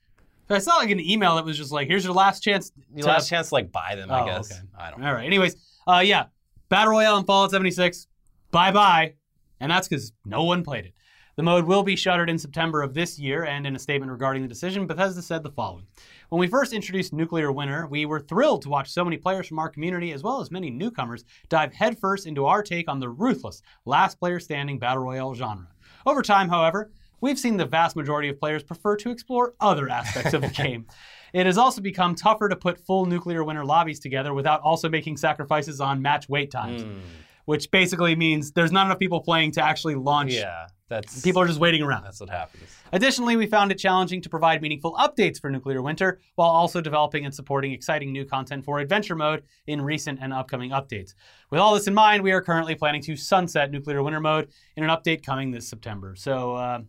I 0.50 0.58
saw 0.58 0.76
like 0.76 0.90
an 0.90 1.00
email 1.00 1.36
that 1.36 1.44
was 1.44 1.56
just 1.56 1.72
like, 1.72 1.88
"Here's 1.88 2.04
your 2.04 2.12
last 2.12 2.40
chance." 2.42 2.70
You 2.94 3.02
to- 3.02 3.08
last 3.08 3.28
chance 3.28 3.48
to 3.48 3.54
like 3.54 3.72
buy 3.72 3.94
them, 3.96 4.10
I 4.10 4.20
Oh, 4.20 4.26
guess. 4.26 4.52
okay. 4.52 4.60
I 4.78 4.90
don't. 4.90 5.00
know. 5.00 5.08
All 5.08 5.14
right. 5.14 5.24
Anyways, 5.26 5.56
uh, 5.86 6.02
yeah, 6.04 6.26
battle 6.68 6.92
royale 6.92 7.16
in 7.16 7.24
Fallout 7.24 7.50
76. 7.50 8.06
Bye 8.50 8.70
bye, 8.70 9.14
and 9.60 9.70
that's 9.70 9.88
because 9.88 10.12
no 10.26 10.44
one 10.44 10.62
played 10.62 10.84
it. 10.86 10.92
The 11.36 11.42
mode 11.42 11.64
will 11.64 11.82
be 11.82 11.96
shuttered 11.96 12.30
in 12.30 12.38
September 12.38 12.80
of 12.82 12.94
this 12.94 13.18
year, 13.18 13.44
and 13.44 13.66
in 13.66 13.74
a 13.74 13.78
statement 13.78 14.12
regarding 14.12 14.42
the 14.42 14.48
decision, 14.48 14.86
Bethesda 14.86 15.20
said 15.20 15.42
the 15.42 15.50
following. 15.50 15.84
When 16.28 16.38
we 16.38 16.46
first 16.46 16.72
introduced 16.72 17.12
Nuclear 17.12 17.50
Winter, 17.50 17.88
we 17.88 18.06
were 18.06 18.20
thrilled 18.20 18.62
to 18.62 18.68
watch 18.68 18.90
so 18.92 19.04
many 19.04 19.16
players 19.16 19.48
from 19.48 19.58
our 19.58 19.68
community, 19.68 20.12
as 20.12 20.22
well 20.22 20.40
as 20.40 20.52
many 20.52 20.70
newcomers, 20.70 21.24
dive 21.48 21.72
headfirst 21.72 22.26
into 22.26 22.46
our 22.46 22.62
take 22.62 22.88
on 22.88 23.00
the 23.00 23.08
ruthless, 23.08 23.62
last 23.84 24.20
player 24.20 24.38
standing 24.38 24.78
battle 24.78 25.02
royale 25.02 25.34
genre. 25.34 25.66
Over 26.06 26.22
time, 26.22 26.48
however, 26.48 26.92
we've 27.20 27.38
seen 27.38 27.56
the 27.56 27.64
vast 27.66 27.96
majority 27.96 28.28
of 28.28 28.38
players 28.38 28.62
prefer 28.62 28.94
to 28.98 29.10
explore 29.10 29.54
other 29.60 29.88
aspects 29.88 30.34
of 30.34 30.42
the 30.42 30.48
game. 30.62 30.86
It 31.32 31.46
has 31.46 31.58
also 31.58 31.80
become 31.80 32.14
tougher 32.14 32.48
to 32.48 32.54
put 32.54 32.78
full 32.86 33.06
Nuclear 33.06 33.42
Winter 33.42 33.64
lobbies 33.64 33.98
together 33.98 34.32
without 34.32 34.60
also 34.60 34.88
making 34.88 35.16
sacrifices 35.16 35.80
on 35.80 36.00
match 36.00 36.28
wait 36.28 36.52
times, 36.52 36.84
Mm, 36.84 37.00
which 37.46 37.70
basically 37.72 38.14
means 38.14 38.52
there's 38.52 38.70
not 38.70 38.86
enough 38.86 39.00
people 39.00 39.20
playing 39.20 39.50
to 39.52 39.62
actually 39.64 39.96
launch. 39.96 40.32
yeah, 40.32 40.66
that's 40.94 41.22
People 41.22 41.42
are 41.42 41.46
just 41.46 41.60
waiting 41.60 41.82
around. 41.82 42.04
That's 42.04 42.20
what 42.20 42.30
happens. 42.30 42.64
Additionally, 42.92 43.36
we 43.36 43.46
found 43.46 43.72
it 43.72 43.78
challenging 43.78 44.20
to 44.22 44.28
provide 44.28 44.62
meaningful 44.62 44.94
updates 44.94 45.40
for 45.40 45.50
Nuclear 45.50 45.82
Winter 45.82 46.20
while 46.36 46.50
also 46.50 46.80
developing 46.80 47.24
and 47.24 47.34
supporting 47.34 47.72
exciting 47.72 48.12
new 48.12 48.24
content 48.24 48.64
for 48.64 48.78
Adventure 48.78 49.16
Mode 49.16 49.42
in 49.66 49.80
recent 49.80 50.18
and 50.22 50.32
upcoming 50.32 50.70
updates. 50.70 51.14
With 51.50 51.60
all 51.60 51.74
this 51.74 51.86
in 51.86 51.94
mind, 51.94 52.22
we 52.22 52.32
are 52.32 52.40
currently 52.40 52.74
planning 52.74 53.02
to 53.02 53.16
sunset 53.16 53.70
Nuclear 53.70 54.02
Winter 54.02 54.20
Mode 54.20 54.48
in 54.76 54.84
an 54.84 54.90
update 54.90 55.24
coming 55.24 55.50
this 55.50 55.68
September. 55.68 56.14
So, 56.16 56.54
uh, 56.54 56.80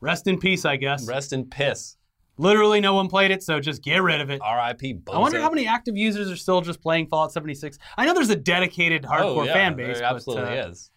rest 0.00 0.26
in 0.26 0.38
peace, 0.38 0.64
I 0.64 0.76
guess. 0.76 1.06
Rest 1.06 1.32
in 1.32 1.46
piss. 1.46 1.96
Literally, 2.38 2.80
no 2.80 2.94
one 2.94 3.08
played 3.08 3.32
it, 3.32 3.42
so 3.42 3.58
just 3.58 3.82
get 3.82 4.00
rid 4.00 4.20
of 4.20 4.30
it. 4.30 4.40
R.I.P. 4.40 4.94
Bozo. 4.94 5.14
I 5.14 5.18
wonder 5.18 5.40
how 5.40 5.50
many 5.50 5.66
active 5.66 5.96
users 5.96 6.30
are 6.30 6.36
still 6.36 6.60
just 6.60 6.80
playing 6.80 7.08
Fallout 7.08 7.32
76. 7.32 7.78
I 7.96 8.06
know 8.06 8.14
there's 8.14 8.30
a 8.30 8.36
dedicated 8.36 9.02
hardcore 9.02 9.38
oh, 9.38 9.42
yeah, 9.42 9.52
fan 9.52 9.74
base, 9.74 9.98
There 9.98 10.08
but 10.08 10.14
absolutely 10.14 10.58
uh, 10.58 10.68
is. 10.68 10.90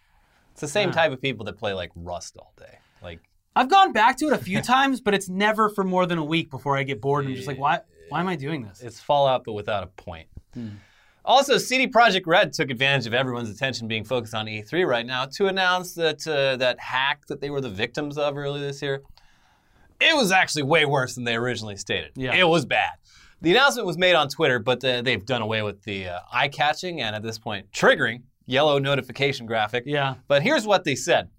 It's 0.61 0.71
the 0.71 0.79
same 0.79 0.89
yeah. 0.89 0.95
type 0.95 1.11
of 1.11 1.19
people 1.19 1.43
that 1.45 1.57
play 1.57 1.73
like 1.73 1.89
Rust 1.95 2.37
all 2.37 2.53
day. 2.55 2.77
Like 3.01 3.19
I've 3.55 3.67
gone 3.67 3.93
back 3.93 4.15
to 4.17 4.27
it 4.27 4.33
a 4.33 4.37
few 4.37 4.61
times, 4.75 5.01
but 5.01 5.15
it's 5.15 5.27
never 5.27 5.69
for 5.69 5.83
more 5.83 6.05
than 6.05 6.19
a 6.19 6.23
week 6.23 6.51
before 6.51 6.77
I 6.77 6.83
get 6.83 7.01
bored 7.01 7.25
and 7.25 7.31
I'm 7.31 7.35
just 7.35 7.47
like, 7.47 7.57
why? 7.57 7.79
Why 8.09 8.19
am 8.19 8.27
I 8.27 8.35
doing 8.35 8.61
this? 8.61 8.81
It's 8.81 8.99
Fallout, 8.99 9.43
but 9.43 9.53
without 9.53 9.83
a 9.83 9.87
point. 9.87 10.27
Hmm. 10.53 10.67
Also, 11.25 11.57
CD 11.57 11.87
Projekt 11.87 12.27
Red 12.27 12.53
took 12.53 12.69
advantage 12.69 13.07
of 13.07 13.13
everyone's 13.13 13.49
attention 13.49 13.87
being 13.87 14.03
focused 14.03 14.35
on 14.35 14.45
E3 14.45 14.87
right 14.87 15.05
now 15.05 15.25
to 15.25 15.47
announce 15.47 15.93
that 15.93 16.27
uh, 16.27 16.57
that 16.57 16.79
hack 16.79 17.25
that 17.27 17.41
they 17.41 17.49
were 17.49 17.61
the 17.61 17.69
victims 17.69 18.19
of 18.19 18.37
earlier 18.37 18.61
this 18.61 18.83
year, 18.83 19.01
it 19.99 20.15
was 20.15 20.31
actually 20.31 20.63
way 20.63 20.85
worse 20.85 21.15
than 21.15 21.23
they 21.23 21.35
originally 21.35 21.75
stated. 21.75 22.11
Yeah. 22.15 22.35
It 22.35 22.47
was 22.47 22.65
bad. 22.65 22.91
The 23.41 23.49
announcement 23.51 23.87
was 23.87 23.97
made 23.97 24.13
on 24.13 24.29
Twitter, 24.29 24.59
but 24.59 24.83
uh, 24.83 25.01
they've 25.01 25.25
done 25.25 25.41
away 25.41 25.63
with 25.63 25.81
the 25.83 26.09
uh, 26.09 26.19
eye-catching 26.31 27.01
and 27.01 27.15
at 27.15 27.23
this 27.23 27.39
point 27.39 27.71
triggering 27.71 28.21
yellow 28.45 28.79
notification 28.79 29.45
graphic. 29.45 29.83
Yeah. 29.85 30.15
But 30.27 30.43
here's 30.43 30.65
what 30.65 30.83
they 30.83 30.95
said. 30.95 31.29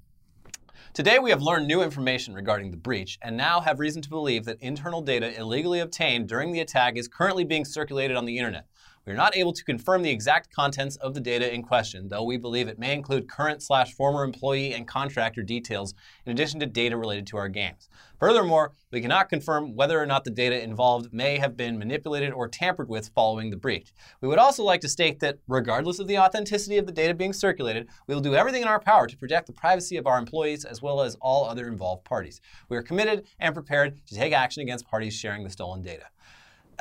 Today, 0.94 1.18
we 1.18 1.30
have 1.30 1.40
learned 1.40 1.66
new 1.66 1.82
information 1.82 2.34
regarding 2.34 2.70
the 2.70 2.76
breach 2.76 3.18
and 3.22 3.34
now 3.34 3.60
have 3.60 3.80
reason 3.80 4.02
to 4.02 4.10
believe 4.10 4.44
that 4.44 4.58
internal 4.60 5.00
data 5.00 5.34
illegally 5.40 5.80
obtained 5.80 6.28
during 6.28 6.52
the 6.52 6.60
attack 6.60 6.96
is 6.96 7.08
currently 7.08 7.44
being 7.44 7.64
circulated 7.64 8.14
on 8.14 8.26
the 8.26 8.36
internet. 8.36 8.66
We 9.04 9.12
are 9.12 9.16
not 9.16 9.36
able 9.36 9.52
to 9.52 9.64
confirm 9.64 10.02
the 10.02 10.10
exact 10.10 10.54
contents 10.54 10.94
of 10.96 11.12
the 11.12 11.20
data 11.20 11.52
in 11.52 11.64
question, 11.64 12.08
though 12.08 12.22
we 12.22 12.36
believe 12.36 12.68
it 12.68 12.78
may 12.78 12.94
include 12.94 13.28
current 13.28 13.60
slash 13.60 13.92
former 13.94 14.22
employee 14.22 14.74
and 14.74 14.86
contractor 14.86 15.42
details 15.42 15.94
in 16.24 16.30
addition 16.30 16.60
to 16.60 16.66
data 16.66 16.96
related 16.96 17.26
to 17.26 17.36
our 17.36 17.48
games. 17.48 17.88
Furthermore, 18.20 18.70
we 18.92 19.00
cannot 19.00 19.28
confirm 19.28 19.74
whether 19.74 20.00
or 20.00 20.06
not 20.06 20.22
the 20.22 20.30
data 20.30 20.62
involved 20.62 21.12
may 21.12 21.38
have 21.38 21.56
been 21.56 21.80
manipulated 21.80 22.32
or 22.32 22.46
tampered 22.46 22.88
with 22.88 23.08
following 23.08 23.50
the 23.50 23.56
breach. 23.56 23.92
We 24.20 24.28
would 24.28 24.38
also 24.38 24.62
like 24.62 24.80
to 24.82 24.88
state 24.88 25.18
that, 25.18 25.38
regardless 25.48 25.98
of 25.98 26.06
the 26.06 26.18
authenticity 26.18 26.78
of 26.78 26.86
the 26.86 26.92
data 26.92 27.12
being 27.12 27.32
circulated, 27.32 27.88
we 28.06 28.14
will 28.14 28.22
do 28.22 28.36
everything 28.36 28.62
in 28.62 28.68
our 28.68 28.78
power 28.78 29.08
to 29.08 29.16
protect 29.16 29.48
the 29.48 29.52
privacy 29.52 29.96
of 29.96 30.06
our 30.06 30.18
employees 30.18 30.64
as 30.64 30.80
well 30.80 31.00
as 31.00 31.16
all 31.20 31.44
other 31.44 31.66
involved 31.66 32.04
parties. 32.04 32.40
We 32.68 32.76
are 32.76 32.82
committed 32.82 33.26
and 33.40 33.52
prepared 33.52 34.06
to 34.06 34.14
take 34.14 34.32
action 34.32 34.62
against 34.62 34.86
parties 34.86 35.14
sharing 35.14 35.42
the 35.42 35.50
stolen 35.50 35.82
data. 35.82 36.04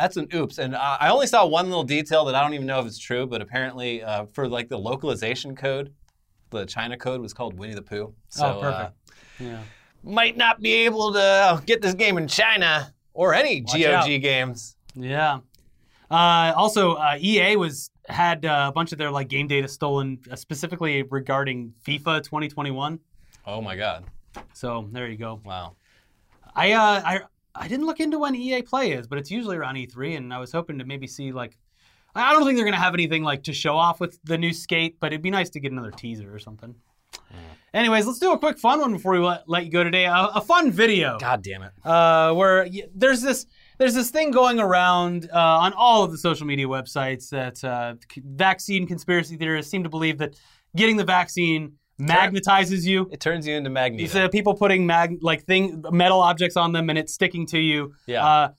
That's 0.02 0.18
an 0.18 0.28
oops. 0.34 0.58
And 0.58 0.74
uh, 0.74 0.98
I 1.00 1.10
only 1.10 1.28
saw 1.28 1.46
one 1.46 1.68
little 1.68 1.84
detail 1.84 2.26
that 2.26 2.34
I 2.34 2.42
don't 2.42 2.56
even 2.56 2.66
know 2.66 2.80
if 2.80 2.88
it's 2.88 2.98
true, 2.98 3.28
but 3.28 3.40
apparently 3.40 4.02
uh, 4.02 4.26
for 4.34 4.48
like 4.48 4.68
the 4.68 4.78
localization 4.78 5.56
code, 5.56 5.94
the 6.50 6.66
China 6.66 6.98
code 6.98 7.22
was 7.22 7.36
called 7.36 7.54
Winnie 7.54 7.76
the 7.76 7.84
Pooh. 7.84 8.12
So, 8.30 8.58
oh, 8.58 8.60
perfect. 8.60 8.94
uh, 9.10 9.44
yeah. 9.44 9.60
might 10.04 10.38
not 10.38 10.60
be 10.60 10.74
able 10.86 11.14
to 11.14 11.62
get 11.68 11.84
this 11.84 11.94
game 11.94 12.18
in 12.18 12.28
China 12.28 12.92
or 13.14 13.36
any 13.36 13.62
Watch 13.62 13.80
GOG 13.80 13.94
out. 13.94 14.22
games. 14.22 14.76
Yeah. 14.96 15.42
Uh, 16.10 16.52
also, 16.56 16.94
uh, 16.94 17.18
EA 17.20 17.56
was 17.56 17.92
had 18.08 18.44
uh, 18.44 18.66
a 18.70 18.72
bunch 18.72 18.92
of 18.92 18.98
their 18.98 19.12
like 19.12 19.28
game 19.28 19.48
data 19.48 19.68
stolen, 19.68 20.18
uh, 20.32 20.36
specifically 20.36 21.04
regarding 21.04 21.76
FIFA 21.86 22.24
2021. 22.24 23.00
Oh 23.46 23.62
my 23.62 23.76
god! 23.76 24.06
So 24.54 24.90
there 24.92 25.08
you 25.08 25.18
go. 25.18 25.42
Wow. 25.46 25.76
I 26.56 26.72
uh, 26.72 27.02
I 27.06 27.22
I 27.56 27.68
didn't 27.68 27.86
look 27.86 28.00
into 28.00 28.18
when 28.20 28.36
EA 28.36 28.62
Play 28.62 28.92
is, 28.94 29.08
but 29.08 29.18
it's 29.20 29.30
usually 29.32 29.58
around 29.58 29.76
E3, 29.76 30.18
and 30.18 30.34
I 30.34 30.40
was 30.40 30.52
hoping 30.52 30.80
to 30.80 30.86
maybe 30.86 31.08
see 31.08 31.32
like. 31.32 31.58
I 32.14 32.34
don't 32.34 32.44
think 32.46 32.58
they're 32.58 32.66
gonna 32.66 32.76
have 32.78 32.94
anything 32.94 33.24
like 33.24 33.44
to 33.44 33.54
show 33.54 33.78
off 33.78 34.02
with 34.02 34.20
the 34.26 34.38
new 34.38 34.52
skate, 34.52 34.98
but 35.00 35.14
it'd 35.14 35.22
be 35.22 35.30
nice 35.30 35.50
to 35.52 35.62
get 35.62 35.72
another 35.72 35.92
teaser 35.92 36.34
or 36.34 36.40
something. 36.40 36.76
Anyways, 37.74 38.06
let's 38.06 38.20
do 38.20 38.34
a 38.34 38.38
quick 38.38 38.60
fun 38.60 38.82
one 38.82 38.92
before 38.92 39.14
we 39.14 39.20
let, 39.20 39.48
let 39.48 39.64
you 39.64 39.72
go 39.72 39.82
today. 39.82 40.04
A, 40.04 40.14
a 40.36 40.42
fun 40.42 40.72
video 40.72 41.18
God 41.20 41.42
damn 41.42 41.62
it! 41.64 41.72
uh, 41.86 42.34
where 42.34 42.64
y- 42.66 42.84
there's 42.94 43.22
this 43.22 43.46
there's 43.78 43.94
this 43.94 44.10
thing 44.12 44.32
going 44.32 44.60
around 44.60 45.30
uh, 45.34 45.38
on 45.60 45.72
all 45.74 46.04
of 46.04 46.12
the 46.12 46.18
social 46.18 46.46
media 46.46 46.68
websites 46.68 47.30
that 47.30 47.64
uh, 47.64 47.96
c- 48.14 48.22
vaccine 48.26 48.86
conspiracy 48.86 49.38
theorists 49.38 49.72
seem 49.72 49.84
to 49.84 49.90
believe 49.90 50.18
that 50.18 50.36
getting 50.76 50.98
the 50.98 51.06
vaccine 51.06 51.72
magnetizes 52.02 52.86
you. 52.86 53.10
It 53.12 53.20
turns 53.20 53.46
you 53.48 53.56
into 53.56 53.70
Magneto. 53.70 54.04
It's 54.04 54.16
uh, 54.16 54.28
people 54.30 54.56
putting 54.56 54.86
mag 54.86 55.20
like 55.22 55.44
thing 55.46 55.84
metal 55.92 56.20
objects 56.20 56.58
on 56.58 56.72
them 56.72 56.90
and 56.90 56.98
it's 56.98 57.14
sticking 57.14 57.46
to 57.48 57.60
you. 57.60 57.94
Yeah. 58.08 58.26
Uh, 58.26 58.50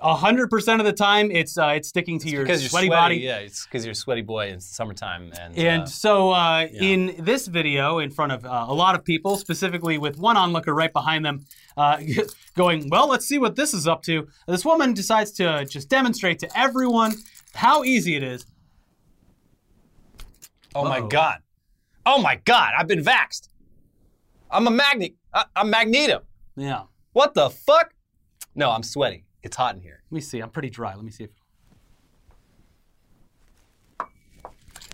a 0.00 0.14
hundred 0.14 0.50
percent 0.50 0.80
of 0.80 0.86
the 0.86 0.92
time, 0.92 1.30
it's 1.30 1.56
uh, 1.56 1.68
it's 1.68 1.88
sticking 1.88 2.18
to 2.18 2.28
your 2.28 2.42
because 2.42 2.60
you're 2.60 2.68
sweaty 2.68 2.88
sweaty, 2.88 3.00
body. 3.00 3.16
Yeah, 3.16 3.38
it's 3.38 3.64
because 3.64 3.86
you're 3.86 3.92
a 3.92 3.94
sweaty 3.94 4.20
boy 4.20 4.48
in 4.48 4.60
summertime, 4.60 5.32
and, 5.40 5.56
And 5.56 5.82
uh, 5.84 5.86
so, 5.86 6.30
uh, 6.30 6.66
in 6.74 7.14
this 7.20 7.46
video, 7.46 8.00
in 8.00 8.10
front 8.10 8.32
of 8.32 8.44
uh, 8.44 8.66
a 8.68 8.74
lot 8.74 8.96
of 8.96 9.04
people, 9.04 9.38
specifically 9.38 9.96
with 9.96 10.18
one 10.18 10.36
onlooker 10.36 10.74
right 10.74 10.92
behind 10.92 11.24
them, 11.24 11.46
uh, 11.78 11.98
going, 12.56 12.90
Well, 12.90 13.08
let's 13.08 13.24
see 13.24 13.38
what 13.38 13.56
this 13.56 13.72
is 13.72 13.86
up 13.88 14.02
to. 14.02 14.28
This 14.46 14.62
woman 14.64 14.92
decides 14.92 15.30
to 15.32 15.64
just 15.64 15.88
demonstrate 15.88 16.38
to 16.40 16.58
everyone 16.58 17.14
how 17.54 17.82
easy 17.84 18.14
it 18.16 18.22
is. 18.22 18.44
oh 20.74 20.84
my 20.84 20.98
Uh-oh. 20.98 21.08
god, 21.08 21.38
oh 22.06 22.20
my 22.20 22.36
god, 22.44 22.72
I've 22.78 22.86
been 22.88 23.02
vaxxed. 23.02 23.48
I'm 24.50 24.66
a 24.66 24.70
magnet. 24.70 25.14
I- 25.32 25.46
I'm 25.56 25.70
Magneto. 25.70 26.22
Yeah. 26.56 26.82
What 27.12 27.34
the 27.34 27.50
fuck? 27.50 27.92
No, 28.54 28.70
I'm 28.70 28.82
sweaty. 28.82 29.24
It's 29.42 29.56
hot 29.56 29.74
in 29.74 29.80
here. 29.80 30.02
Let 30.10 30.14
me 30.14 30.20
see. 30.20 30.40
I'm 30.40 30.50
pretty 30.50 30.70
dry. 30.70 30.94
Let 30.94 31.04
me 31.04 31.10
see 31.10 31.24
if. 31.24 31.30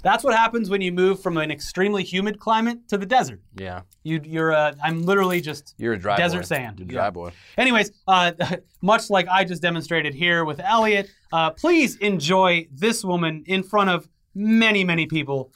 That's 0.03 0.25
what 0.25 0.35
happens 0.35 0.70
when 0.70 0.81
you 0.81 0.92
move 0.92 1.20
from 1.23 1.37
an 1.37 1.51
extremely 1.51 2.03
humid 2.03 2.40
climate 2.40 2.88
to 2.88 2.96
the 2.96 3.05
desert. 3.05 3.42
Yeah, 3.55 3.83
You, 4.03 4.18
you're. 4.25 4.51
Uh, 4.53 4.73
I'm 4.83 5.03
literally 5.03 5.42
just 5.42 5.75
You're 5.77 5.92
a 5.92 5.99
dry 5.99 6.16
desert 6.16 6.38
boy. 6.38 6.44
sand. 6.44 6.79
You're 6.79 6.88
a 6.88 6.92
Yeah. 6.92 6.99
dry 7.01 7.11
boy. 7.11 7.33
Anyways, 7.59 7.92
uh, 8.09 8.33
much 8.81 9.11
like 9.11 9.29
I 9.29 9.44
just 9.44 9.61
demonstrated 9.61 10.14
here 10.14 10.46
with 10.46 10.59
Elliot, 10.61 11.11
uh, 11.35 11.51
please 11.51 11.96
enjoy 11.96 12.66
this 12.73 13.05
woman 13.05 13.44
in 13.46 13.62
front 13.62 13.90
of 13.90 14.09
many, 14.35 14.85
many 14.85 15.05
people 15.07 15.53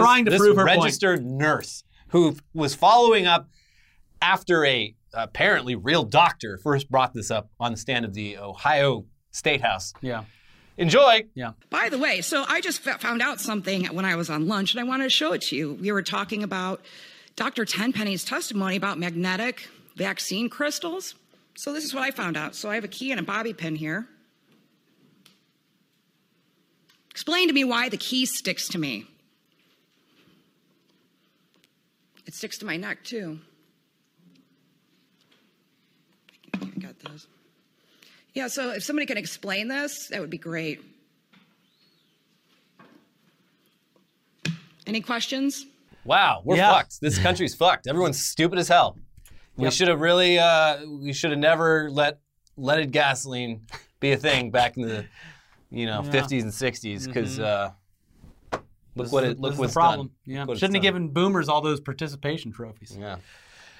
trying 0.00 0.24
this, 0.24 0.32
to 0.32 0.38
this 0.38 0.40
prove 0.46 0.56
her 0.56 0.66
point. 0.66 0.80
registered 0.80 1.24
nurse 1.24 1.84
who 2.08 2.36
was 2.54 2.74
following 2.74 3.26
up 3.26 3.48
after 4.20 4.64
a 4.64 4.94
apparently 5.14 5.74
real 5.74 6.04
doctor 6.04 6.58
first 6.62 6.90
brought 6.90 7.12
this 7.14 7.30
up 7.30 7.50
on 7.60 7.72
the 7.72 7.78
stand 7.78 8.04
of 8.04 8.14
the 8.14 8.38
Ohio 8.38 9.04
State 9.30 9.60
House. 9.60 9.92
Yeah, 10.00 10.24
Enjoy. 10.78 11.24
yeah. 11.34 11.52
By 11.70 11.88
the 11.90 11.98
way, 11.98 12.20
so 12.22 12.44
I 12.48 12.60
just 12.60 12.86
f- 12.86 13.00
found 13.00 13.20
out 13.22 13.40
something 13.40 13.86
when 13.86 14.04
I 14.04 14.16
was 14.16 14.30
on 14.30 14.46
lunch, 14.48 14.74
and 14.74 14.80
I 14.80 14.84
wanted 14.84 15.04
to 15.04 15.10
show 15.10 15.32
it 15.32 15.42
to 15.42 15.56
you. 15.56 15.74
We 15.74 15.92
were 15.92 16.02
talking 16.02 16.42
about 16.42 16.80
Dr. 17.36 17.64
Tenpenny's 17.64 18.24
testimony 18.24 18.76
about 18.76 18.98
magnetic 18.98 19.68
vaccine 19.96 20.48
crystals. 20.48 21.14
So 21.54 21.72
this 21.72 21.84
is 21.84 21.92
what 21.94 22.02
I 22.02 22.10
found 22.10 22.36
out. 22.36 22.54
So 22.54 22.70
I 22.70 22.74
have 22.76 22.84
a 22.84 22.88
key 22.88 23.10
and 23.10 23.20
a 23.20 23.22
bobby 23.22 23.52
pin 23.52 23.74
here. 23.76 24.06
Explain 27.10 27.48
to 27.48 27.54
me 27.54 27.64
why 27.64 27.88
the 27.90 27.98
key 27.98 28.24
sticks 28.24 28.68
to 28.68 28.78
me. 28.78 29.06
It 32.26 32.34
sticks 32.34 32.58
to 32.58 32.66
my 32.66 32.76
neck 32.76 33.02
too. 33.04 33.40
I 36.54 36.66
got 36.78 36.98
those. 37.00 37.26
Yeah, 38.34 38.48
so 38.48 38.70
if 38.70 38.82
somebody 38.82 39.06
can 39.06 39.18
explain 39.18 39.68
this, 39.68 40.08
that 40.08 40.20
would 40.20 40.30
be 40.30 40.38
great. 40.38 40.80
Any 44.86 45.00
questions? 45.00 45.66
Wow, 46.04 46.42
we're 46.44 46.56
Yeah. 46.56 46.72
fucked. 46.72 47.00
This 47.00 47.18
country's 47.18 47.54
fucked. 47.54 47.86
Everyone's 47.86 48.24
stupid 48.24 48.58
as 48.58 48.68
hell. 48.68 48.98
We 49.56 49.64
Yep. 49.64 49.72
should 49.74 49.88
have 49.88 50.00
really, 50.00 50.38
uh, 50.38 50.84
we 50.86 51.12
should 51.12 51.30
have 51.30 51.38
never 51.38 51.90
let 51.90 52.20
leaded 52.56 52.90
gasoline 52.90 53.66
be 54.00 54.12
a 54.12 54.16
thing 54.16 54.50
back 54.50 54.76
in 54.76 54.82
the, 54.88 55.06
you 55.70 55.86
know, 55.86 56.02
Yeah. 56.02 56.10
50s 56.10 56.42
and 56.42 56.52
60s 56.52 57.06
because 57.06 57.38
uh, 57.38 57.72
look 58.94 59.06
This 59.06 59.12
what 59.12 59.24
it 59.24 59.40
look 59.40 59.58
what's 59.58 59.72
the 59.72 59.78
problem. 59.80 60.08
done. 60.08 60.16
Yeah, 60.24 60.44
what 60.44 60.58
shouldn't 60.58 60.76
have 60.76 60.82
done. 60.82 61.02
given 61.02 61.08
boomers 61.08 61.48
all 61.48 61.60
those 61.60 61.80
participation 61.80 62.52
trophies. 62.52 62.96
Yeah. 62.98 63.16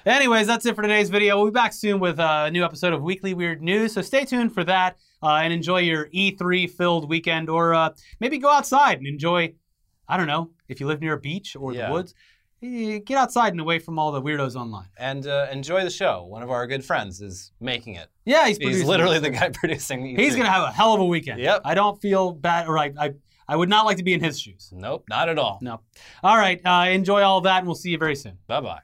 Anyways, 0.05 0.47
that's 0.47 0.65
it 0.65 0.75
for 0.75 0.81
today's 0.81 1.09
video. 1.09 1.37
We'll 1.37 1.45
be 1.45 1.51
back 1.51 1.71
soon 1.71 1.99
with 2.01 2.19
uh, 2.19 2.43
a 2.47 2.51
new 2.51 2.65
episode 2.65 2.91
of 2.91 3.01
Weekly 3.01 3.33
Weird 3.33 3.61
News, 3.61 3.93
so 3.93 4.01
stay 4.01 4.25
tuned 4.25 4.53
for 4.53 4.63
that 4.65 4.97
uh, 5.21 5.35
and 5.35 5.53
enjoy 5.53 5.79
your 5.79 6.07
E3 6.09 6.69
filled 6.69 7.07
weekend, 7.07 7.49
or 7.49 7.73
uh, 7.73 7.91
maybe 8.19 8.37
go 8.37 8.49
outside 8.49 8.97
and 8.97 9.07
enjoy. 9.07 9.53
I 10.09 10.17
don't 10.17 10.27
know 10.27 10.49
if 10.67 10.81
you 10.81 10.87
live 10.87 10.99
near 10.99 11.13
a 11.13 11.19
beach 11.19 11.55
or 11.55 11.73
Yeah. 11.73 11.87
the 11.87 11.93
woods. 11.93 12.13
eh, 12.61 12.99
Get 13.05 13.17
outside 13.17 13.53
and 13.53 13.61
away 13.61 13.79
from 13.79 13.97
all 13.97 14.11
the 14.11 14.21
weirdos 14.21 14.55
online. 14.57 14.87
And 14.97 15.25
uh, 15.25 15.47
enjoy 15.49 15.85
the 15.85 15.89
show. 15.89 16.25
One 16.25 16.43
of 16.43 16.51
our 16.51 16.67
good 16.67 16.83
friends 16.83 17.21
is 17.21 17.53
making 17.61 17.95
it. 17.95 18.09
Yeah, 18.25 18.45
he's 18.47 18.57
He's 18.57 18.83
literally 18.83 19.19
this. 19.19 19.31
the 19.31 19.37
guy 19.39 19.49
producing. 19.53 20.05
E 20.05 20.15
He's 20.17 20.35
gonna 20.35 20.49
have 20.51 20.63
a 20.67 20.71
hell 20.73 20.93
of 20.93 20.99
a 20.99 21.05
weekend. 21.05 21.39
Yep. 21.39 21.61
I 21.63 21.73
don't 21.75 22.01
feel 22.01 22.33
bad, 22.33 22.67
or 22.67 22.77
I, 22.77 22.91
I, 22.99 23.13
I 23.47 23.55
would 23.55 23.69
not 23.69 23.85
like 23.85 23.97
to 23.97 24.03
be 24.03 24.13
in 24.13 24.19
his 24.23 24.39
shoes. 24.39 24.71
Nope, 24.73 25.05
not 25.09 25.29
at 25.29 25.37
all. 25.37 25.59
No. 25.61 25.81
All 26.23 26.37
right. 26.37 26.61
Uh, 26.65 26.89
enjoy 26.89 27.21
all 27.21 27.39
of 27.39 27.43
that, 27.45 27.59
and 27.59 27.67
we'll 27.67 27.75
see 27.75 27.89
you 27.91 27.97
very 27.97 28.15
soon. 28.15 28.37
Bye 28.47 28.61
bye. 28.61 28.79